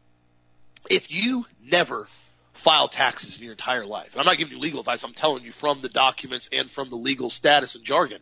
If 0.90 1.10
you 1.10 1.46
never 1.64 2.06
file 2.54 2.88
taxes 2.88 3.36
in 3.36 3.42
your 3.42 3.52
entire 3.52 3.84
life. 3.84 4.12
And 4.12 4.20
I'm 4.20 4.26
not 4.26 4.38
giving 4.38 4.54
you 4.54 4.60
legal 4.60 4.80
advice. 4.80 5.04
I'm 5.04 5.12
telling 5.12 5.44
you 5.44 5.52
from 5.52 5.80
the 5.80 5.88
documents 5.88 6.48
and 6.52 6.70
from 6.70 6.88
the 6.88 6.96
legal 6.96 7.30
status 7.30 7.74
and 7.74 7.84
jargon. 7.84 8.20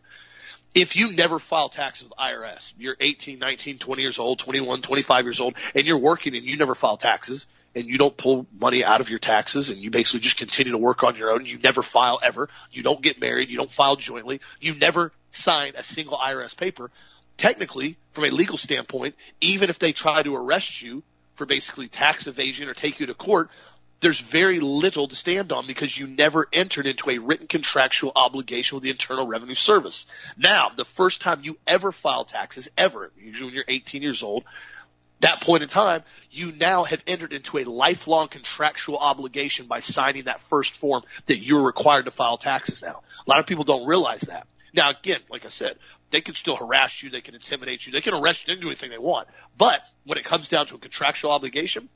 If 0.75 0.95
you 0.95 1.15
never 1.15 1.39
file 1.39 1.69
taxes 1.69 2.09
with 2.09 2.17
IRS, 2.17 2.73
you're 2.77 2.97
18, 2.99 3.37
19, 3.37 3.77
20 3.77 4.01
years 4.01 4.17
old, 4.17 4.39
21, 4.39 4.81
25 4.81 5.25
years 5.25 5.39
old, 5.39 5.55
and 5.75 5.85
you're 5.85 5.99
working 5.99 6.35
and 6.35 6.43
you 6.43 6.57
never 6.57 6.73
file 6.73 6.97
taxes 6.97 7.45
and 7.75 7.85
you 7.85 7.97
don't 7.97 8.17
pull 8.17 8.47
money 8.59 8.83
out 8.83 9.01
of 9.01 9.09
your 9.09 9.19
taxes 9.19 9.69
and 9.69 9.77
you 9.79 9.91
basically 9.91 10.19
just 10.19 10.37
continue 10.37 10.71
to 10.71 10.77
work 10.77 11.03
on 11.03 11.15
your 11.15 11.31
own. 11.31 11.45
You 11.45 11.59
never 11.59 11.83
file 11.83 12.19
ever. 12.23 12.49
You 12.71 12.81
don't 12.81 13.01
get 13.01 13.19
married. 13.19 13.49
You 13.49 13.57
don't 13.57 13.71
file 13.71 13.95
jointly. 13.95 14.41
You 14.59 14.75
never 14.75 15.11
sign 15.31 15.73
a 15.75 15.83
single 15.83 16.17
IRS 16.17 16.57
paper. 16.57 16.89
Technically, 17.37 17.97
from 18.11 18.25
a 18.25 18.29
legal 18.29 18.57
standpoint, 18.57 19.15
even 19.41 19.69
if 19.69 19.79
they 19.79 19.91
try 19.91 20.21
to 20.23 20.35
arrest 20.35 20.81
you 20.81 21.03
for 21.35 21.45
basically 21.45 21.87
tax 21.87 22.27
evasion 22.27 22.69
or 22.69 22.73
take 22.73 22.99
you 22.99 23.07
to 23.07 23.13
court, 23.13 23.49
there's 24.03 24.19
very 24.19 24.59
little 24.59 25.07
to 25.07 25.15
stand 25.15 25.51
on 25.51 25.65
because 25.65 25.97
you 25.97 26.07
never 26.07 26.47
entered 26.51 26.85
into 26.85 27.09
a 27.09 27.17
written 27.19 27.47
contractual 27.47 28.11
obligation 28.15 28.75
with 28.75 28.83
the 28.83 28.89
Internal 28.89 29.25
Revenue 29.25 29.55
Service. 29.55 30.05
Now, 30.37 30.69
the 30.75 30.85
first 30.85 31.21
time 31.21 31.39
you 31.41 31.57
ever 31.65 31.91
file 31.91 32.25
taxes, 32.25 32.67
ever, 32.77 33.11
usually 33.17 33.45
when 33.45 33.55
you're 33.55 33.65
18 33.67 34.01
years 34.01 34.21
old, 34.21 34.43
that 35.21 35.41
point 35.41 35.63
in 35.63 35.69
time, 35.69 36.03
you 36.31 36.51
now 36.57 36.83
have 36.83 37.01
entered 37.07 37.31
into 37.31 37.57
a 37.57 37.63
lifelong 37.63 38.27
contractual 38.27 38.97
obligation 38.97 39.67
by 39.67 39.79
signing 39.79 40.25
that 40.25 40.41
first 40.41 40.75
form 40.75 41.03
that 41.27 41.37
you're 41.37 41.63
required 41.63 42.05
to 42.05 42.11
file 42.11 42.37
taxes 42.37 42.81
now. 42.81 43.03
A 43.25 43.29
lot 43.29 43.39
of 43.39 43.47
people 43.47 43.63
don't 43.63 43.87
realize 43.87 44.21
that. 44.21 44.47
Now, 44.73 44.89
again, 44.89 45.21
like 45.29 45.45
I 45.45 45.49
said, 45.49 45.77
they 46.11 46.19
can 46.19 46.35
still 46.35 46.57
harass 46.57 47.01
you, 47.01 47.09
they 47.09 47.21
can 47.21 47.35
intimidate 47.35 47.85
you, 47.85 47.93
they 47.93 48.01
can 48.01 48.13
arrest 48.13 48.41
you, 48.41 48.47
they 48.47 48.55
can 48.55 48.63
do 48.63 48.67
anything 48.69 48.89
they 48.89 48.97
want. 48.97 49.29
But 49.57 49.79
when 50.05 50.17
it 50.17 50.25
comes 50.25 50.49
down 50.49 50.67
to 50.67 50.75
a 50.75 50.77
contractual 50.77 51.31
obligation, 51.31 51.87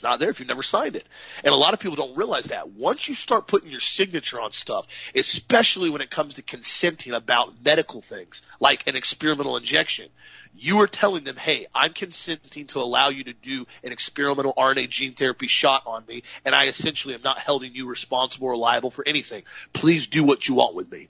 it's 0.00 0.04
not 0.04 0.18
there 0.18 0.30
if 0.30 0.38
you've 0.38 0.48
never 0.48 0.62
signed 0.62 0.96
it. 0.96 1.06
And 1.44 1.52
a 1.52 1.56
lot 1.56 1.74
of 1.74 1.80
people 1.80 1.94
don't 1.94 2.16
realize 2.16 2.46
that. 2.46 2.70
Once 2.70 3.06
you 3.06 3.14
start 3.14 3.46
putting 3.46 3.70
your 3.70 3.80
signature 3.80 4.40
on 4.40 4.50
stuff, 4.50 4.86
especially 5.14 5.90
when 5.90 6.00
it 6.00 6.08
comes 6.08 6.34
to 6.34 6.42
consenting 6.42 7.12
about 7.12 7.62
medical 7.62 8.00
things, 8.00 8.40
like 8.60 8.86
an 8.86 8.96
experimental 8.96 9.58
injection, 9.58 10.08
you 10.56 10.80
are 10.80 10.86
telling 10.86 11.24
them, 11.24 11.36
hey, 11.36 11.66
I'm 11.74 11.92
consenting 11.92 12.66
to 12.68 12.78
allow 12.78 13.10
you 13.10 13.24
to 13.24 13.34
do 13.34 13.66
an 13.84 13.92
experimental 13.92 14.54
RNA 14.56 14.88
gene 14.88 15.12
therapy 15.12 15.48
shot 15.48 15.82
on 15.84 16.06
me, 16.06 16.22
and 16.46 16.54
I 16.54 16.68
essentially 16.68 17.12
am 17.12 17.22
not 17.22 17.38
holding 17.38 17.74
you 17.74 17.86
responsible 17.86 18.48
or 18.48 18.56
liable 18.56 18.90
for 18.90 19.06
anything. 19.06 19.42
Please 19.74 20.06
do 20.06 20.24
what 20.24 20.48
you 20.48 20.54
want 20.54 20.74
with 20.74 20.90
me. 20.90 21.08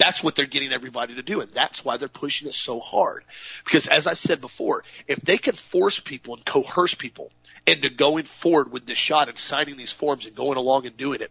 That's 0.00 0.22
what 0.22 0.34
they're 0.34 0.46
getting 0.46 0.72
everybody 0.72 1.16
to 1.16 1.22
do, 1.22 1.42
and 1.42 1.52
that's 1.52 1.84
why 1.84 1.98
they're 1.98 2.08
pushing 2.08 2.48
it 2.48 2.54
so 2.54 2.80
hard. 2.80 3.22
Because 3.66 3.86
as 3.86 4.06
I 4.06 4.14
said 4.14 4.40
before, 4.40 4.82
if 5.06 5.20
they 5.20 5.36
can 5.36 5.54
force 5.54 6.00
people 6.00 6.34
and 6.34 6.44
coerce 6.44 6.94
people 6.94 7.30
into 7.66 7.90
going 7.90 8.24
forward 8.24 8.72
with 8.72 8.86
this 8.86 8.96
shot 8.96 9.28
and 9.28 9.36
signing 9.36 9.76
these 9.76 9.92
forms 9.92 10.24
and 10.24 10.34
going 10.34 10.56
along 10.56 10.86
and 10.86 10.96
doing 10.96 11.20
it, 11.20 11.30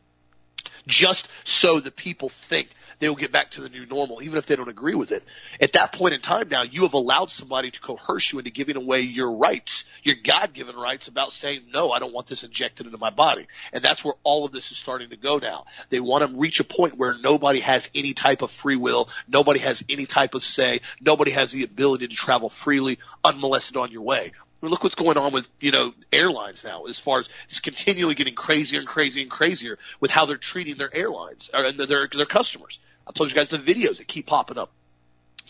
just 0.86 1.28
so 1.46 1.80
the 1.80 1.90
people 1.90 2.30
think 2.30 2.70
they 3.00 3.08
will 3.08 3.16
get 3.16 3.32
back 3.32 3.52
to 3.52 3.62
the 3.62 3.70
new 3.70 3.86
normal, 3.86 4.22
even 4.22 4.38
if 4.38 4.46
they 4.46 4.56
don't 4.56 4.70
agree 4.70 4.96
with 4.96 5.12
it. 5.12 5.24
At 5.60 5.74
that 5.74 5.94
point 5.94 6.14
in 6.14 6.22
time 6.22 6.50
now, 6.50 6.64
you 6.64 6.84
have 6.84 6.94
allowed 6.94 7.32
somebody 7.32 7.72
to 7.72 7.80
coerce 7.80 8.32
you 8.32 8.40
into 8.40 8.52
giving 8.52 8.76
away 8.76 9.02
your 9.02 9.32
rights, 9.32 9.86
your 10.04 10.16
God-given 10.24 10.76
rights 10.76 11.08
about 11.08 11.32
saying, 11.32 11.62
no, 11.74 11.92
I 11.92 12.00
don't 12.00 12.14
want 12.14 12.28
this 12.28 12.44
injected 12.44 12.86
into 12.86 12.98
my 12.98 13.10
body. 13.10 13.48
And 13.72 13.84
that's 13.84 14.04
where 14.04 14.16
all 14.24 14.46
of 14.46 14.52
this 14.52 14.72
is 14.72 14.78
starting 14.78 15.10
to 15.12 15.18
go 15.18 15.38
now. 15.38 15.66
They 15.90 16.00
want 16.00 16.30
to 16.30 16.38
reach 16.38 16.60
a 16.60 16.66
point 16.66 16.98
where 16.98 17.16
nobody 17.18 17.62
has 17.62 17.90
any 17.96 18.14
type 18.14 18.42
of 18.42 18.52
free 18.52 18.76
will, 18.76 19.10
nobody 19.28 19.60
has 19.62 19.84
any 19.90 20.06
type 20.06 20.34
of 20.34 20.44
say, 20.44 20.82
nobody 21.00 21.32
has 21.32 21.52
the 21.52 21.64
ability 21.64 22.10
to 22.10 22.16
travel 22.16 22.50
freely, 22.50 23.00
unmolested 23.24 23.78
on 23.78 23.92
your 23.92 24.02
way. 24.02 24.34
I 24.62 24.66
mean, 24.66 24.72
look 24.72 24.84
what's 24.84 24.96
going 24.96 25.16
on 25.16 25.32
with, 25.32 25.48
you 25.62 25.72
know, 25.72 25.94
airlines 26.12 26.66
now 26.66 26.84
as 26.86 27.00
far 27.00 27.20
as 27.20 27.30
it's 27.46 27.62
continually 27.62 28.14
getting 28.14 28.36
crazier 28.36 28.80
and 28.80 28.88
crazier 28.88 29.22
and 29.22 29.32
crazier 29.32 29.78
with 30.02 30.12
how 30.12 30.26
they're 30.26 30.36
treating 30.36 30.76
their 30.76 30.94
airlines 30.94 31.50
or 31.54 31.72
their, 31.72 32.10
their 32.12 32.26
customers. 32.26 32.78
I 33.10 33.12
told 33.12 33.30
you 33.30 33.36
guys 33.36 33.50
the 33.50 33.58
videos 33.58 33.98
that 33.98 34.08
keep 34.08 34.28
popping 34.28 34.60
up. 34.60 34.72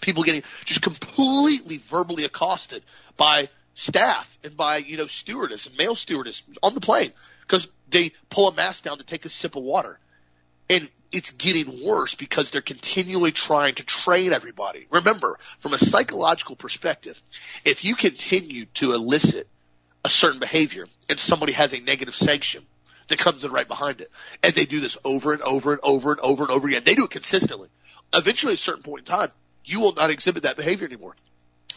People 0.01 0.23
getting 0.23 0.43
just 0.65 0.81
completely 0.81 1.77
verbally 1.89 2.23
accosted 2.23 2.83
by 3.17 3.49
staff 3.73 4.27
and 4.43 4.55
by, 4.55 4.77
you 4.77 4.97
know, 4.97 5.07
stewardess 5.07 5.65
and 5.65 5.77
male 5.77 5.95
stewardess 5.95 6.41
on 6.63 6.73
the 6.73 6.79
plane 6.79 7.11
because 7.41 7.67
they 7.89 8.13
pull 8.29 8.47
a 8.47 8.53
mask 8.53 8.83
down 8.83 8.97
to 8.97 9.03
take 9.03 9.25
a 9.25 9.29
sip 9.29 9.57
of 9.57 9.63
water. 9.63 9.99
And 10.69 10.89
it's 11.11 11.31
getting 11.31 11.83
worse 11.85 12.15
because 12.15 12.51
they're 12.51 12.61
continually 12.61 13.31
trying 13.31 13.75
to 13.75 13.83
train 13.83 14.31
everybody. 14.31 14.87
Remember, 14.89 15.37
from 15.59 15.73
a 15.73 15.77
psychological 15.77 16.55
perspective, 16.55 17.21
if 17.65 17.83
you 17.83 17.95
continue 17.95 18.65
to 18.75 18.93
elicit 18.93 19.47
a 20.05 20.09
certain 20.09 20.39
behavior 20.39 20.85
and 21.09 21.19
somebody 21.19 21.53
has 21.53 21.73
a 21.73 21.79
negative 21.79 22.15
sanction 22.15 22.63
that 23.09 23.19
comes 23.19 23.43
in 23.43 23.51
right 23.51 23.67
behind 23.67 24.01
it, 24.01 24.11
and 24.41 24.53
they 24.53 24.65
do 24.65 24.79
this 24.79 24.97
over 25.03 25.33
and 25.33 25.41
over 25.41 25.73
and 25.73 25.81
over 25.83 26.11
and 26.11 26.19
over 26.21 26.43
and 26.43 26.51
over 26.51 26.67
again, 26.67 26.83
they 26.85 26.95
do 26.95 27.05
it 27.05 27.11
consistently. 27.11 27.69
Eventually, 28.13 28.53
at 28.53 28.59
a 28.59 28.61
certain 28.61 28.83
point 28.83 29.01
in 29.01 29.05
time, 29.05 29.31
you 29.65 29.79
will 29.79 29.93
not 29.93 30.09
exhibit 30.09 30.43
that 30.43 30.57
behavior 30.57 30.87
anymore 30.87 31.15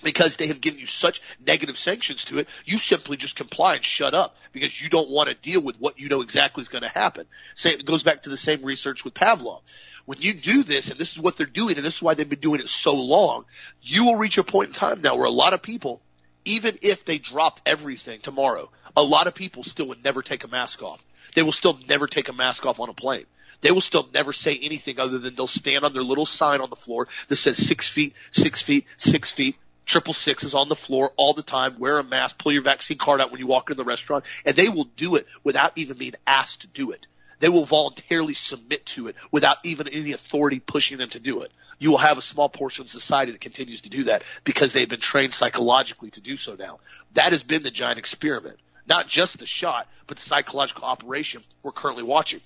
because 0.02 0.36
they 0.36 0.48
have 0.48 0.60
given 0.60 0.80
you 0.80 0.86
such 0.86 1.22
negative 1.44 1.76
sanctions 1.76 2.24
to 2.26 2.38
it, 2.38 2.48
you 2.64 2.78
simply 2.78 3.16
just 3.16 3.36
comply 3.36 3.76
and 3.76 3.84
shut 3.84 4.14
up 4.14 4.36
because 4.52 4.80
you 4.80 4.88
don't 4.88 5.10
want 5.10 5.28
to 5.28 5.34
deal 5.34 5.62
with 5.62 5.76
what 5.76 5.98
you 5.98 6.08
know 6.08 6.22
exactly 6.22 6.62
is 6.62 6.68
going 6.68 6.82
to 6.82 6.88
happen. 6.88 7.26
It 7.64 7.84
goes 7.84 8.02
back 8.02 8.22
to 8.22 8.30
the 8.30 8.36
same 8.36 8.64
research 8.64 9.04
with 9.04 9.14
Pavlov. 9.14 9.60
When 10.04 10.18
you 10.20 10.34
do 10.34 10.64
this, 10.64 10.90
and 10.90 10.98
this 10.98 11.12
is 11.12 11.18
what 11.18 11.36
they're 11.36 11.46
doing, 11.46 11.76
and 11.76 11.86
this 11.86 11.96
is 11.96 12.02
why 12.02 12.14
they've 12.14 12.28
been 12.28 12.40
doing 12.40 12.60
it 12.60 12.68
so 12.68 12.94
long, 12.94 13.44
you 13.82 14.04
will 14.04 14.16
reach 14.16 14.36
a 14.38 14.44
point 14.44 14.68
in 14.68 14.74
time 14.74 15.00
now 15.00 15.16
where 15.16 15.26
a 15.26 15.30
lot 15.30 15.52
of 15.52 15.62
people, 15.62 16.00
even 16.44 16.76
if 16.82 17.04
they 17.04 17.18
dropped 17.18 17.62
everything 17.64 18.20
tomorrow, 18.20 18.68
a 18.96 19.02
lot 19.02 19.28
of 19.28 19.34
people 19.34 19.62
still 19.62 19.88
would 19.88 20.02
never 20.02 20.20
take 20.20 20.42
a 20.42 20.48
mask 20.48 20.82
off. 20.82 21.00
They 21.34 21.42
will 21.42 21.52
still 21.52 21.78
never 21.88 22.06
take 22.06 22.28
a 22.28 22.32
mask 22.32 22.66
off 22.66 22.80
on 22.80 22.88
a 22.88 22.94
plane. 22.94 23.26
They 23.60 23.70
will 23.70 23.80
still 23.80 24.08
never 24.12 24.32
say 24.32 24.58
anything 24.60 24.98
other 24.98 25.18
than 25.18 25.34
they'll 25.34 25.46
stand 25.46 25.84
on 25.84 25.92
their 25.92 26.02
little 26.02 26.26
sign 26.26 26.60
on 26.60 26.68
the 26.68 26.76
floor 26.76 27.08
that 27.28 27.36
says 27.36 27.56
six 27.56 27.88
feet, 27.88 28.14
six 28.30 28.60
feet, 28.60 28.86
six 28.96 29.30
feet, 29.30 29.56
triple 29.86 30.14
sixes 30.14 30.54
on 30.54 30.68
the 30.68 30.76
floor 30.76 31.12
all 31.16 31.32
the 31.32 31.42
time, 31.42 31.78
wear 31.78 31.98
a 31.98 32.04
mask, 32.04 32.38
pull 32.38 32.52
your 32.52 32.62
vaccine 32.62 32.98
card 32.98 33.20
out 33.20 33.30
when 33.30 33.40
you 33.40 33.46
walk 33.46 33.70
in 33.70 33.76
the 33.76 33.84
restaurant, 33.84 34.24
and 34.44 34.56
they 34.56 34.68
will 34.68 34.84
do 34.96 35.16
it 35.16 35.26
without 35.44 35.72
even 35.76 35.96
being 35.96 36.14
asked 36.26 36.62
to 36.62 36.66
do 36.66 36.90
it. 36.90 37.06
They 37.38 37.48
will 37.48 37.64
voluntarily 37.64 38.34
submit 38.34 38.86
to 38.86 39.08
it 39.08 39.16
without 39.30 39.56
even 39.64 39.88
any 39.88 40.12
authority 40.12 40.60
pushing 40.60 40.98
them 40.98 41.10
to 41.10 41.18
do 41.18 41.40
it. 41.40 41.50
You 41.78 41.90
will 41.90 41.98
have 41.98 42.16
a 42.16 42.22
small 42.22 42.48
portion 42.48 42.82
of 42.82 42.88
society 42.88 43.32
that 43.32 43.40
continues 43.40 43.80
to 43.80 43.88
do 43.88 44.04
that 44.04 44.22
because 44.44 44.72
they've 44.72 44.88
been 44.88 45.00
trained 45.00 45.34
psychologically 45.34 46.10
to 46.12 46.20
do 46.20 46.36
so 46.36 46.54
now. 46.54 46.78
That 47.14 47.32
has 47.32 47.42
been 47.42 47.64
the 47.64 47.72
giant 47.72 47.98
experiment. 47.98 48.58
Not 48.86 49.08
just 49.08 49.38
the 49.38 49.46
shot, 49.46 49.88
but 50.06 50.16
the 50.16 50.22
psychological 50.22 50.84
operation 50.84 51.42
we're 51.62 51.72
currently 51.72 52.02
watching. 52.02 52.40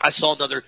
I 0.00 0.10
saw 0.10 0.34
another 0.34 0.64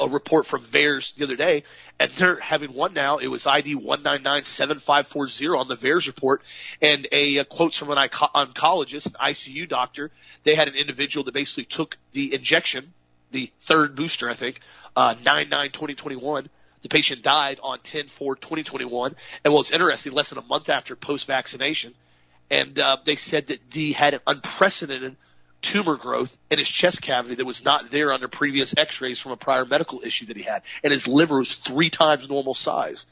a 0.00 0.08
report 0.08 0.46
from 0.46 0.64
VAERS 0.64 1.14
the 1.14 1.24
other 1.24 1.36
day, 1.36 1.62
and 1.98 2.10
they're 2.12 2.40
having 2.40 2.72
one 2.72 2.92
now. 2.94 3.18
It 3.18 3.28
was 3.28 3.46
ID 3.46 3.76
one 3.76 4.02
nine 4.02 4.22
nine 4.22 4.44
seven 4.44 4.80
five 4.80 5.06
four 5.06 5.28
zero 5.28 5.58
on 5.58 5.68
the 5.68 5.76
VAERS 5.76 6.06
report, 6.06 6.42
and 6.80 7.06
a, 7.12 7.38
a 7.38 7.44
quotes 7.44 7.76
from 7.76 7.90
an 7.90 7.98
oncologist, 7.98 9.06
an 9.06 9.12
ICU 9.12 9.68
doctor. 9.68 10.10
They 10.44 10.54
had 10.54 10.68
an 10.68 10.74
individual 10.74 11.24
that 11.24 11.34
basically 11.34 11.64
took 11.64 11.96
the 12.12 12.34
injection, 12.34 12.92
the 13.30 13.50
third 13.60 13.96
booster, 13.96 14.28
I 14.28 14.34
think, 14.34 14.60
uh. 14.96 15.14
The 16.82 16.88
patient 16.90 17.22
died 17.22 17.58
on 17.62 17.80
10 17.80 18.06
4 18.08 18.36
2021, 18.36 19.16
and 19.44 19.52
what 19.52 19.58
was 19.58 19.70
interesting, 19.70 20.12
less 20.12 20.28
than 20.28 20.38
a 20.38 20.42
month 20.42 20.68
after 20.68 20.94
post 20.94 21.26
vaccination, 21.26 21.94
and 22.50 22.78
uh, 22.78 22.98
they 23.04 23.16
said 23.16 23.48
that 23.48 23.60
he 23.72 23.92
had 23.92 24.14
an 24.14 24.20
unprecedented 24.26 25.16
tumor 25.62 25.96
growth 25.96 26.36
in 26.50 26.58
his 26.58 26.68
chest 26.68 27.02
cavity 27.02 27.34
that 27.36 27.44
was 27.44 27.64
not 27.64 27.90
there 27.90 28.12
under 28.12 28.28
previous 28.28 28.74
x-rays 28.76 29.18
from 29.18 29.32
a 29.32 29.36
prior 29.36 29.64
medical 29.64 30.02
issue 30.02 30.26
that 30.26 30.36
he 30.36 30.42
had. 30.42 30.62
And 30.84 30.92
his 30.92 31.08
liver 31.08 31.38
was 31.38 31.54
three 31.54 31.90
times 31.90 32.28
normal 32.28 32.54
size. 32.54 33.06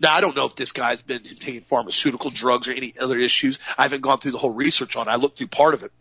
Now, 0.00 0.14
I 0.14 0.20
don't 0.20 0.36
know 0.36 0.46
if 0.46 0.56
this 0.56 0.72
guy's 0.72 1.02
been 1.02 1.22
taking 1.22 1.62
pharmaceutical 1.62 2.30
drugs 2.30 2.68
or 2.68 2.72
any 2.72 2.94
other 2.98 3.18
issues. 3.18 3.58
I 3.76 3.82
haven't 3.82 4.02
gone 4.02 4.18
through 4.18 4.32
the 4.32 4.38
whole 4.38 4.52
research 4.54 4.96
on 4.96 5.08
it. 5.08 5.10
I 5.10 5.16
looked 5.16 5.38
through 5.38 5.48
part 5.48 5.74
of 5.74 5.82
it. 5.82 5.92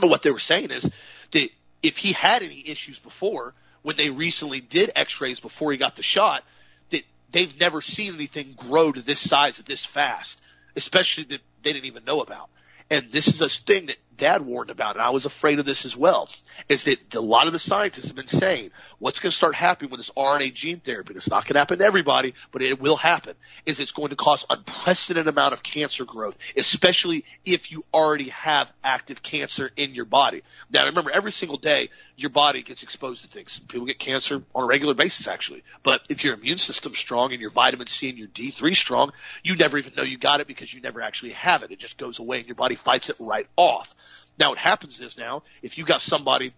But 0.00 0.08
what 0.08 0.22
they 0.22 0.30
were 0.30 0.38
saying 0.38 0.70
is 0.70 0.88
that 1.32 1.48
if 1.82 1.96
he 1.98 2.12
had 2.12 2.42
any 2.42 2.66
issues 2.66 2.98
before, 2.98 3.54
when 3.82 3.96
they 3.96 4.10
recently 4.10 4.60
did 4.60 4.90
x-rays 4.96 5.40
before 5.40 5.72
he 5.72 5.78
got 5.78 5.96
the 5.96 6.02
shot, 6.02 6.42
that 6.90 7.02
they've 7.30 7.58
never 7.60 7.80
seen 7.80 8.14
anything 8.14 8.54
grow 8.56 8.92
to 8.92 9.02
this 9.02 9.20
size 9.20 9.60
at 9.60 9.66
this 9.66 9.84
fast, 9.84 10.40
especially 10.78 11.24
that 11.24 11.40
they 11.62 11.72
didn't 11.72 11.86
even 11.86 12.04
know 12.04 12.20
about. 12.20 12.48
And 12.88 13.10
this 13.12 13.28
is 13.28 13.42
a 13.42 13.48
thing 13.48 13.86
that 13.86 13.96
dad 14.18 14.44
warned 14.44 14.70
about, 14.70 14.96
and 14.96 15.02
I 15.02 15.10
was 15.10 15.24
afraid 15.24 15.58
of 15.58 15.64
this 15.64 15.84
as 15.84 15.96
well, 15.96 16.28
is 16.68 16.84
that 16.84 17.14
a 17.14 17.20
lot 17.20 17.46
of 17.46 17.52
the 17.52 17.58
scientists 17.58 18.08
have 18.08 18.16
been 18.16 18.26
saying 18.26 18.70
what's 18.98 19.20
going 19.20 19.30
to 19.30 19.36
start 19.36 19.54
happening 19.54 19.90
with 19.90 20.00
this 20.00 20.10
RNA 20.10 20.52
gene 20.54 20.80
therapy, 20.80 21.14
it's 21.16 21.30
not 21.30 21.44
going 21.44 21.54
to 21.54 21.60
happen 21.60 21.78
to 21.78 21.84
everybody, 21.84 22.34
but 22.52 22.60
it 22.60 22.80
will 22.80 22.96
happen, 22.96 23.34
is 23.64 23.80
it's 23.80 23.92
going 23.92 24.10
to 24.10 24.16
cause 24.16 24.44
unprecedented 24.50 25.28
amount 25.28 25.54
of 25.54 25.62
cancer 25.62 26.04
growth, 26.04 26.36
especially 26.56 27.24
if 27.44 27.72
you 27.72 27.84
already 27.94 28.28
have 28.28 28.70
active 28.84 29.22
cancer 29.22 29.70
in 29.76 29.94
your 29.94 30.04
body. 30.04 30.42
Now 30.70 30.84
remember, 30.84 31.10
every 31.10 31.32
single 31.32 31.56
day, 31.56 31.88
your 32.16 32.30
body 32.30 32.62
gets 32.62 32.82
exposed 32.82 33.22
to 33.22 33.28
things. 33.28 33.60
People 33.68 33.86
get 33.86 33.98
cancer 33.98 34.42
on 34.54 34.64
a 34.64 34.66
regular 34.66 34.94
basis, 34.94 35.28
actually. 35.28 35.62
But 35.84 36.02
if 36.08 36.24
your 36.24 36.34
immune 36.34 36.58
system's 36.58 36.98
strong 36.98 37.32
and 37.32 37.40
your 37.40 37.50
vitamin 37.50 37.86
C 37.86 38.08
and 38.08 38.18
your 38.18 38.28
D3 38.28 38.74
strong, 38.74 39.12
you 39.44 39.54
never 39.54 39.78
even 39.78 39.94
know 39.96 40.02
you 40.02 40.18
got 40.18 40.40
it 40.40 40.48
because 40.48 40.72
you 40.74 40.80
never 40.80 41.00
actually 41.00 41.32
have 41.32 41.62
it. 41.62 41.70
It 41.70 41.78
just 41.78 41.96
goes 41.96 42.18
away 42.18 42.38
and 42.38 42.46
your 42.46 42.56
body 42.56 42.74
fights 42.74 43.08
it 43.08 43.16
right 43.20 43.46
off. 43.56 43.94
Now 44.38 44.50
what 44.50 44.58
happens 44.58 45.00
is 45.00 45.16
now, 45.16 45.42
if 45.62 45.78
you 45.78 45.84
got 45.84 46.00
somebody 46.00 46.52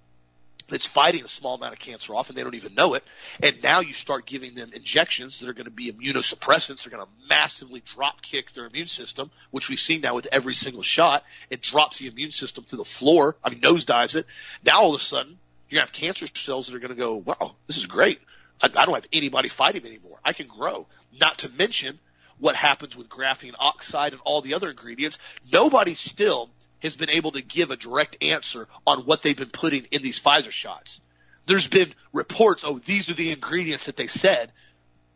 that's 0.71 0.87
fighting 0.87 1.25
a 1.25 1.29
small 1.29 1.57
amount 1.57 1.73
of 1.73 1.79
cancer 1.79 2.15
off 2.15 2.29
and 2.29 2.39
they 2.39 2.43
don't 2.43 2.55
even 2.55 2.75
know 2.75 2.95
it. 2.95 3.03
And 3.43 3.63
now 3.63 3.81
you 3.81 3.93
start 3.93 4.27
giving 4.27 4.55
them 4.55 4.71
injections 4.73 5.41
that 5.41 5.49
are 5.49 5.53
going 5.53 5.65
to 5.65 5.71
be 5.71 5.93
immunosuppressants. 5.93 6.85
They're 6.85 6.97
going 6.97 7.05
to 7.05 7.29
massively 7.29 7.83
drop 7.95 8.23
kick 8.23 8.53
their 8.53 8.67
immune 8.67 8.87
system, 8.87 9.31
which 9.51 9.69
we've 9.69 9.81
seen 9.81 10.01
now 10.01 10.15
with 10.15 10.29
every 10.33 10.55
single 10.55 10.83
shot. 10.83 11.25
It 11.51 11.63
drops 11.63 11.99
the 11.99 12.07
immune 12.07 12.33
system 12.33 12.65
to 12.71 12.77
the 12.77 12.85
floor. 12.85 13.37
I 13.43 13.51
mean, 13.51 13.61
nosedives 13.61 14.15
it. 14.15 14.27
Now 14.65 14.81
all 14.81 14.95
of 14.95 15.01
a 15.01 15.05
sudden 15.05 15.39
you're 15.69 15.79
going 15.79 15.87
to 15.87 15.93
have 15.93 16.01
cancer 16.01 16.27
cells 16.35 16.67
that 16.67 16.75
are 16.75 16.81
going 16.81 16.91
to 16.91 16.97
go, 16.97 17.17
wow, 17.17 17.57
this 17.67 17.77
is 17.77 17.87
great. 17.87 18.21
I, 18.61 18.67
I 18.67 18.87
don't 18.87 18.95
have 18.95 19.07
anybody 19.13 19.49
fighting 19.49 19.85
anymore. 19.85 20.19
I 20.25 20.33
can 20.33 20.47
grow. 20.47 20.87
Not 21.21 21.39
to 21.39 21.49
mention 21.49 21.99
what 22.39 22.57
happens 22.57 22.97
with 22.97 23.09
graphene 23.09 23.55
oxide 23.59 24.13
and 24.13 24.23
all 24.25 24.41
the 24.41 24.55
other 24.55 24.71
ingredients. 24.71 25.19
Nobody 25.53 25.95
still 25.95 26.51
has 26.83 26.97
been 26.97 27.11
able 27.11 27.33
to 27.33 27.43
give 27.43 27.71
a 27.71 27.77
direct 27.77 28.23
answer 28.23 28.69
on 28.87 29.01
what 29.07 29.23
they've 29.23 29.37
been 29.37 29.51
putting 29.51 29.85
in 29.91 30.03
these 30.03 30.21
Pfizer 30.21 30.51
shots. 30.51 31.01
There's 31.47 31.67
been 31.67 31.95
reports, 32.13 32.63
oh, 32.65 32.79
these 32.79 33.09
are 33.09 33.15
the 33.15 33.31
ingredients 33.31 33.87
that 33.87 33.97
they 33.97 34.07
said. 34.07 34.53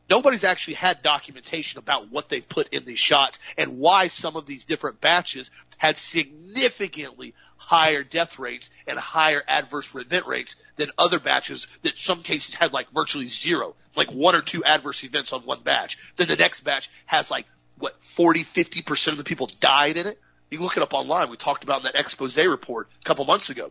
Nobody's 0.09 0.45
actually 0.45 0.75
had 0.75 1.03
documentation 1.03 1.79
about 1.79 2.11
what 2.11 2.29
they 2.29 2.41
put 2.41 2.69
in 2.69 2.85
these 2.85 2.99
shots 2.99 3.39
and 3.57 3.79
why 3.79 4.09
some 4.09 4.37
of 4.37 4.45
these 4.47 4.65
different 4.65 5.01
batches 5.01 5.51
had 5.79 5.97
significantly 5.97 7.35
higher 7.57 8.05
death 8.05 8.39
rates 8.39 8.69
and 8.87 8.99
higher 8.99 9.43
adverse 9.49 9.91
event 9.95 10.27
rates 10.27 10.57
than 10.77 10.91
other 10.99 11.19
batches 11.19 11.67
that 11.83 11.97
some 11.97 12.23
cases 12.23 12.55
had 12.55 12.73
like 12.73 12.91
virtually 12.93 13.29
zero, 13.29 13.75
like 13.97 14.11
one 14.12 14.35
or 14.35 14.43
two 14.43 14.62
adverse 14.65 15.03
events 15.05 15.33
on 15.33 15.43
one 15.43 15.62
batch. 15.62 15.97
Then 16.17 16.29
the 16.29 16.37
next 16.37 16.61
batch 16.61 16.91
has 17.07 17.31
like, 17.31 17.47
what, 17.79 17.97
40, 18.15 18.45
50% 18.45 19.09
of 19.09 19.19
the 19.19 19.25
people 19.25 19.49
died 19.61 19.97
in 19.97 20.07
it? 20.07 20.21
You 20.51 20.61
look 20.61 20.76
it 20.76 20.82
up 20.82 20.95
online. 20.95 21.30
We 21.30 21.36
talked 21.36 21.64
about 21.64 21.78
in 21.78 21.84
that 21.84 21.95
expose 21.97 22.36
report 22.36 22.88
a 23.01 23.05
couple 23.05 23.24
months 23.24 23.51
ago. 23.51 23.70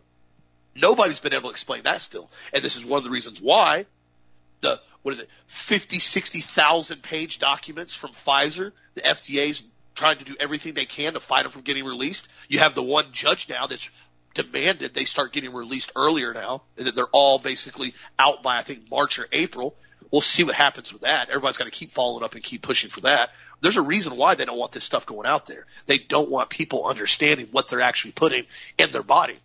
Nobody's 0.76 1.20
been 1.20 1.32
able 1.32 1.48
to 1.48 1.50
explain 1.50 1.84
that 1.84 2.00
still. 2.00 2.28
And 2.52 2.62
this 2.62 2.76
is 2.76 2.84
one 2.84 2.98
of 2.98 3.04
the 3.04 3.10
reasons 3.10 3.40
why 3.40 3.86
the, 4.60 4.80
what 5.02 5.12
is 5.12 5.20
it, 5.20 5.28
50, 5.46 5.98
60,000 6.00 7.02
page 7.02 7.38
documents 7.38 7.94
from 7.94 8.10
Pfizer, 8.10 8.72
the 8.94 9.02
FDA's 9.02 9.62
trying 9.94 10.18
to 10.18 10.24
do 10.24 10.34
everything 10.40 10.74
they 10.74 10.86
can 10.86 11.12
to 11.12 11.20
fight 11.20 11.44
them 11.44 11.52
from 11.52 11.62
getting 11.62 11.84
released. 11.84 12.28
You 12.48 12.58
have 12.58 12.74
the 12.74 12.82
one 12.82 13.06
judge 13.12 13.48
now 13.48 13.66
that's 13.66 13.88
demanded 14.34 14.94
they 14.94 15.04
start 15.04 15.32
getting 15.32 15.52
released 15.52 15.92
earlier 15.94 16.34
now, 16.34 16.62
and 16.76 16.86
that 16.88 16.96
they're 16.96 17.06
all 17.12 17.38
basically 17.38 17.94
out 18.18 18.42
by 18.42 18.58
I 18.58 18.62
think 18.62 18.90
March 18.90 19.18
or 19.18 19.28
April. 19.30 19.76
We'll 20.10 20.20
see 20.20 20.44
what 20.44 20.54
happens 20.54 20.92
with 20.92 21.02
that. 21.02 21.28
Everybody's 21.28 21.56
got 21.56 21.64
to 21.64 21.70
keep 21.70 21.90
following 21.90 22.24
up 22.24 22.34
and 22.34 22.42
keep 22.42 22.62
pushing 22.62 22.90
for 22.90 23.00
that. 23.02 23.30
There's 23.64 23.78
a 23.78 23.82
reason 23.82 24.18
why 24.18 24.34
they 24.34 24.44
don't 24.44 24.58
want 24.58 24.72
this 24.72 24.84
stuff 24.84 25.06
going 25.06 25.26
out 25.26 25.46
there. 25.46 25.64
They 25.86 25.96
don't 25.96 26.30
want 26.30 26.50
people 26.50 26.84
understanding 26.84 27.48
what 27.50 27.66
they're 27.66 27.80
actually 27.80 28.12
putting 28.12 28.44
in 28.76 28.92
their 28.92 29.02
body. 29.02 29.38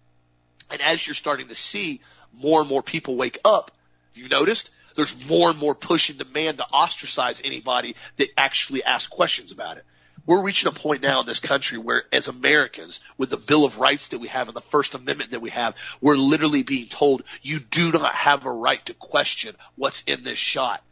And 0.70 0.82
as 0.82 1.08
you're 1.08 1.14
starting 1.14 1.48
to 1.48 1.56
see 1.56 2.02
more 2.34 2.60
and 2.60 2.70
more 2.70 2.84
people 2.84 3.16
wake 3.16 3.40
up, 3.46 3.72
you 4.14 4.28
noticed 4.28 4.72
there's 4.98 5.16
more 5.26 5.50
and 5.50 5.58
more 5.58 5.74
push 5.74 6.10
and 6.10 6.20
demand 6.20 6.58
to 6.58 6.66
ostracize 6.66 7.42
anybody 7.46 7.96
that 8.18 8.28
actually 8.36 8.84
asks 8.84 9.08
questions 9.08 9.54
about 9.54 9.78
it. 9.78 9.86
We're 10.26 10.44
reaching 10.44 10.68
a 10.68 10.74
point 10.74 11.02
now 11.02 11.22
in 11.22 11.26
this 11.26 11.40
country 11.40 11.78
where 11.78 12.04
as 12.12 12.28
Americans, 12.28 13.00
with 13.18 13.30
the 13.30 13.38
Bill 13.38 13.64
of 13.64 13.80
Rights 13.80 14.10
that 14.10 14.20
we 14.20 14.28
have 14.28 14.50
and 14.50 14.58
the 14.58 14.62
First 14.62 14.96
Amendment 14.96 15.32
that 15.32 15.42
we 15.42 15.52
have, 15.52 15.76
we're 16.02 16.18
literally 16.18 16.64
being 16.64 16.88
told 16.88 17.24
you 17.42 17.62
do 17.62 17.90
not 17.94 18.16
have 18.16 18.46
a 18.46 18.52
right 18.52 18.86
to 18.88 18.94
question 18.96 19.56
what's 19.78 20.04
in 20.06 20.26
this 20.26 20.38
shot 20.38 20.84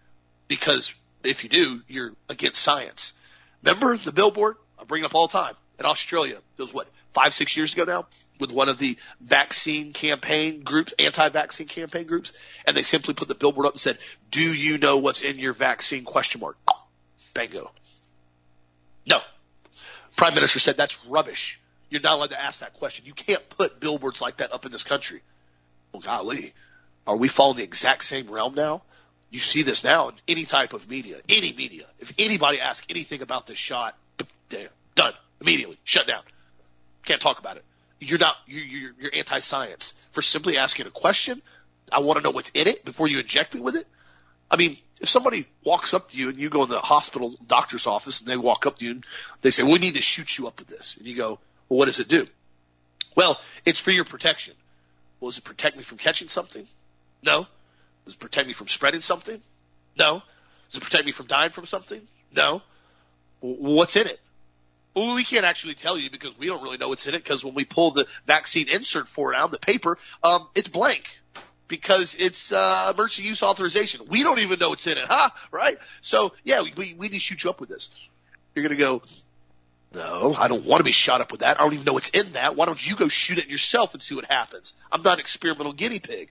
because 0.47 0.93
if 1.25 1.43
you 1.43 1.49
do, 1.49 1.81
you're 1.87 2.13
against 2.29 2.61
science. 2.61 3.13
Remember 3.63 3.97
the 3.97 4.11
billboard? 4.11 4.55
I 4.79 4.83
bring 4.83 5.03
it 5.03 5.05
up 5.05 5.15
all 5.15 5.27
the 5.27 5.33
time 5.33 5.55
in 5.79 5.85
Australia. 5.85 6.37
It 6.57 6.61
was 6.61 6.73
what, 6.73 6.87
five, 7.13 7.33
six 7.33 7.55
years 7.57 7.73
ago 7.73 7.83
now? 7.83 8.07
With 8.39 8.51
one 8.51 8.69
of 8.69 8.77
the 8.77 8.97
vaccine 9.19 9.93
campaign 9.93 10.61
groups, 10.61 10.93
anti-vaccine 10.99 11.67
campaign 11.67 12.05
groups, 12.05 12.33
and 12.65 12.77
they 12.77 12.83
simply 12.83 13.15
put 13.15 13.27
the 13.27 13.35
billboard 13.35 13.65
up 13.65 13.73
and 13.73 13.79
said, 13.79 13.97
do 14.29 14.41
you 14.41 14.77
know 14.77 14.97
what's 14.97 15.21
in 15.21 15.39
your 15.39 15.53
vaccine 15.53 16.03
question 16.03 16.41
mark? 16.41 16.55
Bango. 17.33 17.71
No. 19.07 19.17
Prime 20.15 20.35
Minister 20.35 20.59
said 20.59 20.77
that's 20.77 20.97
rubbish. 21.07 21.59
You're 21.89 22.01
not 22.01 22.15
allowed 22.15 22.29
to 22.29 22.41
ask 22.41 22.59
that 22.59 22.73
question. 22.73 23.05
You 23.05 23.13
can't 23.13 23.47
put 23.49 23.79
billboards 23.79 24.21
like 24.21 24.37
that 24.37 24.51
up 24.51 24.65
in 24.65 24.71
this 24.71 24.83
country. 24.83 25.21
Well, 25.91 26.01
golly, 26.01 26.53
are 27.07 27.15
we 27.15 27.29
following 27.29 27.57
the 27.57 27.63
exact 27.63 28.03
same 28.03 28.29
realm 28.29 28.53
now? 28.53 28.83
You 29.29 29.39
see 29.39 29.63
this 29.63 29.83
now 29.83 30.09
in 30.09 30.15
any 30.27 30.45
type 30.45 30.73
of 30.73 30.89
media, 30.89 31.17
any 31.27 31.53
media. 31.53 31.85
If 31.99 32.13
anybody 32.17 32.61
asks 32.61 32.85
anything 32.89 33.21
about 33.21 33.45
this 33.45 33.57
shot, 33.57 33.97
damn, 34.49 34.69
done 34.95 35.13
immediately, 35.41 35.77
shut 35.83 36.07
down. 36.07 36.23
Can't 37.03 37.21
talk 37.21 37.39
about 37.39 37.57
it. 37.57 37.65
You're 37.99 38.19
not. 38.19 38.35
You're, 38.47 38.63
you're, 38.63 38.91
you're 38.99 39.11
anti-science 39.13 39.93
for 40.11 40.21
simply 40.21 40.57
asking 40.57 40.87
a 40.87 40.91
question. 40.91 41.41
I 41.91 41.99
want 41.99 42.17
to 42.17 42.23
know 42.23 42.31
what's 42.31 42.49
in 42.53 42.67
it 42.67 42.85
before 42.85 43.07
you 43.07 43.19
inject 43.19 43.53
me 43.53 43.61
with 43.61 43.75
it. 43.75 43.87
I 44.49 44.55
mean, 44.55 44.77
if 44.99 45.09
somebody 45.09 45.47
walks 45.63 45.93
up 45.93 46.11
to 46.11 46.17
you 46.17 46.29
and 46.29 46.37
you 46.37 46.49
go 46.49 46.63
in 46.63 46.69
the 46.69 46.79
hospital 46.79 47.35
doctor's 47.47 47.85
office 47.87 48.19
and 48.19 48.29
they 48.29 48.37
walk 48.37 48.65
up 48.65 48.79
to 48.79 48.85
you 48.85 48.91
and 48.91 49.05
they 49.41 49.49
say, 49.49 49.63
"We 49.63 49.79
need 49.79 49.95
to 49.95 50.01
shoot 50.01 50.37
you 50.37 50.47
up 50.47 50.59
with 50.59 50.67
this," 50.67 50.95
and 50.97 51.05
you 51.07 51.15
go, 51.15 51.39
"Well, 51.69 51.79
what 51.79 51.85
does 51.85 51.99
it 51.99 52.07
do?" 52.07 52.27
Well, 53.15 53.39
it's 53.65 53.79
for 53.79 53.91
your 53.91 54.05
protection. 54.05 54.53
Well, 55.19 55.31
does 55.31 55.39
it 55.39 55.43
protect 55.43 55.75
me 55.75 55.83
from 55.83 55.97
catching 55.97 56.27
something? 56.27 56.67
No. 57.23 57.47
Does 58.07 58.13
it 58.13 58.19
protect 58.19 58.47
me 58.47 58.53
from 58.53 58.69
spreading 58.69 59.01
something? 59.01 59.41
No. 59.97 60.21
Does 60.71 60.77
it 60.77 60.81
protect 60.81 61.05
me 61.05 61.11
from 61.11 61.27
dying 61.27 61.51
from 61.51 61.65
something? 61.65 62.01
No. 62.33 62.61
What's 63.41 63.97
in 63.97 64.07
it? 64.07 64.17
Well, 64.95 65.13
we 65.13 65.25
can't 65.25 65.43
actually 65.43 65.75
tell 65.75 65.97
you 65.97 66.09
because 66.09 66.37
we 66.39 66.47
don't 66.47 66.63
really 66.63 66.77
know 66.77 66.87
what's 66.87 67.05
in 67.05 67.15
it 67.15 67.21
because 67.21 67.43
when 67.43 67.53
we 67.53 67.65
pull 67.65 67.91
the 67.91 68.07
vaccine 68.25 68.69
insert 68.69 69.09
for 69.09 69.33
it 69.33 69.37
out 69.37 69.43
of 69.43 69.51
the 69.51 69.59
paper, 69.59 69.97
um, 70.23 70.47
it's 70.55 70.69
blank 70.69 71.03
because 71.67 72.15
it's 72.17 72.53
uh, 72.53 72.93
emergency 72.95 73.23
use 73.27 73.43
authorization. 73.43 74.07
We 74.09 74.23
don't 74.23 74.39
even 74.39 74.57
know 74.57 74.69
what's 74.69 74.87
in 74.87 74.97
it, 74.97 75.05
huh? 75.07 75.31
Right? 75.51 75.77
So 75.99 76.31
yeah, 76.45 76.61
we 76.61 76.95
we 76.97 77.09
need 77.09 77.11
to 77.11 77.19
shoot 77.19 77.43
you 77.43 77.49
up 77.49 77.59
with 77.59 77.67
this. 77.67 77.89
You're 78.55 78.63
gonna 78.63 78.79
go. 78.79 79.01
No, 79.93 80.33
I 80.37 80.47
don't 80.47 80.65
want 80.65 80.79
to 80.79 80.85
be 80.85 80.91
shot 80.91 81.19
up 81.19 81.31
with 81.31 81.41
that. 81.41 81.59
I 81.59 81.63
don't 81.63 81.73
even 81.73 81.85
know 81.85 81.93
what's 81.93 82.09
in 82.09 82.33
that. 82.33 82.55
Why 82.55 82.65
don't 82.65 82.83
you 82.89 82.95
go 82.95 83.09
shoot 83.09 83.37
it 83.37 83.47
yourself 83.47 83.93
and 83.93 84.01
see 84.01 84.15
what 84.15 84.25
happens? 84.25 84.73
I'm 84.91 85.01
not 85.01 85.15
an 85.15 85.19
experimental 85.19 85.73
guinea 85.73 85.99
pig. 85.99 86.29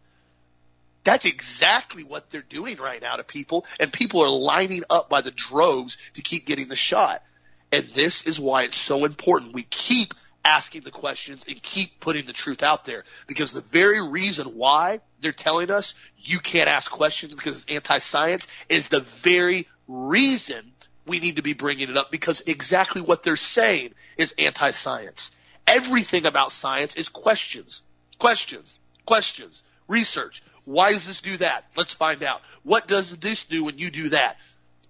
That's 1.06 1.24
exactly 1.24 2.02
what 2.02 2.30
they're 2.30 2.42
doing 2.42 2.78
right 2.78 3.00
now 3.00 3.14
to 3.14 3.22
people, 3.22 3.64
and 3.78 3.92
people 3.92 4.22
are 4.22 4.28
lining 4.28 4.82
up 4.90 5.08
by 5.08 5.20
the 5.20 5.30
droves 5.30 5.96
to 6.14 6.20
keep 6.20 6.46
getting 6.46 6.66
the 6.66 6.74
shot. 6.74 7.22
And 7.70 7.86
this 7.86 8.24
is 8.24 8.40
why 8.40 8.64
it's 8.64 8.76
so 8.76 9.04
important. 9.04 9.54
We 9.54 9.62
keep 9.62 10.14
asking 10.44 10.80
the 10.80 10.90
questions 10.90 11.44
and 11.48 11.62
keep 11.62 12.00
putting 12.00 12.26
the 12.26 12.32
truth 12.32 12.60
out 12.60 12.86
there 12.86 13.04
because 13.28 13.52
the 13.52 13.60
very 13.60 14.04
reason 14.04 14.56
why 14.56 14.98
they're 15.20 15.30
telling 15.30 15.70
us 15.70 15.94
you 16.18 16.40
can't 16.40 16.68
ask 16.68 16.90
questions 16.90 17.36
because 17.36 17.62
it's 17.62 17.72
anti-science 17.72 18.48
is 18.68 18.88
the 18.88 19.00
very 19.00 19.68
reason 19.86 20.72
we 21.06 21.20
need 21.20 21.36
to 21.36 21.42
be 21.42 21.52
bringing 21.52 21.88
it 21.88 21.96
up 21.96 22.10
because 22.10 22.42
exactly 22.46 23.00
what 23.00 23.22
they're 23.22 23.36
saying 23.36 23.94
is 24.16 24.34
anti-science. 24.38 25.30
Everything 25.68 26.26
about 26.26 26.50
science 26.50 26.96
is 26.96 27.08
questions, 27.08 27.82
questions, 28.18 28.76
questions, 29.04 29.62
research. 29.86 30.42
Why 30.66 30.92
does 30.92 31.06
this 31.06 31.20
do 31.20 31.36
that? 31.38 31.64
Let's 31.76 31.94
find 31.94 32.22
out. 32.22 32.42
What 32.64 32.86
does 32.86 33.16
this 33.16 33.44
do 33.44 33.64
when 33.64 33.78
you 33.78 33.90
do 33.90 34.10
that? 34.10 34.36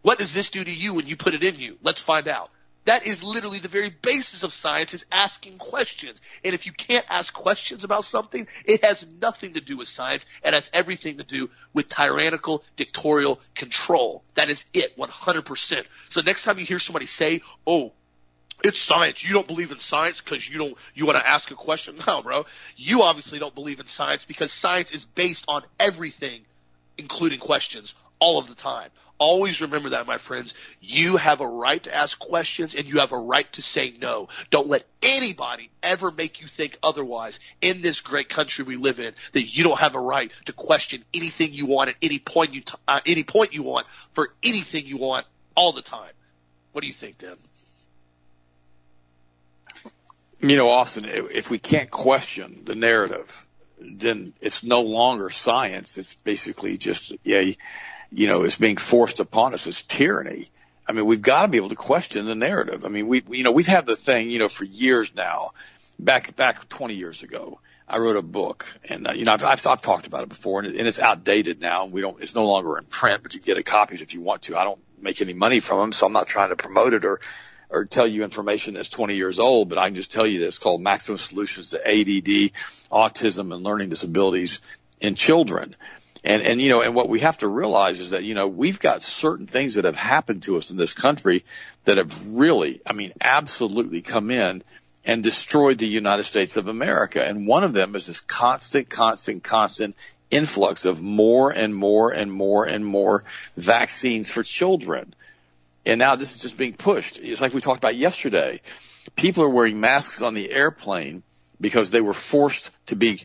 What 0.02 0.18
does 0.18 0.32
this 0.32 0.50
do 0.50 0.64
to 0.64 0.70
you 0.70 0.94
when 0.94 1.06
you 1.06 1.16
put 1.16 1.34
it 1.34 1.44
in 1.44 1.56
you? 1.56 1.76
Let's 1.82 2.00
find 2.00 2.26
out. 2.26 2.50
That 2.86 3.04
is 3.04 3.22
literally 3.22 3.58
the 3.58 3.68
very 3.68 3.90
basis 3.90 4.44
of 4.44 4.52
science 4.52 4.94
is 4.94 5.04
asking 5.10 5.58
questions. 5.58 6.20
And 6.44 6.54
if 6.54 6.66
you 6.66 6.72
can't 6.72 7.04
ask 7.10 7.34
questions 7.34 7.82
about 7.82 8.04
something, 8.04 8.46
it 8.64 8.84
has 8.84 9.04
nothing 9.20 9.54
to 9.54 9.60
do 9.60 9.76
with 9.76 9.88
science. 9.88 10.24
It 10.44 10.54
has 10.54 10.70
everything 10.72 11.18
to 11.18 11.24
do 11.24 11.50
with 11.74 11.88
tyrannical 11.88 12.62
dictatorial 12.76 13.40
control. 13.56 14.22
That 14.34 14.50
is 14.50 14.64
it, 14.72 14.96
100%. 14.96 15.84
So 16.10 16.20
next 16.20 16.44
time 16.44 16.60
you 16.60 16.64
hear 16.64 16.78
somebody 16.78 17.06
say, 17.06 17.42
oh, 17.66 17.92
it's 18.64 18.80
science. 18.80 19.22
You 19.22 19.32
don't 19.32 19.46
believe 19.46 19.70
in 19.70 19.78
science 19.78 20.20
because 20.20 20.48
you 20.48 20.58
don't, 20.58 20.76
you 20.94 21.06
want 21.06 21.18
to 21.18 21.26
ask 21.26 21.50
a 21.50 21.54
question? 21.54 21.98
No, 22.06 22.22
bro. 22.22 22.46
You 22.76 23.02
obviously 23.02 23.38
don't 23.38 23.54
believe 23.54 23.80
in 23.80 23.88
science 23.88 24.24
because 24.24 24.52
science 24.52 24.92
is 24.92 25.04
based 25.04 25.44
on 25.48 25.62
everything, 25.80 26.42
including 26.96 27.40
questions, 27.40 27.94
all 28.20 28.38
of 28.38 28.46
the 28.48 28.54
time. 28.54 28.90
Always 29.18 29.60
remember 29.62 29.90
that, 29.90 30.06
my 30.06 30.18
friends. 30.18 30.54
You 30.80 31.16
have 31.16 31.40
a 31.40 31.46
right 31.46 31.82
to 31.82 31.94
ask 31.94 32.18
questions 32.18 32.74
and 32.74 32.86
you 32.86 33.00
have 33.00 33.12
a 33.12 33.18
right 33.18 33.50
to 33.54 33.62
say 33.62 33.94
no. 33.98 34.28
Don't 34.50 34.68
let 34.68 34.84
anybody 35.02 35.70
ever 35.82 36.10
make 36.10 36.40
you 36.42 36.48
think 36.48 36.78
otherwise 36.82 37.40
in 37.60 37.80
this 37.80 38.02
great 38.02 38.28
country 38.28 38.64
we 38.64 38.76
live 38.76 39.00
in 39.00 39.14
that 39.32 39.42
you 39.42 39.64
don't 39.64 39.80
have 39.80 39.94
a 39.94 40.00
right 40.00 40.30
to 40.44 40.52
question 40.52 41.02
anything 41.14 41.52
you 41.52 41.66
want 41.66 41.90
at 41.90 41.96
any 42.02 42.18
point 42.18 42.52
you, 42.52 42.60
t- 42.60 42.74
uh, 42.86 43.00
any 43.06 43.24
point 43.24 43.54
you 43.54 43.62
want 43.62 43.86
for 44.12 44.30
anything 44.42 44.84
you 44.86 44.98
want 44.98 45.26
all 45.54 45.72
the 45.72 45.82
time. 45.82 46.12
What 46.72 46.82
do 46.82 46.86
you 46.88 46.94
think, 46.94 47.16
Dan? 47.18 47.36
You 50.40 50.56
know, 50.56 50.68
Austin, 50.68 51.06
if 51.06 51.50
we 51.50 51.58
can't 51.58 51.90
question 51.90 52.62
the 52.64 52.74
narrative, 52.74 53.46
then 53.80 54.34
it's 54.40 54.62
no 54.62 54.82
longer 54.82 55.30
science. 55.30 55.96
It's 55.96 56.14
basically 56.14 56.76
just, 56.76 57.14
yeah, 57.24 57.52
you 58.10 58.26
know, 58.26 58.42
it's 58.42 58.56
being 58.56 58.76
forced 58.76 59.20
upon 59.20 59.54
us. 59.54 59.66
It's 59.66 59.82
tyranny. 59.82 60.50
I 60.86 60.92
mean, 60.92 61.06
we've 61.06 61.22
got 61.22 61.42
to 61.42 61.48
be 61.48 61.56
able 61.56 61.70
to 61.70 61.76
question 61.76 62.26
the 62.26 62.34
narrative. 62.34 62.84
I 62.84 62.88
mean, 62.88 63.08
we, 63.08 63.22
you 63.30 63.44
know, 63.44 63.50
we've 63.50 63.66
had 63.66 63.86
the 63.86 63.96
thing, 63.96 64.30
you 64.30 64.38
know, 64.38 64.48
for 64.48 64.64
years 64.64 65.14
now. 65.14 65.52
Back, 65.98 66.36
back 66.36 66.68
20 66.68 66.94
years 66.94 67.22
ago, 67.22 67.58
I 67.88 67.98
wrote 67.98 68.16
a 68.16 68.22
book, 68.22 68.66
and 68.84 69.06
uh, 69.06 69.12
you 69.12 69.24
know, 69.24 69.32
I've, 69.32 69.44
I've, 69.44 69.66
I've 69.66 69.80
talked 69.80 70.06
about 70.06 70.24
it 70.24 70.28
before, 70.28 70.60
and, 70.60 70.68
it, 70.68 70.78
and 70.78 70.86
it's 70.86 70.98
outdated 70.98 71.60
now. 71.60 71.86
We 71.86 72.02
don't, 72.02 72.20
it's 72.20 72.34
no 72.34 72.44
longer 72.44 72.76
in 72.76 72.84
print, 72.84 73.22
but 73.22 73.32
you 73.32 73.40
get 73.40 73.56
a 73.56 73.62
copies 73.62 74.02
if 74.02 74.12
you 74.12 74.20
want 74.20 74.42
to. 74.42 74.58
I 74.58 74.64
don't 74.64 74.80
make 75.00 75.22
any 75.22 75.32
money 75.32 75.60
from 75.60 75.78
them, 75.78 75.92
so 75.92 76.06
I'm 76.06 76.12
not 76.12 76.26
trying 76.26 76.50
to 76.50 76.56
promote 76.56 76.92
it 76.92 77.06
or 77.06 77.20
or 77.70 77.84
tell 77.84 78.06
you 78.06 78.22
information 78.22 78.74
that's 78.74 78.88
20 78.88 79.16
years 79.16 79.38
old, 79.38 79.68
but 79.68 79.78
I 79.78 79.86
can 79.88 79.96
just 79.96 80.10
tell 80.10 80.26
you 80.26 80.38
this 80.38 80.58
called 80.58 80.80
Maximum 80.80 81.18
Solutions 81.18 81.70
to 81.70 81.78
ADD, 81.78 82.52
Autism, 82.90 83.52
and 83.52 83.62
Learning 83.62 83.88
Disabilities 83.88 84.60
in 85.00 85.14
Children. 85.14 85.76
And, 86.24 86.42
and, 86.42 86.60
you 86.60 86.68
know, 86.68 86.82
and 86.82 86.94
what 86.94 87.08
we 87.08 87.20
have 87.20 87.38
to 87.38 87.48
realize 87.48 88.00
is 88.00 88.10
that, 88.10 88.24
you 88.24 88.34
know, 88.34 88.48
we've 88.48 88.80
got 88.80 89.02
certain 89.02 89.46
things 89.46 89.74
that 89.74 89.84
have 89.84 89.96
happened 89.96 90.42
to 90.44 90.56
us 90.56 90.70
in 90.70 90.76
this 90.76 90.92
country 90.92 91.44
that 91.84 91.98
have 91.98 92.26
really, 92.28 92.80
I 92.84 92.94
mean, 92.94 93.12
absolutely 93.20 94.02
come 94.02 94.32
in 94.32 94.64
and 95.04 95.22
destroyed 95.22 95.78
the 95.78 95.86
United 95.86 96.24
States 96.24 96.56
of 96.56 96.66
America. 96.66 97.24
And 97.24 97.46
one 97.46 97.62
of 97.62 97.72
them 97.72 97.94
is 97.94 98.06
this 98.06 98.20
constant, 98.20 98.90
constant, 98.90 99.44
constant 99.44 99.94
influx 100.30 100.84
of 100.84 101.00
more 101.00 101.50
and 101.52 101.72
more 101.74 102.10
and 102.10 102.32
more 102.32 102.64
and 102.64 102.84
more 102.84 103.22
vaccines 103.56 104.28
for 104.28 104.42
children. 104.42 105.14
And 105.86 105.98
now 106.00 106.16
this 106.16 106.34
is 106.34 106.42
just 106.42 106.56
being 106.56 106.74
pushed. 106.74 107.18
It's 107.18 107.40
like 107.40 107.54
we 107.54 107.60
talked 107.60 107.78
about 107.78 107.96
yesterday. 107.96 108.60
People 109.14 109.44
are 109.44 109.48
wearing 109.48 109.80
masks 109.80 110.20
on 110.20 110.34
the 110.34 110.50
airplane 110.50 111.22
because 111.60 111.90
they 111.92 112.00
were 112.00 112.12
forced 112.12 112.70
to 112.86 112.96
be 112.96 113.24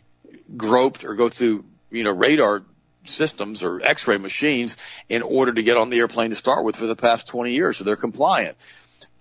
groped 0.56 1.04
or 1.04 1.16
go 1.16 1.28
through, 1.28 1.66
you 1.90 2.04
know, 2.04 2.12
radar 2.12 2.64
systems 3.04 3.64
or 3.64 3.82
x-ray 3.84 4.18
machines 4.18 4.78
in 5.10 5.24
order 5.24 5.52
to 5.52 5.64
get 5.64 5.76
on 5.76 5.90
the 5.90 5.98
airplane 5.98 6.30
to 6.30 6.36
start 6.36 6.64
with 6.64 6.76
for 6.76 6.86
the 6.86 6.96
past 6.96 7.28
20 7.28 7.52
years. 7.52 7.78
So 7.78 7.84
they're 7.84 7.96
compliant. 7.96 8.58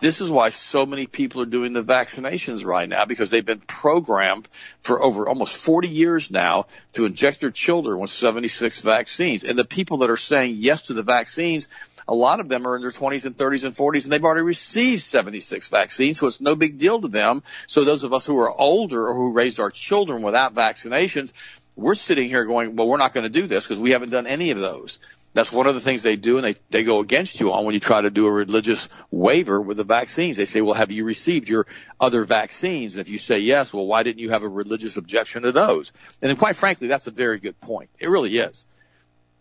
This 0.00 0.22
is 0.22 0.30
why 0.30 0.48
so 0.48 0.86
many 0.86 1.06
people 1.06 1.42
are 1.42 1.46
doing 1.46 1.74
the 1.74 1.84
vaccinations 1.84 2.64
right 2.64 2.88
now 2.88 3.04
because 3.04 3.30
they've 3.30 3.44
been 3.44 3.60
programmed 3.60 4.48
for 4.80 5.02
over 5.02 5.28
almost 5.28 5.54
40 5.56 5.88
years 5.88 6.30
now 6.30 6.66
to 6.94 7.04
inject 7.04 7.42
their 7.42 7.50
children 7.50 7.98
with 7.98 8.10
76 8.10 8.80
vaccines. 8.80 9.44
And 9.44 9.58
the 9.58 9.64
people 9.64 9.98
that 9.98 10.10
are 10.10 10.16
saying 10.16 10.56
yes 10.58 10.82
to 10.82 10.94
the 10.94 11.02
vaccines 11.02 11.68
a 12.10 12.14
lot 12.14 12.40
of 12.40 12.48
them 12.48 12.66
are 12.66 12.74
in 12.74 12.82
their 12.82 12.90
20s 12.90 13.24
and 13.24 13.36
30s 13.36 13.64
and 13.64 13.74
40s 13.74 14.02
and 14.02 14.12
they've 14.12 14.24
already 14.24 14.42
received 14.42 15.02
76 15.02 15.68
vaccines, 15.68 16.18
so 16.18 16.26
it's 16.26 16.40
no 16.40 16.56
big 16.56 16.76
deal 16.76 17.00
to 17.00 17.06
them. 17.08 17.44
So 17.68 17.84
those 17.84 18.02
of 18.02 18.12
us 18.12 18.26
who 18.26 18.36
are 18.38 18.50
older 18.50 19.06
or 19.06 19.14
who 19.14 19.32
raised 19.32 19.60
our 19.60 19.70
children 19.70 20.22
without 20.22 20.52
vaccinations, 20.52 21.32
we're 21.76 21.94
sitting 21.94 22.28
here 22.28 22.44
going, 22.44 22.74
well, 22.74 22.88
we're 22.88 22.96
not 22.96 23.14
going 23.14 23.22
to 23.24 23.30
do 23.30 23.46
this 23.46 23.64
because 23.64 23.80
we 23.80 23.92
haven't 23.92 24.10
done 24.10 24.26
any 24.26 24.50
of 24.50 24.58
those. 24.58 24.98
That's 25.34 25.52
one 25.52 25.68
of 25.68 25.76
the 25.76 25.80
things 25.80 26.02
they 26.02 26.16
do, 26.16 26.38
and 26.38 26.44
they, 26.44 26.56
they 26.70 26.82
go 26.82 26.98
against 26.98 27.38
you 27.38 27.52
on 27.52 27.64
when 27.64 27.74
you 27.74 27.80
try 27.80 28.00
to 28.00 28.10
do 28.10 28.26
a 28.26 28.32
religious 28.32 28.88
waiver 29.12 29.60
with 29.60 29.76
the 29.76 29.84
vaccines. 29.84 30.36
They 30.36 30.46
say, 30.46 30.60
well, 30.60 30.74
have 30.74 30.90
you 30.90 31.04
received 31.04 31.48
your 31.48 31.68
other 32.00 32.24
vaccines? 32.24 32.96
And 32.96 33.00
if 33.00 33.08
you 33.08 33.18
say 33.18 33.38
yes, 33.38 33.72
well, 33.72 33.86
why 33.86 34.02
didn't 34.02 34.18
you 34.18 34.30
have 34.30 34.42
a 34.42 34.48
religious 34.48 34.96
objection 34.96 35.42
to 35.42 35.52
those? 35.52 35.92
And 36.20 36.28
then 36.28 36.36
quite 36.36 36.56
frankly, 36.56 36.88
that's 36.88 37.06
a 37.06 37.12
very 37.12 37.38
good 37.38 37.60
point. 37.60 37.90
It 38.00 38.08
really 38.08 38.36
is. 38.36 38.64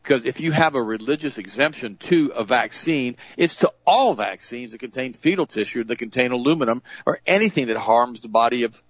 Because 0.10 0.26
if 0.26 0.40
you 0.40 0.52
have 0.52 0.74
a 0.74 0.82
religious 0.82 1.38
exemption 1.38 1.96
to 1.98 2.32
a 2.34 2.44
vaccine, 2.44 3.16
it's 3.38 3.58
to 3.58 3.72
all 3.86 4.16
vaccines 4.16 4.72
that 4.72 4.80
contain 4.80 5.14
fetal 5.14 5.46
tissue, 5.46 5.84
that 5.84 6.00
contain 6.00 6.32
aluminum, 6.32 6.82
or 7.06 7.20
anything 7.28 7.68
that 7.68 7.78
harms 7.78 8.22
the 8.22 8.28
body 8.28 8.64
of 8.64 8.82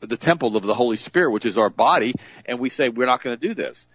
the 0.00 0.18
temple 0.18 0.58
of 0.58 0.62
the 0.62 0.74
Holy 0.74 0.98
Spirit, 0.98 1.32
which 1.32 1.46
is 1.46 1.56
our 1.56 1.70
body, 1.70 2.12
and 2.44 2.60
we 2.60 2.68
say 2.68 2.90
we're 2.90 3.06
not 3.06 3.22
going 3.22 3.34
to 3.34 3.48
do 3.48 3.54
this. 3.54 3.86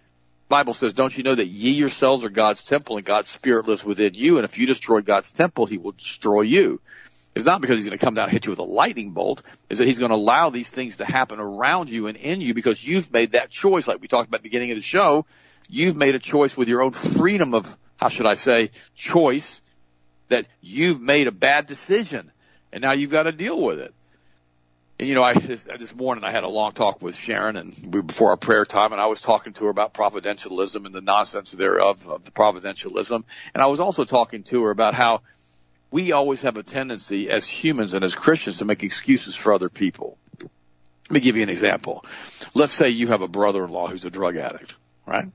Bible 0.48 0.74
says, 0.74 0.92
don't 0.92 1.16
you 1.16 1.22
know 1.22 1.36
that 1.36 1.46
ye 1.46 1.70
yourselves 1.74 2.24
are 2.24 2.28
God's 2.28 2.64
temple 2.64 2.96
and 2.96 3.06
God's 3.06 3.28
spirit 3.28 3.68
lives 3.68 3.84
within 3.84 4.14
you, 4.14 4.38
and 4.38 4.44
if 4.44 4.58
you 4.58 4.66
destroy 4.66 5.00
God's 5.00 5.30
temple, 5.30 5.66
he 5.66 5.78
will 5.78 5.92
destroy 5.92 6.40
you. 6.40 6.80
It's 7.36 7.44
not 7.44 7.60
because 7.60 7.78
he's 7.78 7.86
going 7.86 7.96
to 7.96 8.04
come 8.04 8.14
down 8.14 8.24
and 8.24 8.32
hit 8.32 8.46
you 8.46 8.50
with 8.50 8.58
a 8.58 8.64
lightning 8.64 9.12
bolt, 9.12 9.42
is 9.70 9.78
that 9.78 9.86
he's 9.86 10.00
going 10.00 10.10
to 10.10 10.16
allow 10.16 10.50
these 10.50 10.70
things 10.70 10.96
to 10.96 11.04
happen 11.04 11.38
around 11.38 11.88
you 11.88 12.08
and 12.08 12.16
in 12.16 12.40
you 12.40 12.52
because 12.52 12.84
you've 12.84 13.12
made 13.12 13.32
that 13.32 13.50
choice, 13.50 13.86
like 13.86 14.00
we 14.00 14.08
talked 14.08 14.26
about 14.26 14.38
at 14.38 14.42
the 14.42 14.48
beginning 14.48 14.72
of 14.72 14.76
the 14.76 14.82
show, 14.82 15.24
You've 15.68 15.96
made 15.96 16.14
a 16.14 16.18
choice 16.18 16.56
with 16.56 16.68
your 16.68 16.82
own 16.82 16.92
freedom 16.92 17.54
of, 17.54 17.76
how 17.96 18.08
should 18.08 18.26
I 18.26 18.34
say, 18.34 18.70
choice 18.94 19.60
that 20.28 20.46
you've 20.60 21.00
made 21.00 21.26
a 21.26 21.32
bad 21.32 21.66
decision. 21.66 22.30
and 22.74 22.82
now 22.82 22.92
you've 22.92 23.10
got 23.10 23.22
to 23.22 23.32
deal 23.32 23.60
with 23.60 23.78
it. 23.78 23.94
And 24.98 25.08
you 25.08 25.14
know, 25.14 25.22
I 25.22 25.32
this, 25.34 25.94
morning 25.94 26.24
I 26.24 26.32
had 26.32 26.44
a 26.44 26.48
long 26.48 26.72
talk 26.72 27.00
with 27.00 27.14
Sharon, 27.14 27.56
and 27.56 27.94
we 27.94 28.00
before 28.02 28.30
our 28.30 28.36
prayer 28.36 28.64
time, 28.64 28.92
and 28.92 29.00
I 29.00 29.06
was 29.06 29.20
talking 29.20 29.52
to 29.54 29.64
her 29.64 29.70
about 29.70 29.94
providentialism 29.94 30.84
and 30.84 30.94
the 30.94 31.00
nonsense 31.00 31.52
thereof 31.52 32.06
of 32.08 32.24
the 32.24 32.30
providentialism, 32.30 33.22
and 33.54 33.62
I 33.62 33.66
was 33.66 33.80
also 33.80 34.04
talking 34.04 34.42
to 34.44 34.64
her 34.64 34.70
about 34.70 34.94
how 34.94 35.22
we 35.90 36.12
always 36.12 36.42
have 36.42 36.56
a 36.56 36.62
tendency 36.62 37.30
as 37.30 37.46
humans 37.46 37.94
and 37.94 38.04
as 38.04 38.14
Christians 38.14 38.58
to 38.58 38.64
make 38.64 38.82
excuses 38.82 39.36
for 39.36 39.52
other 39.52 39.68
people. 39.68 40.18
Let 40.40 41.10
me 41.10 41.20
give 41.20 41.36
you 41.36 41.42
an 41.42 41.50
example. 41.50 42.04
Let's 42.54 42.72
say 42.72 42.88
you 42.88 43.08
have 43.08 43.22
a 43.22 43.28
brother-in-law 43.28 43.88
who's 43.88 44.04
a 44.04 44.10
drug 44.10 44.36
addict, 44.36 44.74
right? 45.06 45.26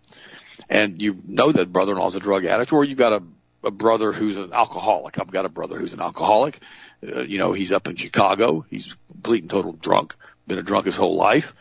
And 0.70 1.02
you 1.02 1.22
know 1.28 1.52
that 1.52 1.72
brother-in-law 1.72 2.10
is 2.10 2.16
a 2.16 2.20
drug 2.20 2.46
addict, 2.46 2.74
or 2.74 2.84
you've 2.84 2.98
got 2.98 3.14
a, 3.14 3.24
a 3.64 3.72
brother 3.72 4.12
who's 4.12 4.38
an 4.38 4.54
alcoholic. 4.54 5.20
I've 5.20 5.32
got 5.32 5.46
a 5.46 5.50
brother 5.50 5.78
who's 5.78 5.94
an 5.94 6.02
alcoholic. 6.02 6.60
Uh, 7.02 7.22
you 7.22 7.38
know, 7.38 7.54
he's 7.54 7.72
up 7.72 7.88
in 7.88 7.96
Chicago. 7.96 8.66
He's 8.70 8.96
complete 9.12 9.44
and 9.44 9.50
total 9.50 9.74
drunk. 9.74 10.16
Been 10.48 10.60
a 10.60 10.64
drunk 10.64 10.86
his 10.86 10.96
whole 10.96 11.16
life. 11.16 11.54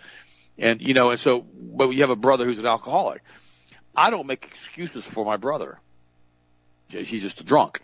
And, 0.58 0.80
you 0.80 0.94
know, 0.94 1.10
and 1.10 1.20
so, 1.20 1.40
but 1.40 1.90
you 1.90 2.00
have 2.00 2.10
a 2.10 2.16
brother 2.16 2.44
who's 2.44 2.58
an 2.58 2.66
alcoholic. 2.66 3.22
I 3.96 4.10
don't 4.10 4.26
make 4.26 4.44
excuses 4.44 5.04
for 5.04 5.24
my 5.24 5.36
brother. 5.36 5.78
He's 6.88 7.22
just 7.22 7.40
a 7.40 7.44
drunk. 7.44 7.82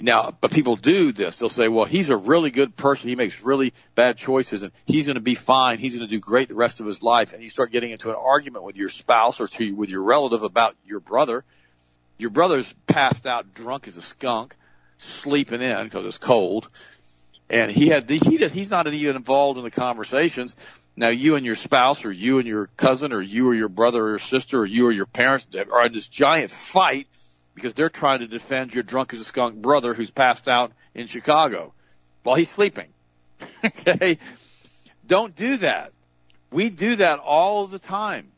Now, 0.00 0.30
but 0.30 0.52
people 0.52 0.76
do 0.76 1.12
this. 1.12 1.38
They'll 1.38 1.48
say, 1.48 1.66
well, 1.66 1.84
he's 1.84 2.08
a 2.08 2.16
really 2.16 2.50
good 2.50 2.76
person. 2.76 3.08
He 3.08 3.16
makes 3.16 3.42
really 3.42 3.72
bad 3.96 4.16
choices 4.16 4.62
and 4.62 4.70
he's 4.84 5.06
going 5.06 5.16
to 5.16 5.20
be 5.20 5.34
fine. 5.34 5.78
He's 5.78 5.96
going 5.96 6.06
to 6.06 6.14
do 6.14 6.20
great 6.20 6.48
the 6.48 6.54
rest 6.54 6.78
of 6.78 6.86
his 6.86 7.02
life. 7.02 7.32
And 7.32 7.42
you 7.42 7.48
start 7.48 7.72
getting 7.72 7.90
into 7.90 8.10
an 8.10 8.16
argument 8.16 8.64
with 8.64 8.76
your 8.76 8.90
spouse 8.90 9.40
or 9.40 9.48
to, 9.48 9.72
with 9.72 9.90
your 9.90 10.02
relative 10.02 10.44
about 10.44 10.76
your 10.86 11.00
brother. 11.00 11.44
Your 12.16 12.30
brother's 12.30 12.72
passed 12.86 13.26
out 13.26 13.54
drunk 13.54 13.88
as 13.88 13.96
a 13.96 14.02
skunk 14.02 14.54
sleeping 14.98 15.62
in 15.62 15.84
because 15.84 16.06
it's 16.06 16.18
cold. 16.18 16.68
And 17.50 17.70
he 17.72 17.88
had 17.88 18.06
the, 18.06 18.18
he 18.18 18.36
did, 18.36 18.52
he's 18.52 18.70
not 18.70 18.86
even 18.86 19.16
involved 19.16 19.58
in 19.58 19.64
the 19.64 19.70
conversations. 19.70 20.54
Now 20.94 21.08
you 21.08 21.34
and 21.34 21.44
your 21.44 21.56
spouse 21.56 22.04
or 22.04 22.12
you 22.12 22.38
and 22.38 22.46
your 22.46 22.66
cousin 22.76 23.12
or 23.12 23.20
you 23.20 23.48
or 23.48 23.54
your 23.54 23.68
brother 23.68 24.14
or 24.14 24.18
sister 24.20 24.60
or 24.60 24.66
you 24.66 24.86
or 24.86 24.92
your 24.92 25.06
parents 25.06 25.48
are 25.72 25.86
in 25.86 25.92
this 25.92 26.06
giant 26.06 26.52
fight 26.52 27.08
because 27.58 27.74
they're 27.74 27.90
trying 27.90 28.20
to 28.20 28.26
defend 28.26 28.74
your 28.74 28.82
drunk 28.82 29.12
as 29.12 29.20
a 29.20 29.24
skunk 29.24 29.56
brother 29.56 29.94
who's 29.94 30.10
passed 30.10 30.48
out 30.48 30.72
in 30.94 31.06
Chicago 31.06 31.72
while 32.22 32.36
he's 32.36 32.50
sleeping. 32.50 32.88
okay? 33.64 34.18
Don't 35.06 35.34
do 35.34 35.58
that. 35.58 35.92
We 36.50 36.70
do 36.70 36.96
that 36.96 37.18
all 37.18 37.66
the 37.66 37.78
time 37.78 38.32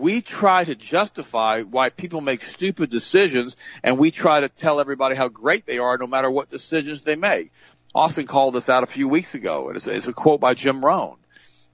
we 0.00 0.22
try 0.22 0.64
to 0.64 0.74
justify 0.74 1.62
why 1.62 1.90
people 1.90 2.20
make 2.20 2.42
stupid 2.42 2.90
decisions 2.90 3.56
and 3.82 3.98
we 3.98 4.10
try 4.10 4.40
to 4.40 4.48
tell 4.48 4.80
everybody 4.80 5.14
how 5.14 5.28
great 5.28 5.66
they 5.66 5.78
are 5.78 5.98
no 5.98 6.06
matter 6.06 6.30
what 6.30 6.48
decisions 6.48 7.02
they 7.02 7.16
make. 7.16 7.52
Austin 7.94 8.26
called 8.26 8.54
this 8.54 8.68
out 8.68 8.82
a 8.82 8.86
few 8.86 9.08
weeks 9.08 9.34
ago 9.34 9.68
and 9.68 9.76
it's, 9.76 9.86
it's 9.86 10.08
a 10.08 10.12
quote 10.12 10.40
by 10.40 10.54
Jim 10.54 10.84
Rohn. 10.84 11.16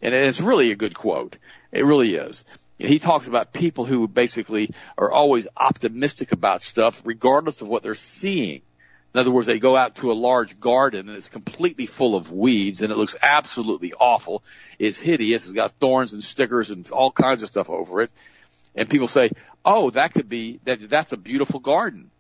And 0.03 0.14
it's 0.14 0.40
really 0.40 0.72
a 0.72 0.76
good 0.76 0.94
quote. 0.94 1.38
It 1.72 1.84
really 1.84 2.14
is. 2.16 2.44
He 2.78 2.98
talks 2.98 3.26
about 3.26 3.52
people 3.52 3.86
who 3.86 4.06
basically 4.06 4.70
are 4.98 5.10
always 5.10 5.48
optimistic 5.56 6.32
about 6.32 6.62
stuff 6.62 7.00
regardless 7.04 7.62
of 7.62 7.68
what 7.68 7.82
they're 7.82 7.94
seeing. 7.94 8.62
In 9.14 9.20
other 9.20 9.30
words, 9.30 9.46
they 9.46 9.58
go 9.58 9.74
out 9.74 9.96
to 9.96 10.12
a 10.12 10.14
large 10.14 10.60
garden 10.60 11.08
and 11.08 11.16
it's 11.16 11.28
completely 11.28 11.86
full 11.86 12.16
of 12.16 12.30
weeds 12.30 12.82
and 12.82 12.92
it 12.92 12.98
looks 12.98 13.16
absolutely 13.22 13.94
awful. 13.94 14.42
It's 14.78 15.00
hideous. 15.00 15.44
It's 15.44 15.54
got 15.54 15.70
thorns 15.72 16.12
and 16.12 16.22
stickers 16.22 16.70
and 16.70 16.90
all 16.90 17.10
kinds 17.10 17.42
of 17.42 17.48
stuff 17.48 17.70
over 17.70 18.02
it. 18.02 18.10
And 18.74 18.90
people 18.90 19.08
say, 19.08 19.30
oh, 19.64 19.88
that 19.90 20.12
could 20.12 20.28
be, 20.28 20.60
that, 20.64 20.86
that's 20.90 21.12
a 21.12 21.16
beautiful 21.16 21.60
garden. 21.60 22.10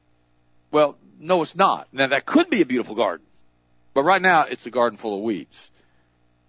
Well, 0.70 0.96
no, 1.20 1.42
it's 1.42 1.54
not. 1.54 1.86
Now 1.92 2.06
that 2.06 2.24
could 2.24 2.48
be 2.48 2.62
a 2.62 2.66
beautiful 2.66 2.94
garden, 2.94 3.26
but 3.92 4.04
right 4.04 4.22
now 4.22 4.44
it's 4.44 4.64
a 4.64 4.70
garden 4.70 4.98
full 4.98 5.16
of 5.16 5.22
weeds. 5.22 5.70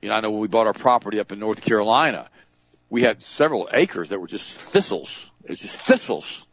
You 0.02 0.10
know, 0.10 0.16
I 0.16 0.22
know 0.22 0.32
when 0.32 0.40
we 0.40 0.48
bought 0.48 0.68
our 0.68 0.74
property 0.74 1.20
up 1.20 1.34
in 1.34 1.40
North 1.40 1.60
Carolina, 1.60 2.30
we 2.90 3.04
had 3.04 3.22
several 3.22 3.70
acres 3.74 4.10
that 4.10 4.20
were 4.20 4.28
just 4.28 4.60
thistles. 4.60 5.30
It 5.44 5.52
was 5.52 5.60
just 5.60 5.82
thistles. 5.82 6.46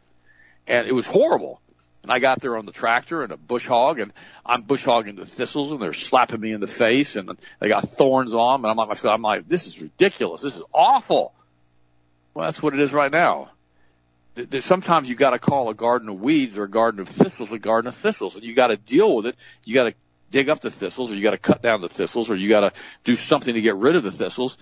And 0.67 0.87
it 0.87 0.93
was 0.93 1.07
horrible. 1.07 1.61
And 2.03 2.13
I 2.13 2.19
got 2.19 2.41
there 2.41 2.57
on 2.57 2.67
the 2.67 2.73
tractor 2.73 3.23
and 3.23 3.33
a 3.33 3.37
bush 3.37 3.67
hog 3.67 3.99
and 3.99 4.13
I'm 4.45 4.63
bush 4.63 4.85
hogging 4.85 5.17
the 5.17 5.25
thistles 5.25 5.73
and 5.73 5.81
they're 5.81 5.95
slapping 5.95 6.41
me 6.41 6.53
in 6.53 6.61
the 6.61 6.67
face 6.67 7.17
and 7.17 7.31
they 7.61 7.69
got 7.69 7.89
thorns 7.89 8.35
on 8.35 8.61
them 8.61 8.65
and 8.65 8.71
I'm 8.71 8.77
like 8.77 8.89
myself, 8.89 9.15
I'm 9.15 9.23
like, 9.23 9.49
this 9.49 9.67
is 9.67 9.81
ridiculous. 9.81 10.43
This 10.43 10.57
is 10.57 10.63
awful. 10.75 11.33
Well, 12.35 12.47
that's 12.47 12.63
what 12.63 12.75
it 12.75 12.81
is 12.81 12.93
right 12.93 13.11
now. 13.11 13.53
There's 14.35 14.67
sometimes 14.67 15.09
you 15.09 15.15
got 15.15 15.31
to 15.31 15.39
call 15.39 15.71
a 15.71 15.75
garden 15.75 16.09
of 16.09 16.21
weeds 16.21 16.59
or 16.59 16.65
a 16.65 16.71
garden 16.71 17.01
of 17.01 17.09
thistles 17.09 17.53
a 17.53 17.59
garden 17.59 17.89
of 17.89 17.97
thistles 17.97 18.35
and 18.35 18.45
you 18.45 18.55
got 18.55 18.67
to 18.67 18.77
deal 18.77 19.15
with 19.15 19.27
it. 19.27 19.37
You 19.65 19.73
got 19.73 19.85
to 19.85 19.95
dig 20.31 20.51
up 20.51 20.61
the 20.61 20.71
thistles 20.71 21.11
or 21.11 21.15
you 21.15 21.23
got 21.23 21.31
to 21.31 21.39
cut 21.39 21.63
down 21.63 21.81
the 21.81 21.89
thistles 21.89 22.29
or 22.29 22.37
you 22.37 22.51
got 22.51 22.61
to 22.61 22.73
do 23.05 23.17
something 23.17 23.55
to 23.55 23.63
get 23.63 23.77
rid 23.77 23.97
of 23.97 24.03
the 24.03 24.13
thistles. 24.13 24.59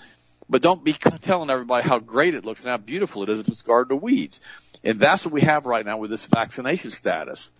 But 0.48 0.62
don't 0.62 0.84
be 0.84 0.92
telling 1.22 1.50
everybody 1.50 1.88
how 1.88 1.98
great 1.98 2.34
it 2.34 2.44
looks 2.44 2.60
and 2.60 2.70
how 2.70 2.76
beautiful 2.76 3.22
it 3.22 3.28
is 3.28 3.40
if 3.40 3.48
it's 3.48 3.62
garden 3.62 3.96
of 3.96 4.02
weeds. 4.02 4.40
And 4.84 4.98
that's 4.98 5.24
what 5.24 5.32
we 5.32 5.42
have 5.42 5.66
right 5.66 5.84
now 5.84 5.98
with 5.98 6.10
this 6.10 6.26
vaccination 6.26 6.90
status. 6.90 7.50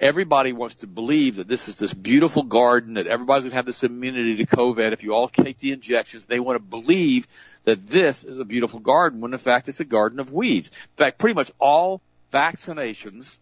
Everybody 0.00 0.52
wants 0.52 0.76
to 0.76 0.86
believe 0.86 1.36
that 1.36 1.48
this 1.48 1.68
is 1.68 1.78
this 1.78 1.92
beautiful 1.92 2.44
garden, 2.44 2.94
that 2.94 3.06
everybody's 3.06 3.44
going 3.44 3.50
to 3.50 3.56
have 3.56 3.66
this 3.66 3.82
immunity 3.82 4.36
to 4.36 4.46
COVID 4.46 4.92
if 4.92 5.02
you 5.02 5.14
all 5.14 5.28
take 5.28 5.58
the 5.58 5.72
injections. 5.72 6.24
They 6.24 6.38
want 6.38 6.56
to 6.56 6.62
believe 6.62 7.26
that 7.64 7.88
this 7.88 8.22
is 8.22 8.38
a 8.38 8.44
beautiful 8.44 8.80
garden 8.80 9.20
when 9.20 9.32
in 9.32 9.38
fact 9.38 9.68
it's 9.68 9.80
a 9.80 9.84
garden 9.84 10.20
of 10.20 10.32
weeds. 10.32 10.68
In 10.68 11.04
fact, 11.04 11.18
pretty 11.18 11.34
much 11.34 11.50
all 11.58 12.00
vaccinations 12.32 13.36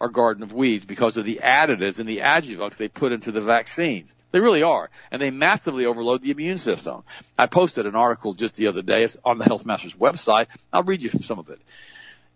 are 0.00 0.08
garden 0.08 0.42
of 0.42 0.52
weeds 0.52 0.84
because 0.84 1.16
of 1.16 1.24
the 1.24 1.40
additives 1.42 1.98
and 1.98 2.08
the 2.08 2.18
adjuvants 2.18 2.76
they 2.76 2.88
put 2.88 3.12
into 3.12 3.32
the 3.32 3.40
vaccines. 3.40 4.14
They 4.30 4.40
really 4.40 4.62
are. 4.62 4.90
And 5.10 5.20
they 5.20 5.30
massively 5.30 5.86
overload 5.86 6.22
the 6.22 6.30
immune 6.30 6.58
system. 6.58 7.02
I 7.36 7.46
posted 7.46 7.86
an 7.86 7.96
article 7.96 8.34
just 8.34 8.54
the 8.54 8.68
other 8.68 8.82
day. 8.82 9.02
It's 9.02 9.16
on 9.24 9.38
the 9.38 9.44
Health 9.44 9.66
Masters 9.66 9.94
website. 9.94 10.46
I'll 10.72 10.84
read 10.84 11.02
you 11.02 11.10
some 11.10 11.38
of 11.38 11.48
it. 11.50 11.60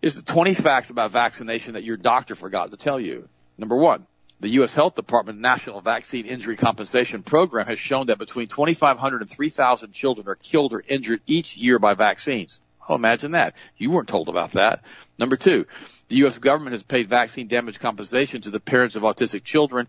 it 0.03 0.07
is 0.07 0.17
the 0.17 0.23
20 0.23 0.55
facts 0.55 0.91
about 0.91 1.13
vaccination 1.13 1.75
that 1.75 1.85
your 1.85 1.97
doctor 1.97 2.35
forgot 2.35 2.71
to 2.71 2.77
tell 2.77 2.99
you. 2.99 3.29
Number 3.59 3.77
one, 3.77 4.07
the 4.41 4.51
U.S. 4.51 4.75
Health 4.75 4.97
Department 4.97 5.39
National 5.39 5.81
Vaccine 5.81 6.27
Injury 6.27 6.57
Compensation 6.57 7.23
Program 7.23 7.69
has 7.69 7.79
shown 7.79 8.09
that 8.09 8.19
between 8.19 8.49
2,500 8.49 9.21
and 9.21 9.31
3,000 9.31 9.93
children 9.93 10.27
are 10.27 10.35
killed 10.35 10.73
or 10.73 10.83
injured 10.89 11.21
each 11.29 11.57
year 11.57 11.79
by 11.79 11.95
vaccines. 11.95 12.59
Oh, 12.89 12.97
imagine 12.97 13.33
that. 13.33 13.55
You 13.77 13.93
weren't 13.93 14.09
told 14.09 14.29
about 14.29 14.53
that. 14.53 14.83
Number 15.17 15.37
two, 15.37 15.67
the 16.13 16.19
U.S. 16.19 16.39
government 16.39 16.75
has 16.75 16.83
paid 16.83 17.09
vaccine 17.09 17.49
damage 17.49 17.81
compensation 17.81 18.43
to 18.43 18.51
the 18.51 18.61
parents 18.61 18.97
of 18.97 19.03
autistic 19.03 19.45
children 19.45 19.89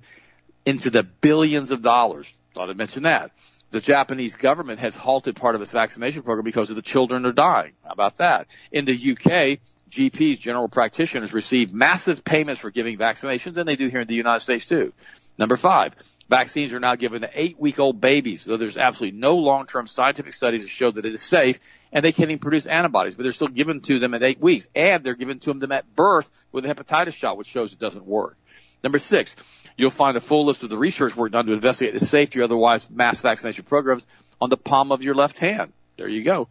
into 0.66 0.90
the 0.90 1.04
billions 1.04 1.70
of 1.70 1.82
dollars. 1.82 2.34
Thought 2.56 2.70
I'd 2.70 2.78
mention 2.78 3.04
that. 3.04 3.32
The 3.72 3.82
Japanese 3.82 4.38
government 4.38 4.80
has 4.80 4.96
halted 4.96 5.36
part 5.36 5.56
of 5.56 5.62
its 5.62 5.74
vaccination 5.74 6.24
program 6.24 6.46
because 6.46 6.70
of 6.70 6.78
the 6.78 6.82
children 6.82 7.26
are 7.26 7.34
dying. 7.34 7.74
How 7.84 7.92
about 7.92 8.18
that? 8.20 8.48
In 8.72 8.86
the 8.86 8.94
UK, 8.94 9.60
GPs, 9.90 10.40
general 10.40 10.70
practitioners, 10.70 11.34
receive 11.34 11.74
massive 11.74 12.24
payments 12.24 12.62
for 12.62 12.72
giving 12.72 12.98
vaccinations, 12.98 13.58
and 13.58 13.68
they 13.68 13.76
do 13.76 13.90
here 13.90 14.00
in 14.00 14.08
the 14.08 14.16
United 14.16 14.44
States 14.44 14.66
too. 14.66 14.94
Number 15.38 15.58
five, 15.58 15.94
vaccines 16.34 16.74
are 16.74 16.80
now 16.80 16.96
given 16.96 17.22
to 17.22 17.30
eight-week-old 17.34 18.02
babies, 18.02 18.42
so 18.42 18.58
there's 18.58 18.78
absolutely 18.78 19.20
no 19.20 19.38
long-term 19.38 19.86
scientific 19.86 20.34
studies 20.34 20.62
that 20.62 20.68
show 20.68 20.90
that 20.90 21.06
it 21.06 21.14
is 21.14 21.22
safe, 21.22 21.60
and 21.92 22.04
they 22.04 22.12
can't 22.12 22.32
even 22.32 22.40
produce 22.40 22.66
antibodies, 22.66 23.14
but 23.14 23.22
they're 23.22 23.32
still 23.32 23.48
given 23.48 23.82
to 23.82 24.00
them 24.00 24.16
at 24.16 24.24
eight 24.24 24.40
weeks, 24.40 24.68
and 24.76 25.04
they're 25.04 25.14
given 25.14 25.38
to 25.40 25.54
them 25.54 25.72
at 25.72 25.96
birth 25.96 26.30
with 26.52 26.66
a 26.66 26.74
hepatitis 26.74 27.14
shot, 27.14 27.38
which 27.38 27.48
shows 27.48 27.72
it 27.72 27.78
doesn't 27.78 28.06
work. 28.06 28.36
Number 28.84 28.98
six, 28.98 29.36
you'll 29.78 29.92
find 29.92 30.18
a 30.18 30.22
full 30.22 30.46
list 30.46 30.64
of 30.64 30.70
the 30.70 30.78
research 30.78 31.16
work 31.16 31.32
done 31.32 31.46
to 31.46 31.54
investigate 31.54 31.94
the 31.94 32.06
safety 32.06 32.40
or 32.40 32.44
otherwise 32.44 32.90
mass 32.90 33.22
vaccination 33.22 33.64
programs 33.66 34.08
on 34.42 34.50
the 34.50 34.58
palm 34.58 34.92
of 34.92 35.04
your 35.04 35.14
left 35.14 35.38
hand. 35.38 35.72
There 35.98 36.10
you 36.10 36.24
go. 36.24 36.50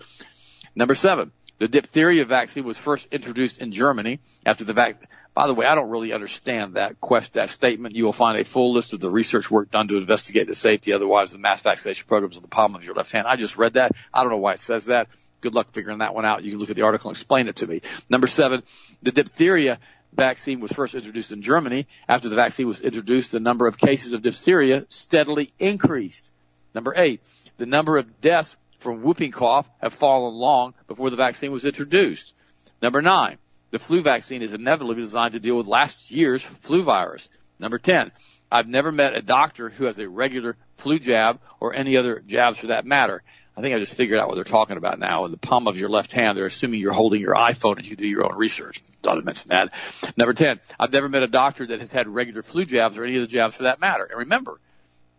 Number 0.77 0.95
seven, 0.95 1.33
the 1.59 1.69
diphtheria 1.69 2.25
vaccine 2.25 2.65
was 2.65 2.79
first 2.79 3.09
introduced 3.11 3.59
in 3.59 3.73
Germany 3.73 4.21
after 4.47 4.65
the 4.65 4.73
vac. 4.73 5.09
By 5.35 5.47
the 5.47 5.55
way, 5.55 5.65
I 5.65 5.75
don't 5.75 5.89
really 5.89 6.13
understand 6.13 6.75
that 6.75 7.01
quest, 7.01 7.35
that 7.35 7.49
statement. 7.49 7.97
You 7.97 8.05
will 8.05 8.13
find 8.13 8.39
a 8.39 8.45
full 8.45 8.73
list 8.73 8.93
of 8.93 9.01
the 9.01 9.11
research 9.11 9.51
work 9.51 9.71
done 9.71 9.89
to 9.89 9.97
investigate 9.97 10.47
the 10.47 10.55
safety, 10.55 10.93
otherwise 10.93 11.33
the 11.33 11.39
mass 11.39 11.63
vaccination 11.63 12.07
programs 12.07 12.37
on 12.37 12.43
the 12.43 12.49
palm 12.49 12.75
of 12.75 12.85
your 12.85 12.95
left 12.95 13.13
hand. 13.13 13.27
I 13.27 13.37
just 13.37 13.57
read 13.57 13.75
that. 13.75 13.93
I 14.13 14.23
don't 14.23 14.31
know 14.31 14.39
why 14.39 14.53
it 14.53 14.61
says 14.61 14.87
that. 14.87 15.09
Good 15.41 15.55
luck 15.55 15.73
figuring 15.73 15.99
that 15.99 16.15
one 16.15 16.27
out. 16.27 16.45
You 16.45 16.51
can 16.51 16.61
look 16.61 16.71
at 16.71 16.77
the 16.77 16.83
article 16.83 17.09
and 17.09 17.17
explain 17.17 17.49
it 17.49 17.57
to 17.57 17.67
me. 17.67 17.81
Number 18.11 18.27
seven, 18.27 18.63
the 19.03 19.11
diphtheria 19.11 19.79
vaccine 20.13 20.61
was 20.61 20.71
first 20.71 20.95
introduced 20.95 21.33
in 21.33 21.41
Germany. 21.41 21.87
After 22.07 22.29
the 22.29 22.37
vaccine 22.37 22.69
was 22.69 22.81
introduced, 22.81 23.33
the 23.33 23.41
number 23.41 23.67
of 23.67 23.79
cases 23.79 24.13
of 24.13 24.21
diphtheria 24.21 24.85
steadily 24.91 25.51
increased. 25.59 26.31
Number 26.75 26.93
eight, 26.97 27.23
the 27.57 27.67
number 27.67 27.97
of 27.97 28.21
deaths 28.21 28.57
from 28.79 29.03
whooping 29.03 29.33
cough 29.33 29.67
have 29.81 29.95
fallen 29.95 30.35
long 30.35 30.75
before 30.87 31.09
the 31.11 31.17
vaccine 31.17 31.53
was 31.53 31.65
introduced. 31.65 32.35
Number 32.83 33.01
nine, 33.01 33.39
the 33.73 33.81
flu 33.81 34.03
vaccine 34.03 34.43
is 34.43 34.53
inevitably 34.53 34.95
designed 34.95 35.33
to 35.33 35.41
deal 35.41 35.57
with 35.57 35.67
last 35.67 36.11
year's 36.11 36.43
flu 36.43 36.85
virus. 36.85 37.29
Number 37.59 37.79
10, 37.79 38.13
I've 38.51 38.69
never 38.69 38.93
met 38.93 39.17
a 39.17 39.23
doctor 39.23 39.71
who 39.71 39.85
has 39.85 39.99
a 39.99 40.09
regular 40.09 40.57
flu 40.77 41.01
jab 41.01 41.41
or 41.59 41.75
any 41.75 41.97
other 41.97 42.21
jabs 42.21 42.59
for 42.59 42.69
that 42.69 42.87
matter. 42.87 43.23
I 43.57 43.61
think 43.61 43.75
I 43.75 43.79
just 43.79 43.95
figured 43.95 44.19
out 44.19 44.29
what 44.29 44.37
they're 44.37 44.45
talking 44.45 44.77
about 44.77 44.99
now. 44.99 45.25
In 45.25 45.31
the 45.31 45.37
palm 45.37 45.67
of 45.67 45.77
your 45.77 45.89
left 45.89 46.13
hand, 46.13 46.39
they're 46.39 46.47
assuming 46.47 46.81
you're 46.81 46.93
holding 46.93 47.21
your 47.21 47.35
iPhone 47.35 47.79
and 47.79 47.87
you 47.87 47.97
do 47.97 48.07
your 48.07 48.25
own 48.25 48.37
research. 48.37 48.83
Thought 49.03 49.19
I'd 49.19 49.25
mention 49.25 49.49
that. 49.49 49.73
Number 50.17 50.33
10, 50.33 50.61
I've 50.79 50.93
never 50.93 51.09
met 51.09 51.23
a 51.23 51.29
doctor 51.29 51.67
that 51.67 51.81
has 51.81 51.93
had 51.93 52.09
regular 52.09 52.43
flu 52.43 52.65
jabs 52.65 52.97
or 52.97 53.05
any 53.05 53.17
of 53.17 53.23
the 53.23 53.27
jabs 53.27 53.55
for 53.55 53.65
that 53.65 53.81
matter. 53.81 54.05
And 54.05 54.21
remember, 54.21 54.59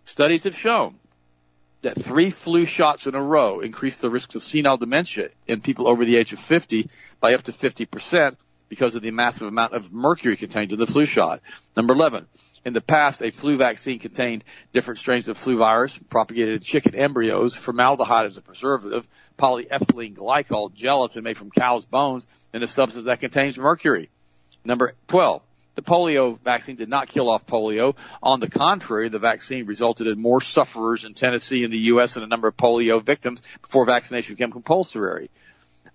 Studies 0.05 0.43
have 0.43 0.55
shown 0.55 0.99
that 1.83 2.01
three 2.01 2.29
flu 2.29 2.65
shots 2.65 3.07
in 3.07 3.15
a 3.15 3.21
row 3.21 3.59
increase 3.59 3.97
the 3.97 4.09
risk 4.09 4.33
of 4.35 4.41
senile 4.41 4.77
dementia 4.77 5.29
in 5.47 5.61
people 5.61 5.87
over 5.87 6.03
the 6.03 6.15
age 6.15 6.33
of 6.33 6.39
50 6.39 6.89
by 7.19 7.33
up 7.33 7.43
to 7.43 7.51
50% 7.51 8.35
because 8.69 8.95
of 8.95 9.01
the 9.01 9.11
massive 9.11 9.47
amount 9.47 9.73
of 9.73 9.93
mercury 9.93 10.35
contained 10.35 10.71
in 10.71 10.79
the 10.79 10.87
flu 10.87 11.05
shot. 11.05 11.41
Number 11.77 11.93
11. 11.93 12.25
In 12.65 12.73
the 12.73 12.81
past, 12.81 13.21
a 13.21 13.29
flu 13.29 13.57
vaccine 13.57 13.99
contained 13.99 14.45
different 14.71 14.97
strains 14.97 15.27
of 15.27 15.37
flu 15.37 15.57
virus 15.57 15.97
propagated 16.09 16.55
in 16.55 16.61
chicken 16.61 16.95
embryos, 16.95 17.53
formaldehyde 17.53 18.25
as 18.25 18.37
a 18.37 18.41
preservative, 18.41 19.05
polyethylene 19.37 20.15
glycol, 20.15 20.73
gelatin 20.73 21.23
made 21.23 21.37
from 21.37 21.51
cow's 21.51 21.83
bones, 21.83 22.25
and 22.53 22.63
a 22.63 22.67
substance 22.67 23.05
that 23.05 23.19
contains 23.19 23.57
mercury. 23.59 24.09
Number 24.63 24.93
12. 25.07 25.41
The 25.75 25.81
polio 25.81 26.39
vaccine 26.39 26.75
did 26.75 26.89
not 26.89 27.07
kill 27.07 27.29
off 27.29 27.47
polio. 27.47 27.95
On 28.21 28.39
the 28.39 28.49
contrary, 28.49 29.09
the 29.09 29.19
vaccine 29.19 29.65
resulted 29.65 30.07
in 30.07 30.21
more 30.21 30.41
sufferers 30.41 31.03
in 31.03 31.13
Tennessee 31.13 31.63
and 31.63 31.73
the 31.73 31.79
U.S. 31.93 32.15
and 32.15 32.23
a 32.23 32.27
number 32.27 32.47
of 32.47 32.57
polio 32.57 33.03
victims 33.03 33.41
before 33.61 33.85
vaccination 33.85 34.35
became 34.35 34.51
compulsory. 34.51 35.29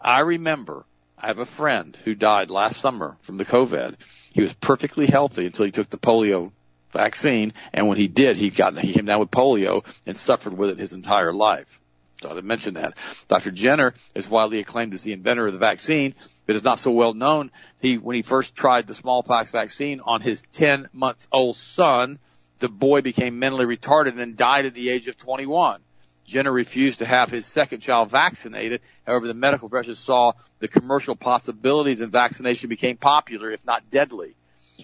I 0.01 0.21
remember 0.21 0.85
I 1.17 1.29
have 1.29 1.39
a 1.39 1.47
friend 1.47 1.97
who 2.05 2.15
died 2.15 2.51
last 2.51 2.81
summer 2.81 3.17
from 3.23 3.39
the 3.39 3.45
COVID. 3.45 3.97
He 4.33 4.43
was 4.43 4.53
perfectly 4.55 5.07
healthy 5.07 5.47
until 5.47 5.65
he 5.65 5.71
took 5.71 5.91
the 5.91 5.99
polio 5.99 6.53
vaccine, 6.93 7.53
and 7.73 7.89
when 7.89 7.99
he 7.99 8.09
did, 8.09 8.37
he 8.37 8.51
got 8.51 8.79
he 8.79 8.93
came 8.93 9.07
down 9.07 9.21
with 9.21 9.31
polio 9.31 9.85
and 10.07 10.17
suffered 10.17 10.57
with 10.57 10.71
it 10.71 10.79
his 10.79 10.93
entire 10.93 11.33
life. 11.33 11.81
Thought 12.21 12.37
I'd 12.37 12.45
mention 12.45 12.75
that. 12.75 12.99
Dr. 13.29 13.53
Jenner 13.53 13.95
is 14.15 14.29
widely 14.29 14.59
acclaimed 14.59 14.95
as 14.95 15.03
the 15.03 15.13
inventor 15.13 15.47
of 15.47 15.53
the 15.53 15.59
vaccine, 15.59 16.15
but 16.47 16.57
is 16.57 16.65
not 16.65 16.81
so 16.81 16.91
well 16.91 17.15
known. 17.15 17.51
He, 17.81 17.97
when 17.97 18.17
he 18.17 18.23
first 18.23 18.57
tried 18.57 18.87
the 18.87 18.95
smallpox 18.95 19.53
vaccine 19.53 20.01
on 20.01 20.21
his 20.21 20.43
10 20.53 20.89
month 20.93 21.29
old 21.31 21.57
son, 21.57 22.19
the 22.59 22.69
boy 22.69 23.03
became 23.03 23.39
mentally 23.39 23.67
retarded 23.67 24.19
and 24.19 24.37
died 24.37 24.67
at 24.67 24.75
the 24.75 24.91
age 24.91 25.07
of 25.07 25.17
21. 25.17 25.81
Jenner 26.27 26.53
refused 26.53 26.99
to 26.99 27.07
have 27.07 27.31
his 27.31 27.47
second 27.47 27.81
child 27.81 28.11
vaccinated. 28.11 28.83
However, 29.07 29.27
the 29.27 29.35
medical 29.35 29.69
profession 29.69 29.95
saw 29.95 30.33
the 30.59 30.69
commercial 30.69 31.17
possibilities 31.17 32.01
and 32.01 32.13
vaccination 32.13 32.69
became 32.69 32.97
popular, 32.97 33.51
if 33.51 33.65
not 33.65 33.91
deadly. 33.91 34.35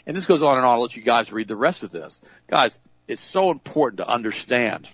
And 0.06 0.16
this 0.16 0.26
goes 0.26 0.40
on 0.40 0.56
and 0.56 0.64
on. 0.64 0.76
I'll 0.76 0.80
let 0.80 0.96
you 0.96 1.02
guys 1.02 1.32
read 1.32 1.48
the 1.48 1.56
rest 1.56 1.82
of 1.82 1.90
this. 1.90 2.20
Guys, 2.48 2.78
it's 3.08 3.20
so 3.20 3.50
important 3.50 3.98
to 3.98 4.08
understand 4.08 4.88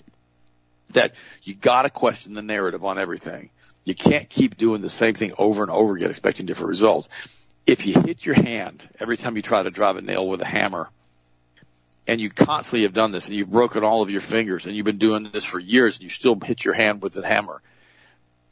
that 0.94 1.14
you 1.42 1.54
gotta 1.54 1.90
question 1.90 2.34
the 2.34 2.42
narrative 2.42 2.84
on 2.84 2.98
everything. 2.98 3.50
You 3.84 3.94
can't 3.94 4.28
keep 4.28 4.56
doing 4.56 4.82
the 4.82 4.90
same 4.90 5.14
thing 5.14 5.32
over 5.38 5.62
and 5.62 5.70
over 5.70 5.96
again 5.96 6.10
expecting 6.10 6.46
different 6.46 6.68
results. 6.68 7.08
If 7.66 7.86
you 7.86 7.94
hit 8.00 8.24
your 8.24 8.34
hand 8.34 8.88
every 8.98 9.16
time 9.16 9.36
you 9.36 9.42
try 9.42 9.62
to 9.62 9.70
drive 9.70 9.96
a 9.96 10.02
nail 10.02 10.26
with 10.28 10.40
a 10.42 10.46
hammer, 10.46 10.90
and 12.06 12.20
you 12.20 12.30
constantly 12.30 12.82
have 12.82 12.92
done 12.92 13.12
this 13.12 13.26
and 13.26 13.36
you've 13.36 13.50
broken 13.50 13.84
all 13.84 14.02
of 14.02 14.10
your 14.10 14.20
fingers 14.20 14.66
and 14.66 14.74
you've 14.74 14.86
been 14.86 14.98
doing 14.98 15.30
this 15.32 15.44
for 15.44 15.60
years 15.60 15.96
and 15.96 16.04
you 16.04 16.08
still 16.08 16.38
hit 16.40 16.64
your 16.64 16.74
hand 16.74 17.02
with 17.02 17.16
a 17.16 17.26
hammer, 17.26 17.62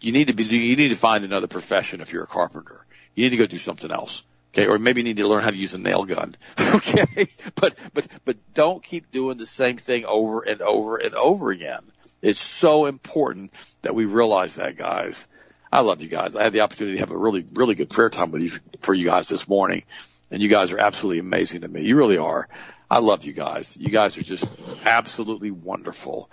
you 0.01 0.12
need 0.12 0.28
to 0.28 0.32
be, 0.32 0.45
you 0.45 0.76
need 0.76 0.89
to 0.89 0.95
find 0.95 1.24
another 1.24 1.49
profession 1.49 2.01
if 2.01 2.12
you're 2.12 2.24
a 2.24 2.28
carpenter. 2.28 2.84
You 3.14 3.24
need 3.24 3.30
to 3.30 3.36
go 3.36 3.47
do 3.47 3.59
something 3.59 3.91
else. 3.91 4.22
Okay. 4.55 4.66
Or 4.66 4.78
maybe 4.78 5.01
you 5.01 5.05
need 5.05 5.16
to 5.16 5.26
learn 5.26 5.43
how 5.43 5.51
to 5.51 5.57
use 5.57 5.74
a 5.74 5.78
nail 5.78 6.05
gun. 6.05 6.36
Okay. 6.74 7.28
But, 7.55 7.74
but, 7.93 8.07
but 8.24 8.36
don't 8.55 8.82
keep 8.82 9.11
doing 9.11 9.39
the 9.39 9.47
same 9.47 9.78
thing 9.78 10.05
over 10.05 10.43
and 10.43 10.61
over 10.61 10.99
and 10.99 11.14
over 11.14 11.51
again. 11.51 11.80
It's 12.20 12.40
so 12.40 12.86
important 12.86 13.52
that 13.82 13.94
we 13.94 14.04
realize 14.04 14.56
that, 14.56 14.76
guys. 14.76 15.26
I 15.70 15.80
love 15.80 16.00
you 16.00 16.08
guys. 16.08 16.34
I 16.34 16.42
had 16.42 16.52
the 16.52 16.62
opportunity 16.62 16.96
to 16.96 17.00
have 17.00 17.10
a 17.10 17.16
really, 17.16 17.46
really 17.52 17.74
good 17.74 17.90
prayer 17.90 18.08
time 18.08 18.30
with 18.30 18.42
you 18.42 18.52
for 18.80 18.94
you 18.94 19.04
guys 19.04 19.28
this 19.28 19.46
morning. 19.46 19.84
And 20.30 20.42
you 20.42 20.48
guys 20.48 20.72
are 20.72 20.78
absolutely 20.78 21.20
amazing 21.20 21.62
to 21.62 21.68
me. 21.68 21.82
You 21.82 21.96
really 21.96 22.18
are. 22.18 22.48
I 22.90 22.98
love 23.00 23.24
you 23.24 23.32
guys. 23.32 23.76
You 23.78 23.90
guys 23.90 24.16
are 24.16 24.22
just 24.22 24.46
absolutely 24.84 25.50
wonderful. 25.50 26.30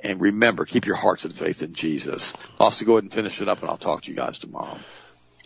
And 0.00 0.20
remember, 0.20 0.64
keep 0.64 0.86
your 0.86 0.96
hearts 0.96 1.24
and 1.24 1.34
faith 1.34 1.62
in 1.62 1.74
Jesus. 1.74 2.32
Also 2.58 2.84
go 2.84 2.92
ahead 2.92 3.04
and 3.04 3.12
finish 3.12 3.40
it 3.40 3.48
up 3.48 3.60
and 3.60 3.70
I'll 3.70 3.76
talk 3.76 4.02
to 4.02 4.10
you 4.10 4.16
guys 4.16 4.38
tomorrow. 4.38 4.78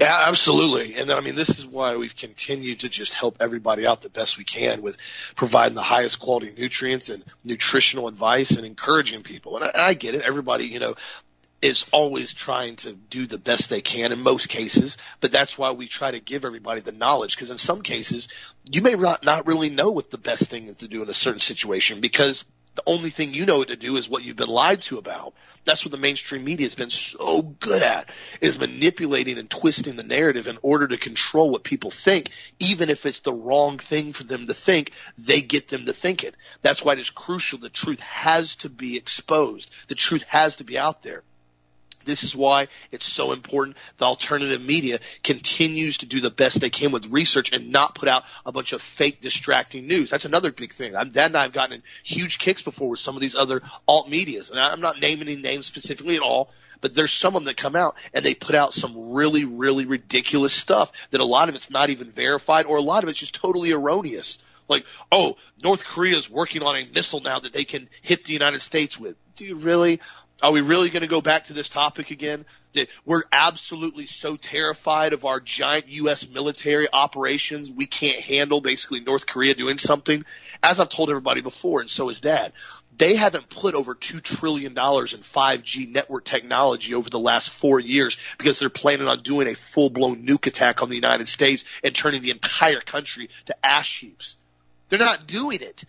Yeah, 0.00 0.16
absolutely. 0.28 0.94
And 0.94 1.12
I 1.12 1.20
mean, 1.20 1.34
this 1.34 1.50
is 1.50 1.66
why 1.66 1.94
we've 1.96 2.16
continued 2.16 2.80
to 2.80 2.88
just 2.88 3.12
help 3.12 3.36
everybody 3.38 3.86
out 3.86 4.00
the 4.00 4.08
best 4.08 4.38
we 4.38 4.44
can 4.44 4.80
with 4.80 4.96
providing 5.36 5.74
the 5.74 5.82
highest 5.82 6.18
quality 6.18 6.54
nutrients 6.56 7.10
and 7.10 7.22
nutritional 7.44 8.08
advice 8.08 8.50
and 8.50 8.64
encouraging 8.64 9.22
people. 9.22 9.56
And 9.56 9.64
I, 9.66 9.68
and 9.68 9.82
I 9.82 9.92
get 9.92 10.14
it. 10.14 10.22
Everybody, 10.22 10.68
you 10.68 10.78
know, 10.78 10.94
is 11.60 11.84
always 11.92 12.32
trying 12.32 12.76
to 12.76 12.94
do 12.94 13.26
the 13.26 13.36
best 13.36 13.68
they 13.68 13.82
can 13.82 14.10
in 14.10 14.20
most 14.20 14.48
cases, 14.48 14.96
but 15.20 15.32
that's 15.32 15.58
why 15.58 15.72
we 15.72 15.86
try 15.86 16.10
to 16.10 16.18
give 16.18 16.46
everybody 16.46 16.80
the 16.80 16.92
knowledge 16.92 17.36
because 17.36 17.50
in 17.50 17.58
some 17.58 17.82
cases 17.82 18.28
you 18.70 18.80
may 18.80 18.94
not, 18.94 19.22
not 19.22 19.46
really 19.46 19.68
know 19.68 19.90
what 19.90 20.10
the 20.10 20.16
best 20.16 20.48
thing 20.48 20.68
is 20.68 20.76
to 20.78 20.88
do 20.88 21.02
in 21.02 21.10
a 21.10 21.14
certain 21.14 21.40
situation 21.40 22.00
because 22.00 22.44
the 22.74 22.82
only 22.86 23.10
thing 23.10 23.34
you 23.34 23.46
know 23.46 23.64
to 23.64 23.76
do 23.76 23.96
is 23.96 24.08
what 24.08 24.22
you've 24.22 24.36
been 24.36 24.48
lied 24.48 24.82
to 24.82 24.98
about. 24.98 25.34
That's 25.64 25.84
what 25.84 25.92
the 25.92 25.98
mainstream 25.98 26.44
media 26.44 26.66
has 26.66 26.74
been 26.74 26.90
so 26.90 27.42
good 27.42 27.82
at 27.82 28.10
is 28.40 28.58
manipulating 28.58 29.38
and 29.38 29.50
twisting 29.50 29.96
the 29.96 30.02
narrative 30.02 30.48
in 30.48 30.58
order 30.62 30.88
to 30.88 30.96
control 30.96 31.50
what 31.50 31.64
people 31.64 31.90
think. 31.90 32.30
Even 32.58 32.88
if 32.88 33.04
it's 33.04 33.20
the 33.20 33.32
wrong 33.32 33.78
thing 33.78 34.12
for 34.12 34.24
them 34.24 34.46
to 34.46 34.54
think, 34.54 34.92
they 35.18 35.42
get 35.42 35.68
them 35.68 35.86
to 35.86 35.92
think 35.92 36.24
it. 36.24 36.34
That's 36.62 36.82
why 36.82 36.94
it 36.94 36.98
is 36.98 37.10
crucial. 37.10 37.58
The 37.58 37.68
truth 37.68 38.00
has 38.00 38.56
to 38.56 38.70
be 38.70 38.96
exposed. 38.96 39.70
The 39.88 39.94
truth 39.94 40.22
has 40.28 40.56
to 40.56 40.64
be 40.64 40.78
out 40.78 41.02
there. 41.02 41.22
This 42.04 42.24
is 42.24 42.34
why 42.34 42.68
it's 42.90 43.06
so 43.06 43.32
important 43.32 43.76
the 43.98 44.06
alternative 44.06 44.62
media 44.62 45.00
continues 45.22 45.98
to 45.98 46.06
do 46.06 46.20
the 46.20 46.30
best 46.30 46.60
they 46.60 46.70
can 46.70 46.92
with 46.92 47.06
research 47.06 47.52
and 47.52 47.70
not 47.70 47.94
put 47.94 48.08
out 48.08 48.24
a 48.46 48.52
bunch 48.52 48.72
of 48.72 48.82
fake 48.82 49.20
distracting 49.20 49.86
news. 49.86 50.10
That's 50.10 50.24
another 50.24 50.52
big 50.52 50.72
thing. 50.72 50.96
I'm, 50.96 51.10
Dad 51.10 51.26
and 51.26 51.36
I 51.36 51.42
have 51.42 51.52
gotten 51.52 51.82
huge 52.02 52.38
kicks 52.38 52.62
before 52.62 52.90
with 52.90 53.00
some 53.00 53.14
of 53.14 53.20
these 53.20 53.34
other 53.34 53.62
alt 53.86 54.08
medias. 54.08 54.50
And 54.50 54.58
I'm 54.58 54.80
not 54.80 55.00
naming 55.00 55.28
any 55.28 55.40
names 55.40 55.66
specifically 55.66 56.16
at 56.16 56.22
all, 56.22 56.50
but 56.80 56.94
there's 56.94 57.12
some 57.12 57.36
of 57.36 57.42
them 57.42 57.46
that 57.46 57.56
come 57.56 57.76
out 57.76 57.94
and 58.14 58.24
they 58.24 58.34
put 58.34 58.54
out 58.54 58.74
some 58.74 59.12
really, 59.12 59.44
really 59.44 59.84
ridiculous 59.84 60.52
stuff 60.52 60.90
that 61.10 61.20
a 61.20 61.26
lot 61.26 61.48
of 61.48 61.54
it's 61.54 61.70
not 61.70 61.90
even 61.90 62.12
verified 62.12 62.66
or 62.66 62.78
a 62.78 62.82
lot 62.82 63.02
of 63.02 63.10
it's 63.10 63.18
just 63.18 63.34
totally 63.34 63.72
erroneous. 63.72 64.38
Like, 64.68 64.84
oh, 65.10 65.36
North 65.62 65.84
Korea 65.84 66.16
is 66.16 66.30
working 66.30 66.62
on 66.62 66.76
a 66.76 66.86
missile 66.86 67.20
now 67.20 67.40
that 67.40 67.52
they 67.52 67.64
can 67.64 67.88
hit 68.02 68.24
the 68.24 68.32
United 68.32 68.62
States 68.62 68.98
with. 68.98 69.16
Do 69.36 69.44
you 69.44 69.56
really? 69.56 70.00
Are 70.42 70.52
we 70.52 70.60
really 70.60 70.90
going 70.90 71.02
to 71.02 71.08
go 71.08 71.20
back 71.20 71.44
to 71.44 71.52
this 71.52 71.68
topic 71.68 72.10
again? 72.10 72.46
That 72.72 72.88
we're 73.04 73.24
absolutely 73.32 74.06
so 74.06 74.36
terrified 74.36 75.12
of 75.12 75.24
our 75.24 75.40
giant 75.40 75.88
U.S. 75.88 76.26
military 76.28 76.88
operations, 76.92 77.70
we 77.70 77.86
can't 77.86 78.20
handle 78.20 78.60
basically 78.60 79.00
North 79.00 79.26
Korea 79.26 79.54
doing 79.54 79.78
something. 79.78 80.24
As 80.62 80.78
I've 80.78 80.88
told 80.88 81.10
everybody 81.10 81.40
before, 81.40 81.80
and 81.80 81.90
so 81.90 82.08
is 82.10 82.20
Dad, 82.20 82.52
they 82.96 83.16
haven't 83.16 83.48
put 83.48 83.74
over 83.74 83.94
$2 83.94 84.22
trillion 84.22 84.72
in 84.72 84.76
5G 84.76 85.90
network 85.90 86.24
technology 86.24 86.94
over 86.94 87.08
the 87.08 87.18
last 87.18 87.50
four 87.50 87.80
years 87.80 88.16
because 88.38 88.58
they're 88.58 88.68
planning 88.68 89.08
on 89.08 89.22
doing 89.22 89.48
a 89.48 89.54
full 89.54 89.90
blown 89.90 90.26
nuke 90.26 90.46
attack 90.46 90.82
on 90.82 90.90
the 90.90 90.96
United 90.96 91.26
States 91.26 91.64
and 91.82 91.94
turning 91.94 92.22
the 92.22 92.30
entire 92.30 92.80
country 92.80 93.30
to 93.46 93.56
ash 93.66 94.00
heaps. 94.00 94.36
They're 94.90 94.98
not 94.98 95.26
doing 95.26 95.60
it 95.62 95.82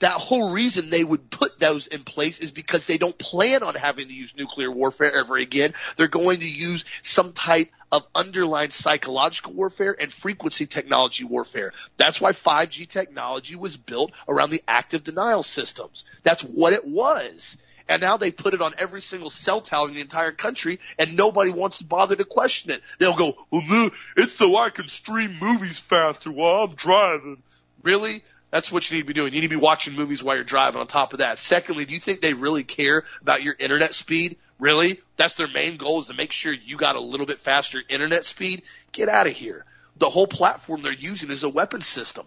that 0.00 0.12
whole 0.12 0.52
reason 0.52 0.90
they 0.90 1.04
would 1.04 1.30
put 1.30 1.58
those 1.58 1.86
in 1.86 2.04
place 2.04 2.38
is 2.38 2.50
because 2.50 2.86
they 2.86 2.98
don't 2.98 3.18
plan 3.18 3.62
on 3.62 3.74
having 3.74 4.08
to 4.08 4.14
use 4.14 4.34
nuclear 4.36 4.70
warfare 4.70 5.12
ever 5.12 5.36
again. 5.36 5.72
They're 5.96 6.08
going 6.08 6.40
to 6.40 6.48
use 6.48 6.84
some 7.02 7.32
type 7.32 7.70
of 7.90 8.02
underlying 8.14 8.70
psychological 8.70 9.52
warfare 9.52 9.96
and 9.98 10.12
frequency 10.12 10.66
technology 10.66 11.24
warfare. 11.24 11.72
That's 11.96 12.20
why 12.20 12.32
5G 12.32 12.88
technology 12.88 13.56
was 13.56 13.76
built 13.76 14.12
around 14.28 14.50
the 14.50 14.62
active 14.68 15.04
denial 15.04 15.42
systems. 15.42 16.04
That's 16.22 16.42
what 16.42 16.72
it 16.72 16.84
was. 16.84 17.56
And 17.88 18.02
now 18.02 18.16
they 18.16 18.32
put 18.32 18.52
it 18.52 18.60
on 18.60 18.74
every 18.78 19.00
single 19.00 19.30
cell 19.30 19.60
tower 19.60 19.88
in 19.88 19.94
the 19.94 20.00
entire 20.00 20.32
country, 20.32 20.80
and 20.98 21.16
nobody 21.16 21.52
wants 21.52 21.78
to 21.78 21.84
bother 21.84 22.16
to 22.16 22.24
question 22.24 22.72
it. 22.72 22.82
They'll 22.98 23.16
go, 23.16 23.36
well, 23.50 23.90
it's 24.16 24.32
so 24.32 24.56
I 24.56 24.70
can 24.70 24.88
stream 24.88 25.38
movies 25.40 25.78
faster 25.78 26.32
while 26.32 26.64
I'm 26.64 26.74
driving. 26.74 27.42
Really? 27.82 28.24
That's 28.50 28.70
what 28.70 28.88
you 28.88 28.96
need 28.96 29.02
to 29.02 29.06
be 29.06 29.14
doing. 29.14 29.34
You 29.34 29.40
need 29.40 29.48
to 29.48 29.56
be 29.56 29.60
watching 29.60 29.94
movies 29.94 30.22
while 30.22 30.36
you're 30.36 30.44
driving 30.44 30.80
on 30.80 30.86
top 30.86 31.12
of 31.12 31.18
that. 31.18 31.38
Secondly, 31.38 31.84
do 31.84 31.94
you 31.94 32.00
think 32.00 32.20
they 32.20 32.34
really 32.34 32.64
care 32.64 33.04
about 33.20 33.42
your 33.42 33.54
internet 33.58 33.94
speed? 33.94 34.36
Really? 34.58 35.00
That's 35.16 35.34
their 35.34 35.48
main 35.48 35.76
goal 35.76 36.00
is 36.00 36.06
to 36.06 36.14
make 36.14 36.32
sure 36.32 36.52
you 36.52 36.76
got 36.76 36.96
a 36.96 37.00
little 37.00 37.26
bit 37.26 37.40
faster 37.40 37.82
internet 37.88 38.24
speed? 38.24 38.62
Get 38.92 39.08
out 39.08 39.26
of 39.26 39.32
here. 39.32 39.64
The 39.98 40.08
whole 40.08 40.26
platform 40.26 40.82
they're 40.82 40.92
using 40.92 41.30
is 41.30 41.42
a 41.42 41.48
weapon 41.48 41.80
system. 41.80 42.26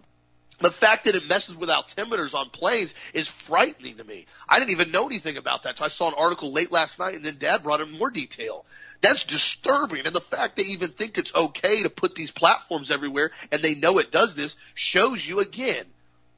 The 0.60 0.70
fact 0.70 1.06
that 1.06 1.14
it 1.14 1.26
messes 1.26 1.56
with 1.56 1.70
altimeters 1.70 2.34
on 2.34 2.50
planes 2.50 2.92
is 3.14 3.26
frightening 3.26 3.96
to 3.96 4.04
me. 4.04 4.26
I 4.46 4.58
didn't 4.58 4.72
even 4.72 4.90
know 4.90 5.06
anything 5.06 5.38
about 5.38 5.62
that. 5.62 5.78
So 5.78 5.86
I 5.86 5.88
saw 5.88 6.08
an 6.08 6.14
article 6.18 6.52
late 6.52 6.70
last 6.70 6.98
night 6.98 7.14
and 7.14 7.24
then 7.24 7.38
dad 7.38 7.62
brought 7.62 7.80
in 7.80 7.98
more 7.98 8.10
detail. 8.10 8.66
That's 9.00 9.24
disturbing. 9.24 10.04
And 10.04 10.14
the 10.14 10.20
fact 10.20 10.56
they 10.56 10.64
even 10.64 10.90
think 10.90 11.16
it's 11.16 11.34
okay 11.34 11.82
to 11.82 11.88
put 11.88 12.14
these 12.14 12.30
platforms 12.30 12.90
everywhere 12.90 13.30
and 13.50 13.62
they 13.62 13.74
know 13.74 13.98
it 13.98 14.12
does 14.12 14.36
this 14.36 14.54
shows 14.74 15.26
you 15.26 15.40
again 15.40 15.86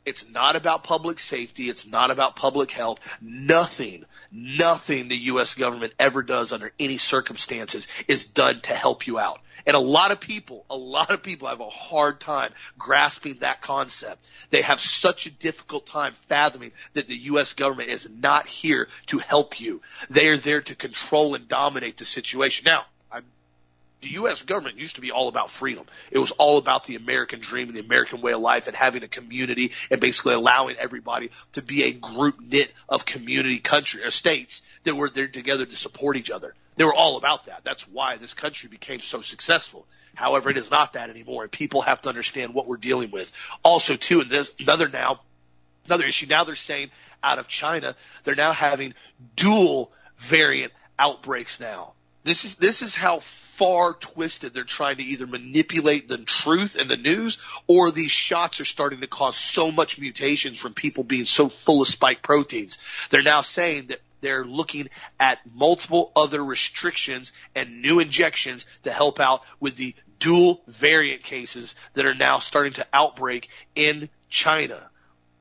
it's 0.05 0.29
not 0.29 0.57
about 0.57 0.85
public 0.85 1.21
safety. 1.21 1.69
It's 1.69 1.87
not 1.87 2.11
about 2.11 2.37
public 2.37 2.71
health. 2.71 2.99
Nothing, 3.21 4.05
nothing 4.31 5.09
the 5.09 5.17
U.S. 5.17 5.55
government 5.55 5.95
ever 5.99 6.23
does 6.23 6.53
under 6.53 6.73
any 6.79 6.99
circumstances 6.99 7.87
is 8.09 8.25
done 8.25 8.61
to 8.63 8.75
help 8.75 9.07
you 9.07 9.19
out. 9.19 9.41
And 9.65 9.77
a 9.77 9.81
lot 9.81 10.11
of 10.11 10.21
people, 10.21 10.65
a 10.69 10.77
lot 10.77 11.11
of 11.11 11.23
people 11.23 11.49
have 11.49 11.61
a 11.61 11.71
hard 11.71 12.21
time 12.21 12.53
grasping 12.77 13.39
that 13.41 13.61
concept. 13.61 14.27
They 14.51 14.63
have 14.63 14.81
such 14.81 15.27
a 15.27 15.31
difficult 15.31 15.87
time 15.87 16.15
fathoming 16.29 16.73
that 16.95 17.07
the 17.07 17.17
U.S. 17.17 17.53
government 17.53 17.91
is 17.91 18.09
not 18.11 18.49
here 18.49 18.89
to 19.07 19.19
help 19.19 19.61
you. 19.61 19.81
They 20.11 20.29
are 20.29 20.37
there 20.37 20.63
to 20.63 20.75
control 20.75 21.35
and 21.35 21.47
dominate 21.47 21.99
the 21.99 22.05
situation. 22.05 22.65
Now, 22.67 22.87
the 24.03 24.11
U.S. 24.11 24.43
government 24.43 24.79
used 24.79 24.97
to 24.97 25.01
be 25.01 25.11
all 25.11 25.29
about 25.29 25.51
freedom. 25.51 25.87
It 26.11 26.19
was 26.19 26.33
all 26.33 26.59
about 26.59 26.85
the 26.85 26.97
American 26.97 27.41
dream 27.41 27.69
and 27.69 27.77
the 27.77 27.81
American 27.81 28.21
way 28.21 28.33
of 28.33 28.41
life 28.41 28.67
and 28.67 28.77
having 28.77 29.03
a 29.05 29.09
community 29.09 29.73
and 29.91 30.01
basically 30.01 30.35
allowing 30.35 30.77
everybody 30.77 31.31
to 31.53 31.63
be 31.63 31.85
a 31.85 31.93
group 31.93 32.41
knit 32.41 32.71
of 32.89 33.07
community 33.07 33.59
country 33.59 34.05
or 34.05 34.11
states 34.11 34.61
that 34.85 34.97
were 34.97 35.09
there 35.09 35.29
together 35.29 35.65
to 35.65 35.77
support 35.77 36.17
each 36.17 36.31
other. 36.31 36.55
They 36.77 36.85
were 36.85 36.95
all 36.95 37.17
about 37.17 37.47
that. 37.47 37.63
That's 37.65 37.87
why 37.89 38.17
this 38.17 38.35
country 38.35 38.69
became 38.69 39.01
so 39.01 39.21
successful. 39.21 39.87
However, 40.15 40.51
it 40.51 40.57
is 40.57 40.71
not 40.71 40.95
that 40.95 41.11
anymore, 41.11 41.45
and 41.45 41.53
people 41.53 41.83
have 41.83 42.03
to 42.03 42.09
understand 42.09 42.55
what 42.55 42.67
we're 42.67 42.77
dealing 42.77 43.11
with. 43.11 43.31
Also, 43.63 43.97
too, 43.97 44.21
and 44.21 44.31
there's 44.31 44.51
another 44.59 44.89
now, 44.89 45.21
another 45.87 46.05
issue. 46.05 46.27
Now 46.27 46.45
they're 46.45 46.55
saying 46.55 46.91
out 47.23 47.39
of 47.39 47.49
China, 47.49 47.95
they're 48.25 48.35
now 48.35 48.53
having 48.53 48.95
dual 49.37 49.93
variant 50.19 50.73
outbreaks 50.99 51.61
now. 51.61 51.95
This 52.25 52.45
is 52.45 52.55
this 52.57 52.83
is 52.83 52.95
how 52.95 53.21
far 53.21 53.95
twisted 53.95 54.55
they're 54.55 54.65
trying 54.65 54.97
to 54.97 55.03
either 55.03 55.27
manipulate 55.27 56.09
the 56.09 56.19
truth 56.19 56.77
and 56.79 56.89
the 56.89 56.97
news, 56.97 57.39
or 57.67 57.91
these 57.91 58.11
shots 58.11 58.61
are 58.61 58.65
starting 58.65 59.01
to 59.01 59.07
cause 59.07 59.37
so 59.37 59.71
much 59.71 59.99
mutations 59.99 60.59
from 60.59 60.75
people 60.75 61.05
being 61.05 61.25
so 61.25 61.49
full 61.49 61.83
of 61.83 61.89
spike 61.89 62.23
proteins. 62.23 62.79
They're 63.11 63.23
now 63.23 63.41
saying 63.41 63.89
that 63.89 64.01
they're 64.21 64.45
looking 64.45 64.89
at 65.21 65.41
multiple 65.53 66.13
other 66.17 66.43
restrictions 66.43 67.33
and 67.55 67.83
new 67.83 67.99
injections 67.99 68.65
to 68.85 68.93
help 68.93 69.21
out 69.21 69.43
with 69.61 69.77
the 69.77 69.95
dual 70.19 70.63
variant 70.69 71.25
cases 71.25 71.75
that 71.95 72.07
are 72.07 72.15
now 72.15 72.39
starting 72.39 72.73
to 72.75 72.87
outbreak 72.93 73.49
in 73.75 74.09
China. 74.31 74.89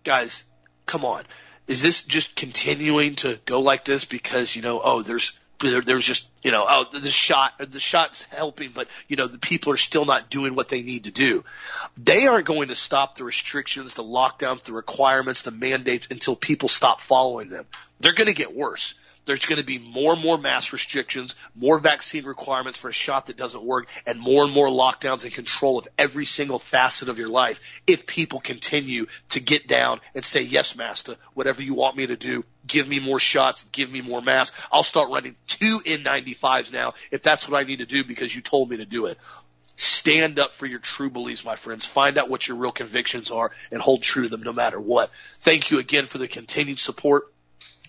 Guys, 0.04 0.44
come 0.88 1.06
on. 1.06 1.24
Is 1.68 1.82
this 1.82 2.02
just 2.02 2.36
continuing 2.36 3.16
to 3.18 3.40
go 3.46 3.62
like 3.62 3.86
this 3.86 4.04
because, 4.04 4.56
you 4.56 4.64
know, 4.64 4.82
oh, 4.84 5.04
there's 5.04 5.32
there, 5.62 5.82
there 5.82 5.96
was 5.96 6.06
just 6.06 6.26
you 6.44 6.52
know 6.52 6.66
oh 6.68 6.86
the 6.92 7.10
shot 7.10 7.54
the 7.60 7.80
shot's 7.80 8.24
helping 8.24 8.72
but 8.74 8.88
you 9.08 9.16
know 9.16 9.28
the 9.28 9.38
people 9.38 9.72
are 9.72 9.78
still 9.78 10.06
not 10.06 10.30
doing 10.30 10.56
what 10.56 10.70
they 10.70 10.82
need 10.82 11.06
to 11.06 11.12
do. 11.12 11.44
They 11.98 12.28
aren't 12.28 12.46
going 12.46 12.70
to 12.70 12.76
stop 12.76 13.16
the 13.16 13.24
restrictions 13.24 13.94
the 13.94 14.04
lockdowns 14.04 14.64
the 14.64 14.74
requirements 14.74 15.44
the 15.44 15.52
mandates 15.52 16.08
until 16.12 16.36
people 16.36 16.70
stop 16.70 17.02
following 17.02 17.50
them. 17.50 17.66
They're 18.00 18.14
going 18.14 18.28
to 18.28 18.34
get 18.34 18.56
worse 18.56 18.96
there's 19.26 19.46
going 19.46 19.58
to 19.58 19.66
be 19.66 19.78
more 19.78 20.14
and 20.14 20.22
more 20.22 20.38
mass 20.38 20.74
restrictions, 20.74 21.36
more 21.56 21.80
vaccine 21.80 22.26
requirements 22.26 22.78
for 22.78 22.90
a 22.90 22.94
shot 22.94 23.28
that 23.28 23.38
doesn't 23.38 23.64
work, 23.64 23.88
and 24.06 24.20
more 24.20 24.44
and 24.44 24.54
more 24.54 24.68
lockdowns 24.68 25.24
and 25.24 25.34
control 25.34 25.78
of 25.78 25.88
every 25.98 26.26
single 26.26 26.60
facet 26.60 27.10
of 27.10 27.20
your 27.20 27.28
life 27.28 27.60
if 27.86 28.06
people 28.06 28.40
continue 28.40 29.06
to 29.30 29.40
get 29.40 29.68
down 29.68 30.00
and 30.16 30.26
say, 30.26 30.42
yes, 30.42 30.76
master, 30.76 31.16
whatever 31.34 31.62
you 31.62 31.74
want 31.74 31.96
me 31.96 32.08
to 32.08 32.16
do, 32.16 32.44
give 32.66 32.88
me 32.88 33.00
more 33.00 33.20
shots, 33.20 33.64
give 33.72 33.92
me 33.92 34.02
more 34.02 34.22
masks. 34.22 34.56
I'll 34.72 34.84
start 34.84 35.10
running 35.10 35.36
two 35.48 35.80
N95s 35.86 36.74
now 36.74 36.94
if 37.12 37.22
that's 37.22 37.48
what 37.48 37.60
I 37.60 37.68
need 37.68 37.80
to 37.80 37.86
do 37.86 38.04
because 38.04 38.34
you 38.34 38.42
told 38.42 38.70
me 38.70 38.78
to 38.78 38.86
do 38.86 39.06
it. 39.06 39.18
Stand 39.76 40.38
up 40.38 40.54
for 40.54 40.66
your 40.66 40.80
true 40.80 41.10
beliefs, 41.10 41.44
my 41.44 41.56
friends. 41.56 41.86
Find 41.86 42.18
out 42.18 42.30
what 42.30 42.48
your 42.48 42.58
real 42.58 42.72
convictions 42.72 43.32
are 43.32 43.52
and 43.72 43.82
hold 43.82 44.04
true 44.04 44.24
to 44.24 44.30
them 44.30 44.44
no 44.44 44.54
matter 44.54 44.80
what. 44.80 45.10
Thank 45.40 45.72
you 45.72 45.80
again 45.80 46.06
for 46.06 46.18
the 46.18 46.28
continued 46.28 46.80
support. 46.80 47.32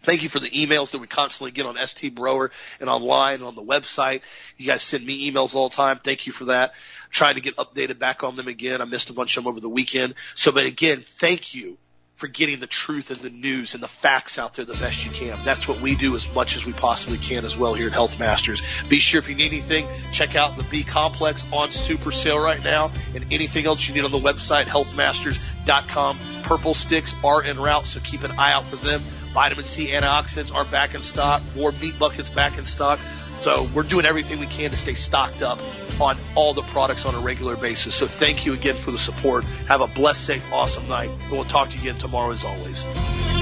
Thank 0.04 0.22
you 0.22 0.28
for 0.28 0.40
the 0.40 0.50
emails 0.50 0.90
that 0.92 0.98
we 0.98 1.06
constantly 1.06 1.52
get 1.52 1.66
on 1.66 1.76
ST 1.86 2.14
Broer 2.14 2.50
and 2.80 2.88
online 2.90 3.36
and 3.36 3.44
on 3.44 3.54
the 3.54 3.62
website. 3.62 4.22
You 4.56 4.66
guys 4.66 4.82
send 4.82 5.06
me 5.06 5.30
emails 5.30 5.54
all 5.54 5.68
the 5.68 5.76
time. 5.76 6.00
Thank 6.02 6.26
you 6.26 6.32
for 6.32 6.46
that. 6.46 6.72
Trying 7.10 7.36
to 7.36 7.40
get 7.40 7.56
updated 7.56 7.98
back 7.98 8.24
on 8.24 8.34
them 8.34 8.48
again. 8.48 8.80
I 8.80 8.84
missed 8.84 9.10
a 9.10 9.12
bunch 9.12 9.36
of 9.36 9.44
them 9.44 9.50
over 9.50 9.60
the 9.60 9.68
weekend. 9.68 10.14
So, 10.34 10.50
but 10.50 10.66
again, 10.66 11.02
thank 11.04 11.54
you 11.54 11.76
for 12.22 12.28
getting 12.28 12.60
the 12.60 12.68
truth 12.68 13.10
and 13.10 13.20
the 13.20 13.30
news 13.30 13.74
and 13.74 13.82
the 13.82 13.88
facts 13.88 14.38
out 14.38 14.54
there 14.54 14.64
the 14.64 14.74
best 14.74 15.04
you 15.04 15.10
can. 15.10 15.36
That's 15.44 15.66
what 15.66 15.80
we 15.80 15.96
do 15.96 16.14
as 16.14 16.28
much 16.28 16.54
as 16.54 16.64
we 16.64 16.72
possibly 16.72 17.18
can 17.18 17.44
as 17.44 17.56
well 17.56 17.74
here 17.74 17.88
at 17.88 17.92
Health 17.92 18.16
Masters. 18.18 18.62
Be 18.88 19.00
sure 19.00 19.18
if 19.18 19.28
you 19.28 19.34
need 19.34 19.48
anything, 19.48 19.88
check 20.12 20.36
out 20.36 20.56
the 20.56 20.62
B 20.62 20.84
Complex 20.84 21.44
on 21.52 21.72
super 21.72 22.12
sale 22.12 22.38
right 22.38 22.62
now 22.62 22.92
and 23.14 23.32
anything 23.32 23.66
else 23.66 23.88
you 23.88 23.94
need 23.94 24.04
on 24.04 24.12
the 24.12 24.20
website, 24.20 24.66
healthmasters.com. 24.66 26.31
Purple 26.42 26.74
sticks 26.74 27.14
are 27.24 27.42
en 27.42 27.58
route, 27.58 27.86
so 27.86 28.00
keep 28.00 28.22
an 28.22 28.32
eye 28.32 28.52
out 28.52 28.66
for 28.66 28.76
them. 28.76 29.04
Vitamin 29.32 29.64
C 29.64 29.88
antioxidants 29.88 30.54
are 30.54 30.64
back 30.64 30.94
in 30.94 31.02
stock. 31.02 31.42
More 31.54 31.72
meat 31.72 31.98
buckets 31.98 32.30
back 32.30 32.58
in 32.58 32.64
stock. 32.64 33.00
So 33.40 33.68
we're 33.74 33.82
doing 33.82 34.06
everything 34.06 34.38
we 34.38 34.46
can 34.46 34.70
to 34.70 34.76
stay 34.76 34.94
stocked 34.94 35.42
up 35.42 35.58
on 36.00 36.20
all 36.36 36.54
the 36.54 36.62
products 36.62 37.04
on 37.04 37.14
a 37.14 37.20
regular 37.20 37.56
basis. 37.56 37.94
So 37.94 38.06
thank 38.06 38.46
you 38.46 38.52
again 38.52 38.76
for 38.76 38.92
the 38.92 38.98
support. 38.98 39.44
Have 39.66 39.80
a 39.80 39.88
blessed, 39.88 40.24
safe, 40.24 40.44
awesome 40.52 40.86
night. 40.86 41.10
And 41.10 41.32
we'll 41.32 41.44
talk 41.44 41.70
to 41.70 41.76
you 41.76 41.82
again 41.82 41.98
tomorrow 41.98 42.30
as 42.30 42.44
always. 42.44 43.41